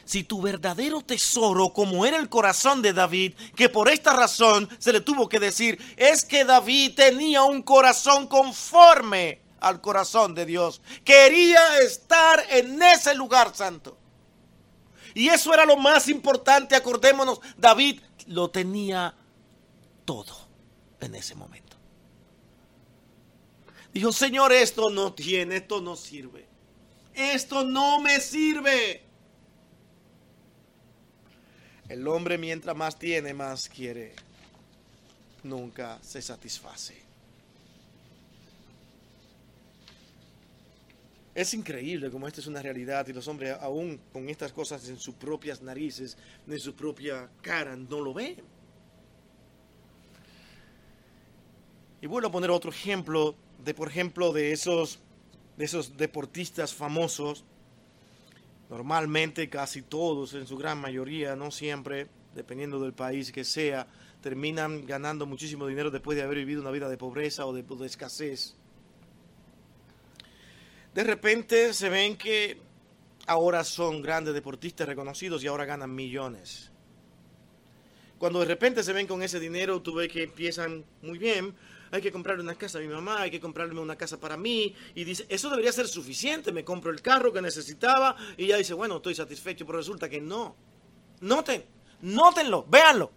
Si 0.04 0.24
tu 0.24 0.42
verdadero 0.42 1.00
tesoro, 1.00 1.72
como 1.72 2.06
era 2.06 2.18
el 2.18 2.28
corazón 2.28 2.82
de 2.82 2.92
David, 2.92 3.36
que 3.56 3.70
por 3.70 3.88
esta 3.88 4.12
razón 4.12 4.68
se 4.80 4.92
le 4.92 5.00
tuvo 5.00 5.30
que 5.30 5.40
decir, 5.40 5.80
es 5.96 6.26
que 6.26 6.44
David 6.44 6.96
tenía 6.96 7.44
un 7.44 7.62
corazón 7.62 8.28
conforme 8.28 9.40
al 9.62 9.80
corazón 9.80 10.36
de 10.36 10.46
Dios. 10.46 10.82
Quería 11.06 11.80
estar 11.80 12.44
en 12.50 12.82
ese 12.84 13.16
lugar 13.16 13.56
santo. 13.56 13.98
Y 15.14 15.30
eso 15.30 15.54
era 15.54 15.66
lo 15.66 15.78
más 15.78 16.10
importante, 16.10 16.76
acordémonos, 16.76 17.40
David 17.56 18.02
lo 18.28 18.50
tenía 18.50 19.16
todo 20.04 20.36
en 21.00 21.16
ese 21.16 21.34
momento. 21.34 21.78
Dijo, 23.94 24.12
Señor, 24.12 24.52
esto 24.52 24.90
no 24.90 25.14
tiene, 25.14 25.56
esto 25.56 25.80
no 25.80 25.96
sirve. 25.96 26.49
Esto 27.20 27.66
no 27.66 28.00
me 28.00 28.22
sirve. 28.22 29.02
El 31.90 32.08
hombre 32.08 32.38
mientras 32.38 32.78
más 32.78 32.98
tiene, 32.98 33.34
más 33.34 33.68
quiere. 33.68 34.16
Nunca 35.44 36.00
se 36.02 36.22
satisface. 36.22 36.96
Es 41.36 41.54
increíble 41.54 42.10
como 42.10 42.26
esta 42.26 42.40
es 42.40 42.48
una 42.48 42.62
realidad 42.62 43.06
y 43.10 43.14
los 43.14 43.28
hombres 43.28 43.58
aún 43.60 44.00
con 44.14 44.30
estas 44.30 44.54
cosas 44.54 44.88
en 44.88 44.98
sus 44.98 45.16
propias 45.16 45.62
narices, 45.62 46.18
en 46.48 46.60
su 46.60 46.74
propia 46.74 47.30
cara, 47.42 47.76
no 47.76 48.00
lo 48.00 48.14
ven. 48.14 48.38
Y 52.02 52.08
vuelvo 52.08 52.30
a 52.30 52.32
poner 52.32 52.50
otro 52.50 52.72
ejemplo 52.72 53.36
de, 53.62 53.74
por 53.74 53.90
ejemplo, 53.90 54.32
de 54.32 54.54
esos, 54.54 55.00
de 55.60 55.66
esos 55.66 55.98
deportistas 55.98 56.74
famosos. 56.74 57.44
Normalmente 58.70 59.50
casi 59.50 59.82
todos, 59.82 60.34
en 60.34 60.48
su 60.48 60.56
gran 60.58 60.80
mayoría, 60.80 61.36
no 61.36 61.52
siempre, 61.52 62.08
dependiendo 62.34 62.80
del 62.80 62.94
país 62.94 63.30
que 63.34 63.44
sea, 63.44 63.86
terminan 64.22 64.86
ganando 64.86 65.26
muchísimo 65.26 65.68
dinero 65.68 65.92
después 65.92 66.16
de 66.18 66.24
haber 66.24 66.38
vivido 66.38 66.62
una 66.62 66.72
vida 66.72 66.88
de 66.88 66.96
pobreza 66.96 67.46
o 67.46 67.52
de, 67.52 67.66
escasez. 67.86 68.56
De 70.96 71.04
repente 71.04 71.74
se 71.74 71.90
ven 71.90 72.16
que 72.16 72.62
ahora 73.28 73.66
son 73.66 74.02
grandes 74.02 74.34
deportistas 74.34 74.88
reconocidos 74.88 75.44
y 75.44 75.48
ahora 75.48 75.66
ganan 75.66 75.94
millones. 75.94 76.72
Cuando 78.18 78.40
de 78.40 78.46
repente 78.46 78.82
se 78.82 78.94
ven 78.94 79.08
con 79.08 79.22
ese 79.24 79.42
dinero, 79.42 79.82
tú 79.82 79.96
ves 79.96 80.08
que 80.08 80.24
empiezan 80.24 80.86
muy 81.02 81.18
bien. 81.18 81.54
Hay 81.92 82.02
que 82.02 82.12
comprarle 82.12 82.44
una 82.44 82.56
casa 82.56 82.78
a 82.78 82.82
mi 82.82 82.88
mamá, 82.88 83.22
hay 83.22 83.32
que 83.32 83.40
comprarme 83.40 83.80
una 83.80 83.96
casa 83.96 84.20
para 84.20 84.38
mí. 84.38 84.76
Y 84.96 85.04
dice, 85.04 85.26
eso 85.30 85.50
debería 85.50 85.72
ser 85.72 85.88
suficiente. 85.88 86.52
Me 86.52 86.64
compro 86.64 86.92
el 86.92 87.02
carro 87.02 87.34
que 87.34 87.42
necesitaba 87.42 88.16
y 88.38 88.48
ya 88.48 88.58
dice, 88.58 88.74
bueno, 88.74 88.98
estoy 88.98 89.16
satisfecho. 89.16 89.66
Pero 89.66 89.78
resulta 89.80 90.10
que 90.10 90.22
no. 90.22 90.56
Noten, 91.22 91.66
nótenlo, 92.02 92.66
véanlo. 92.68 93.12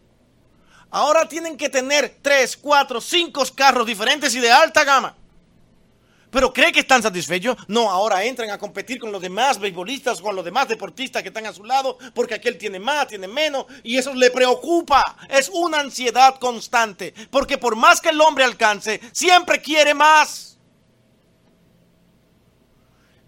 Ahora 0.90 1.26
tienen 1.28 1.56
que 1.56 1.68
tener 1.68 2.18
tres, 2.20 2.56
cuatro, 2.56 3.00
cinco 3.00 3.42
carros 3.54 3.86
diferentes 3.86 4.34
y 4.34 4.40
de 4.40 4.50
alta 4.50 4.84
gama. 4.84 5.16
Pero 6.32 6.50
cree 6.50 6.72
que 6.72 6.80
están 6.80 7.02
satisfechos. 7.02 7.58
No, 7.68 7.90
ahora 7.90 8.24
entran 8.24 8.48
a 8.48 8.56
competir 8.56 8.98
con 8.98 9.12
los 9.12 9.20
demás 9.20 9.60
beisbolistas, 9.60 10.22
con 10.22 10.34
los 10.34 10.42
demás 10.42 10.66
deportistas 10.66 11.22
que 11.22 11.28
están 11.28 11.44
a 11.44 11.52
su 11.52 11.62
lado, 11.62 11.98
porque 12.14 12.34
aquel 12.34 12.56
tiene 12.56 12.80
más, 12.80 13.06
tiene 13.06 13.28
menos, 13.28 13.66
y 13.82 13.98
eso 13.98 14.14
le 14.14 14.30
preocupa. 14.30 15.18
Es 15.28 15.50
una 15.50 15.80
ansiedad 15.80 16.38
constante, 16.40 17.12
porque 17.30 17.58
por 17.58 17.76
más 17.76 18.00
que 18.00 18.08
el 18.08 18.20
hombre 18.22 18.44
alcance, 18.44 18.98
siempre 19.12 19.60
quiere 19.60 19.92
más. 19.92 20.58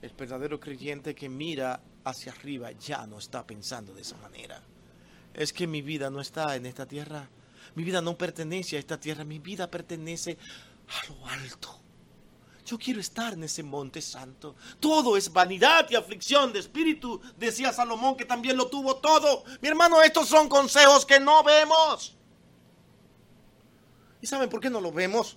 El 0.01 0.11
verdadero 0.15 0.59
creyente 0.59 1.15
que 1.15 1.29
mira 1.29 1.79
hacia 2.05 2.33
arriba 2.33 2.73
ya 2.73 3.07
no 3.07 3.19
está 3.19 3.47
pensando 3.47 3.93
de 3.93 4.01
esa 4.01 4.17
manera. 4.17 4.63
Es 5.35 5.53
que 5.53 5.67
mi 5.67 5.83
vida 5.83 6.09
no 6.09 6.23
está 6.23 6.57
en 6.57 6.65
esta 6.65 6.87
tierra. 6.87 7.29
Mi 7.75 7.85
vida 7.85 8.01
no 8.01 8.17
pertenece 8.17 8.77
a 8.77 8.79
esta 8.79 8.99
tierra. 8.99 9.25
Mi 9.25 9.41
vida 9.41 9.71
pertenece 9.71 10.39
a 10.89 11.13
lo 11.13 11.27
alto. 11.27 11.84
Yo 12.65 12.79
quiero 12.79 12.99
estar 12.99 13.35
en 13.35 13.45
ese 13.45 13.63
monte 13.63 14.01
santo. 14.01 14.57
Todo 14.81 15.17
es 15.17 15.31
vanidad 15.31 15.87
y 15.91 15.97
aflicción 15.97 16.53
de 16.53 16.61
espíritu, 16.61 17.21
decía 17.37 17.73
Salomón 17.73 18.17
que 18.17 18.25
también 18.25 18.57
lo 18.57 18.69
tuvo 18.69 18.97
todo. 18.97 19.45
Mi 19.61 19.69
hermano, 19.69 20.01
estos 20.03 20.29
son 20.29 20.49
consejos 20.49 21.05
que 21.05 21.21
no 21.21 21.43
vemos. 21.43 22.17
¿Y 24.23 24.27
saben 24.27 24.49
por 24.49 24.61
qué 24.61 24.71
no 24.71 24.81
lo 24.81 24.91
vemos? 24.91 25.37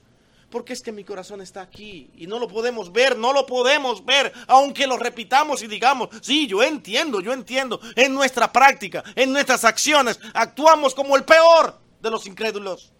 Porque 0.50 0.72
es 0.72 0.82
que 0.82 0.94
mi 0.94 1.04
corazón 1.04 1.42
está 1.42 1.62
aquí 1.62 2.10
y 2.16 2.26
no 2.26 2.40
lo 2.40 2.48
podemos 2.48 2.94
ver, 2.94 3.18
no 3.18 3.34
lo 3.34 3.46
podemos 3.46 4.06
ver, 4.06 4.32
aunque 4.48 4.88
lo 4.88 4.96
repitamos 4.96 5.62
y 5.62 5.68
digamos, 5.68 6.08
sí, 6.22 6.48
yo 6.48 6.64
entiendo, 6.64 7.20
yo 7.20 7.34
entiendo. 7.34 7.82
En 7.98 8.14
nuestra 8.14 8.54
práctica, 8.54 9.04
en 9.16 9.34
nuestras 9.34 9.66
acciones, 9.66 10.18
actuamos 10.34 10.96
como 10.96 11.18
el 11.18 11.26
peor 11.26 11.78
de 12.02 12.10
los 12.10 12.26
incrédulos. 12.26 12.94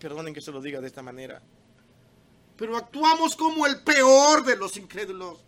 Perdonen 0.00 0.34
que 0.34 0.40
se 0.40 0.50
lo 0.50 0.60
diga 0.60 0.80
de 0.80 0.88
esta 0.88 1.02
manera. 1.02 1.40
Pero 2.60 2.76
actuamos 2.76 3.34
como 3.36 3.66
el 3.66 3.80
peor 3.80 4.44
de 4.44 4.54
los 4.54 4.76
incrédulos. 4.76 5.38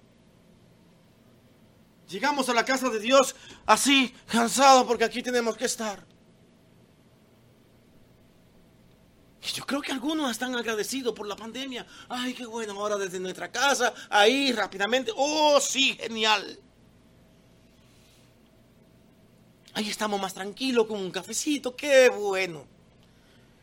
Llegamos 2.09 2.49
a 2.49 2.55
la 2.55 2.65
casa 2.65 2.89
de 2.89 2.99
Dios 2.99 3.37
así, 3.67 4.15
cansados 4.27 4.87
porque 4.87 5.05
aquí 5.05 5.23
tenemos 5.23 5.55
que 5.55 5.67
estar. 5.67 6.07
Y 9.43 9.47
yo 9.49 9.67
creo 9.67 9.83
que 9.83 9.93
algunos 9.93 10.31
están 10.31 10.55
agradecidos 10.55 11.13
por 11.13 11.27
la 11.27 11.37
pandemia. 11.37 11.87
Ay, 12.09 12.33
qué 12.33 12.47
bueno, 12.47 12.73
ahora 12.81 12.97
desde 12.97 13.21
nuestra 13.21 13.53
casa, 13.53 13.93
ahí 14.09 14.51
rápidamente. 14.53 15.13
Oh, 15.15 15.61
sí, 15.61 15.95
genial. 16.01 16.59
Ahí 19.75 19.91
estamos 19.91 20.19
más 20.19 20.33
tranquilos 20.33 20.87
con 20.87 20.99
un 20.99 21.11
cafecito, 21.11 21.77
qué 21.77 22.09
bueno. 22.09 22.67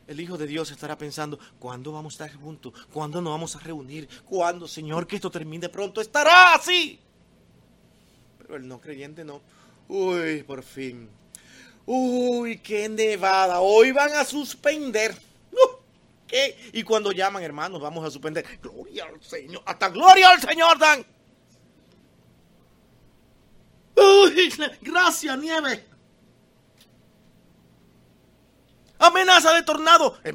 El 0.09 0.19
Hijo 0.19 0.39
de 0.39 0.47
Dios 0.47 0.71
estará 0.71 0.97
pensando, 0.97 1.37
¿cuándo 1.59 1.91
vamos 1.91 2.19
a 2.19 2.25
estar 2.25 2.41
juntos? 2.41 2.73
¿Cuándo 2.91 3.21
nos 3.21 3.31
vamos 3.31 3.55
a 3.55 3.59
reunir? 3.59 4.09
¿Cuándo, 4.25 4.67
Señor, 4.67 5.05
que 5.05 5.17
esto 5.17 5.29
termine 5.29 5.69
pronto? 5.69 6.01
Estará 6.01 6.55
así. 6.55 6.99
Pero 8.39 8.55
el 8.55 8.67
no 8.67 8.81
creyente 8.81 9.23
no. 9.23 9.39
Uy, 9.87 10.41
por 10.41 10.63
fin. 10.63 11.07
Uy, 11.85 12.57
qué 12.57 12.89
nevada. 12.89 13.59
Hoy 13.59 13.91
van 13.91 14.11
a 14.13 14.25
suspender. 14.25 15.15
¿Qué? 16.25 16.57
Y 16.73 16.81
cuando 16.81 17.11
llaman, 17.11 17.43
hermanos, 17.43 17.79
vamos 17.79 18.03
a 18.03 18.09
suspender. 18.09 18.43
Gloria 18.63 19.05
al 19.05 19.21
Señor. 19.21 19.61
Hasta 19.63 19.89
gloria 19.89 20.31
al 20.31 20.41
Señor 20.41 20.79
dan. 20.79 21.05
Uy, 23.95 24.51
gracias, 24.81 25.37
nieve. 25.37 25.85
Amenaza 28.99 29.53
de 29.53 29.63
tornado. 29.63 30.17
Eh, 30.23 30.33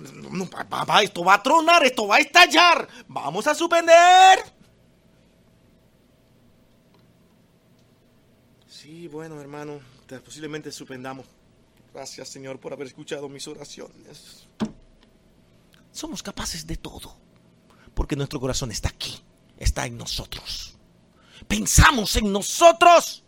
esto 1.03 1.23
va 1.23 1.35
a 1.35 1.43
tronar, 1.43 1.85
esto 1.85 2.07
va 2.07 2.17
a 2.17 2.21
estallar. 2.21 2.89
Vamos 3.07 3.47
a 3.47 3.55
suspender. 3.55 4.39
Sí, 8.67 9.07
bueno, 9.09 9.41
hermano, 9.41 9.81
posiblemente 10.25 10.73
suspendamos. 10.73 11.27
Gracias, 11.93 12.29
Señor, 12.29 12.59
por 12.59 12.73
haber 12.73 12.87
escuchado 12.87 13.29
mis 13.29 13.47
oraciones. 13.47 14.49
Somos 15.93 16.23
capaces 16.23 16.67
de 16.67 16.77
todo, 16.77 17.17
porque 17.95 18.17
nuestro 18.17 18.41
corazón 18.41 18.73
está 18.73 18.89
aquí, 18.89 19.23
está 19.59 19.87
en 19.87 19.97
nosotros. 19.97 20.77
Pensamos 21.47 22.17
en 22.17 22.33
nosotros. 22.33 23.24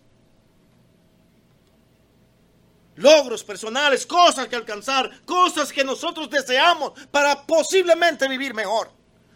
Logros 2.97 3.45
personales, 3.45 4.07
cosas 4.07 4.49
que 4.49 4.57
alcanzar, 4.57 5.25
cosas 5.25 5.73
que 5.73 5.85
nosotros 5.85 6.29
deseamos 6.31 6.93
para 7.11 7.47
posiblemente 7.47 8.29
vivir 8.29 8.55
mejor. 8.55 8.91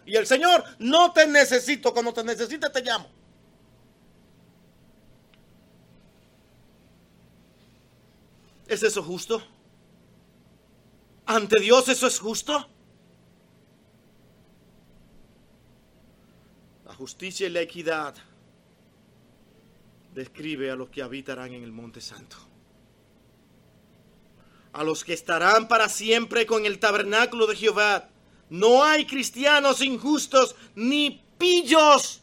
Y 0.05 0.15
el 0.15 0.27
Señor, 0.27 0.63
no 0.79 1.13
te 1.13 1.27
necesito, 1.27 1.93
cuando 1.93 2.13
te 2.13 2.23
necesite 2.23 2.69
te 2.69 2.81
llamo. 2.81 3.07
¿Es 8.67 8.83
eso 8.83 9.03
justo? 9.03 9.43
¿Ante 11.25 11.59
Dios 11.59 11.87
eso 11.87 12.07
es 12.07 12.19
justo? 12.19 12.67
justicia 17.01 17.47
y 17.47 17.49
la 17.49 17.61
equidad 17.61 18.13
describe 20.13 20.69
a 20.69 20.75
los 20.75 20.89
que 20.89 21.01
habitarán 21.01 21.51
en 21.51 21.63
el 21.63 21.71
monte 21.71 21.99
santo. 21.99 22.37
A 24.73 24.83
los 24.83 25.03
que 25.03 25.13
estarán 25.13 25.67
para 25.67 25.89
siempre 25.89 26.45
con 26.45 26.65
el 26.65 26.79
tabernáculo 26.79 27.47
de 27.47 27.55
Jehová. 27.55 28.09
No 28.49 28.83
hay 28.83 29.05
cristianos 29.05 29.81
injustos 29.81 30.55
ni 30.75 31.23
pillos. 31.37 32.21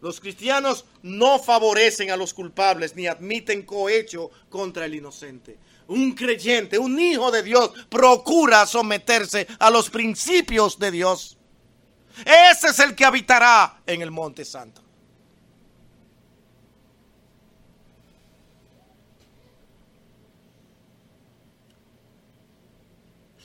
Los 0.00 0.20
cristianos 0.20 0.84
no 1.02 1.38
favorecen 1.38 2.10
a 2.10 2.16
los 2.16 2.34
culpables 2.34 2.94
ni 2.94 3.06
admiten 3.06 3.62
cohecho 3.62 4.30
contra 4.50 4.84
el 4.84 4.94
inocente. 4.94 5.58
Un 5.86 6.12
creyente, 6.12 6.78
un 6.78 6.98
hijo 7.00 7.30
de 7.30 7.42
Dios, 7.42 7.70
procura 7.88 8.66
someterse 8.66 9.46
a 9.58 9.70
los 9.70 9.88
principios 9.88 10.78
de 10.78 10.90
Dios. 10.90 11.38
Ese 12.24 12.68
es 12.68 12.78
el 12.80 12.94
que 12.94 13.04
habitará 13.04 13.82
en 13.86 14.02
el 14.02 14.10
monte 14.10 14.44
santo. 14.44 14.83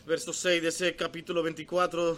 Verso 0.10 0.34
6 0.34 0.64
de 0.64 0.70
ese 0.70 0.96
capítulo 0.96 1.44
24 1.44 2.18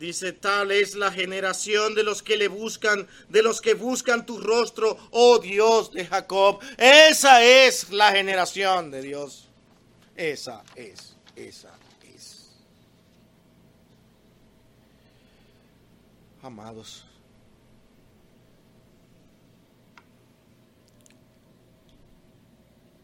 dice, 0.00 0.32
tal 0.32 0.72
es 0.72 0.96
la 0.96 1.12
generación 1.12 1.94
de 1.94 2.02
los 2.02 2.24
que 2.24 2.36
le 2.36 2.48
buscan, 2.48 3.06
de 3.28 3.44
los 3.44 3.60
que 3.60 3.74
buscan 3.74 4.26
tu 4.26 4.40
rostro, 4.40 4.98
oh 5.12 5.38
Dios 5.38 5.92
de 5.92 6.06
Jacob. 6.06 6.58
Esa 6.76 7.44
es 7.44 7.90
la 7.90 8.10
generación 8.10 8.90
de 8.90 9.02
Dios. 9.02 9.48
Esa 10.16 10.64
es, 10.74 11.14
esa 11.36 11.72
amados. 16.42 17.04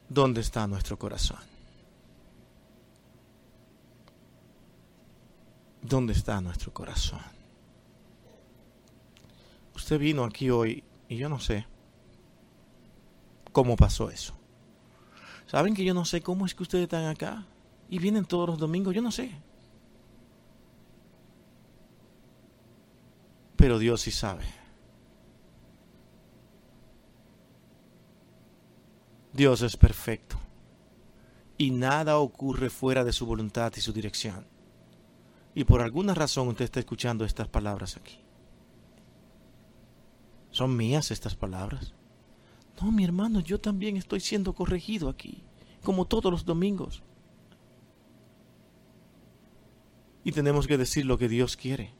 ¿Dónde 0.08 0.40
está 0.40 0.66
nuestro 0.66 0.98
corazón? 0.98 1.55
¿Dónde 5.86 6.12
está 6.12 6.40
nuestro 6.40 6.72
corazón? 6.72 7.20
Usted 9.74 9.98
vino 9.98 10.24
aquí 10.24 10.50
hoy 10.50 10.82
y 11.08 11.16
yo 11.16 11.28
no 11.28 11.38
sé 11.38 11.66
cómo 13.52 13.76
pasó 13.76 14.10
eso. 14.10 14.34
¿Saben 15.46 15.74
que 15.74 15.84
yo 15.84 15.94
no 15.94 16.04
sé 16.04 16.22
cómo 16.22 16.44
es 16.44 16.54
que 16.54 16.62
ustedes 16.64 16.84
están 16.84 17.06
acá? 17.06 17.46
Y 17.88 17.98
vienen 17.98 18.24
todos 18.24 18.48
los 18.48 18.58
domingos, 18.58 18.94
yo 18.94 19.02
no 19.02 19.12
sé. 19.12 19.32
pero 23.56 23.80
Dios 23.80 24.02
sí 24.02 24.12
sabe. 24.12 24.44
Dios 29.32 29.60
es 29.62 29.76
perfecto 29.76 30.38
y 31.58 31.70
nada 31.70 32.18
ocurre 32.18 32.70
fuera 32.70 33.02
de 33.02 33.12
su 33.12 33.26
voluntad 33.26 33.72
y 33.76 33.80
su 33.80 33.92
dirección. 33.92 34.46
Y 35.56 35.64
por 35.64 35.80
alguna 35.80 36.14
razón 36.14 36.46
usted 36.46 36.66
está 36.66 36.78
escuchando 36.78 37.24
estas 37.24 37.48
palabras 37.48 37.96
aquí. 37.96 38.20
¿Son 40.52 40.76
mías 40.76 41.10
estas 41.10 41.34
palabras? 41.34 41.94
No, 42.80 42.92
mi 42.92 43.02
hermano, 43.02 43.40
yo 43.40 43.58
también 43.58 43.96
estoy 43.96 44.20
siendo 44.20 44.52
corregido 44.52 45.08
aquí, 45.08 45.42
como 45.82 46.04
todos 46.04 46.30
los 46.30 46.44
domingos. 46.44 47.02
Y 50.22 50.30
tenemos 50.30 50.68
que 50.68 50.78
decir 50.78 51.04
lo 51.04 51.18
que 51.18 51.28
Dios 51.28 51.56
quiere. 51.56 51.92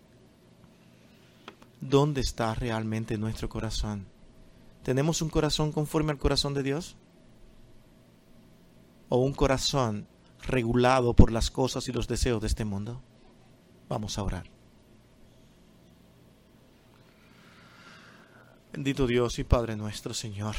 ¿dónde 1.81 2.21
está 2.21 2.55
realmente 2.55 3.19
nuestro 3.19 3.49
corazón? 3.49 4.07
¿Tenemos 4.83 5.23
un 5.23 5.29
corazón 5.29 5.73
conforme 5.73 6.13
al 6.13 6.19
corazón 6.19 6.55
de 6.55 6.63
Dios? 6.63 6.97
¿O 9.09 9.19
un 9.19 9.33
corazón 9.33 10.07
regulado 10.43 11.15
por 11.15 11.33
las 11.33 11.51
cosas 11.51 11.89
y 11.89 11.93
los 11.93 12.09
deseos 12.09 12.41
de 12.41 12.49
este 12.49 12.65
mundo? 12.65 13.03
Vamos 13.89 14.19
a 14.19 14.23
orar. 14.23 14.51
Bendito 18.73 19.07
Dios 19.07 19.39
y 19.39 19.45
Padre 19.45 19.77
nuestro 19.77 20.13
Señor. 20.13 20.57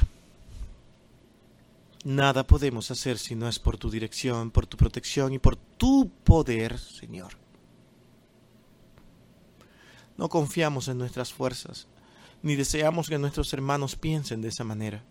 Nada 2.03 2.47
podemos 2.47 2.89
hacer 2.89 3.17
si 3.17 3.35
no 3.35 3.47
es 3.47 3.59
por 3.59 3.77
tu 3.77 3.89
dirección, 3.89 4.49
por 4.49 4.65
tu 4.65 4.77
protección 4.77 5.33
y 5.33 5.39
por 5.39 5.55
tu 5.55 6.09
poder, 6.23 6.79
Señor. 6.79 7.33
No 10.17 10.29
confiamos 10.29 10.87
en 10.87 10.97
nuestras 10.97 11.33
fuerzas. 11.33 11.87
ni 12.43 12.55
deseamos 12.55 13.09
que 13.09 13.17
nuestros 13.17 13.51
hermanos 13.53 13.95
piensen 13.95 14.41
de 14.41 14.49
esa 14.49 14.63
manera. 14.63 15.03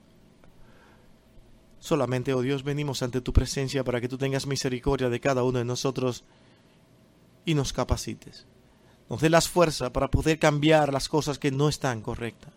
Solamente, 1.80 2.32
oh 2.32 2.40
Dios, 2.40 2.62
venimos 2.62 3.02
ante 3.02 3.20
tu 3.20 3.32
presencia 3.32 3.84
para 3.84 4.00
que 4.00 4.08
tú 4.08 4.16
tengas 4.16 4.46
misericordia 4.46 5.10
de 5.10 5.20
cada 5.20 5.42
uno 5.42 5.58
de 5.58 5.64
nosotros 5.64 6.24
y 7.46 7.54
nos 7.54 7.72
capacites. 7.72 8.44
Nos 9.08 9.22
dé 9.22 9.30
las 9.30 9.48
fuerzas 9.48 9.90
para 9.90 10.10
poder 10.10 10.38
cambiar 10.38 10.92
las 10.92 11.08
cosas 11.08 11.38
que 11.38 11.50
no 11.50 11.70
están 11.70 12.02
correctas. 12.02 12.52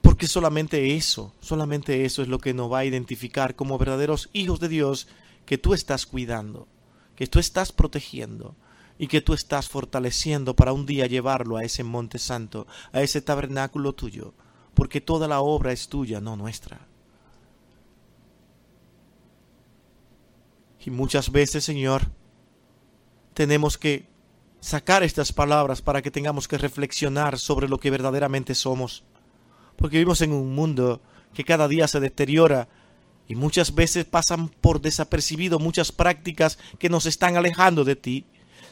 Porque 0.00 0.26
solamente 0.26 0.96
eso, 0.96 1.32
solamente 1.40 2.04
eso 2.04 2.22
es 2.22 2.28
lo 2.28 2.38
que 2.38 2.54
nos 2.54 2.72
va 2.72 2.80
a 2.80 2.84
identificar 2.84 3.54
como 3.54 3.78
verdaderos 3.78 4.30
hijos 4.32 4.58
de 4.60 4.68
Dios 4.68 5.06
que 5.46 5.58
tú 5.58 5.74
estás 5.74 6.06
cuidando, 6.06 6.66
que 7.16 7.26
tú 7.26 7.38
estás 7.38 7.70
protegiendo 7.70 8.56
y 8.98 9.08
que 9.08 9.20
tú 9.20 9.34
estás 9.34 9.68
fortaleciendo 9.68 10.56
para 10.56 10.72
un 10.72 10.86
día 10.86 11.06
llevarlo 11.06 11.56
a 11.56 11.64
ese 11.64 11.84
monte 11.84 12.18
santo, 12.18 12.66
a 12.92 13.02
ese 13.02 13.20
tabernáculo 13.20 13.92
tuyo, 13.94 14.34
porque 14.72 15.00
toda 15.00 15.28
la 15.28 15.40
obra 15.40 15.72
es 15.72 15.88
tuya, 15.88 16.20
no 16.20 16.36
nuestra. 16.36 16.86
Y 20.84 20.90
muchas 20.90 21.32
veces, 21.32 21.64
Señor, 21.64 22.10
tenemos 23.34 23.76
que 23.76 24.06
sacar 24.60 25.02
estas 25.02 25.32
palabras 25.32 25.82
para 25.82 26.00
que 26.00 26.10
tengamos 26.10 26.48
que 26.48 26.56
reflexionar 26.56 27.38
sobre 27.38 27.68
lo 27.68 27.78
que 27.78 27.90
verdaderamente 27.90 28.54
somos. 28.54 29.04
Porque 29.76 29.98
vivimos 29.98 30.22
en 30.22 30.32
un 30.32 30.54
mundo 30.54 31.02
que 31.34 31.44
cada 31.44 31.68
día 31.68 31.86
se 31.86 32.00
deteriora 32.00 32.68
y 33.28 33.34
muchas 33.34 33.74
veces 33.74 34.04
pasan 34.04 34.48
por 34.48 34.80
desapercibido 34.80 35.58
muchas 35.58 35.92
prácticas 35.92 36.58
que 36.78 36.88
nos 36.88 37.06
están 37.06 37.36
alejando 37.36 37.84
de 37.84 37.96
ti. 37.96 38.24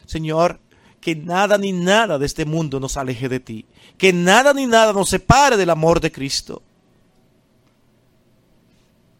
Señor, 0.05 0.59
que 0.99 1.15
nada 1.15 1.57
ni 1.57 1.73
nada 1.73 2.17
de 2.17 2.25
este 2.25 2.45
mundo 2.45 2.79
nos 2.79 2.97
aleje 2.97 3.29
de 3.29 3.39
ti. 3.39 3.65
Que 3.97 4.13
nada 4.13 4.53
ni 4.53 4.65
nada 4.65 4.93
nos 4.93 5.09
separe 5.09 5.57
del 5.57 5.69
amor 5.69 5.99
de 5.99 6.11
Cristo. 6.11 6.63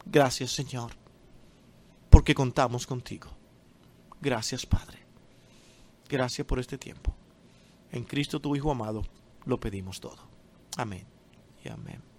Gracias, 0.05 0.51
Señor, 0.51 0.91
porque 2.09 2.33
contamos 2.33 2.87
contigo. 2.87 3.29
Gracias, 4.21 4.65
Padre. 4.65 5.02
Gracias 6.13 6.45
por 6.45 6.59
este 6.59 6.77
tiempo. 6.77 7.15
En 7.91 8.03
Cristo, 8.03 8.39
tu 8.39 8.55
Hijo 8.55 8.69
amado, 8.69 9.01
lo 9.45 9.59
pedimos 9.59 9.99
todo. 9.99 10.19
Amén 10.77 11.07
y 11.65 11.69
amén. 11.69 12.12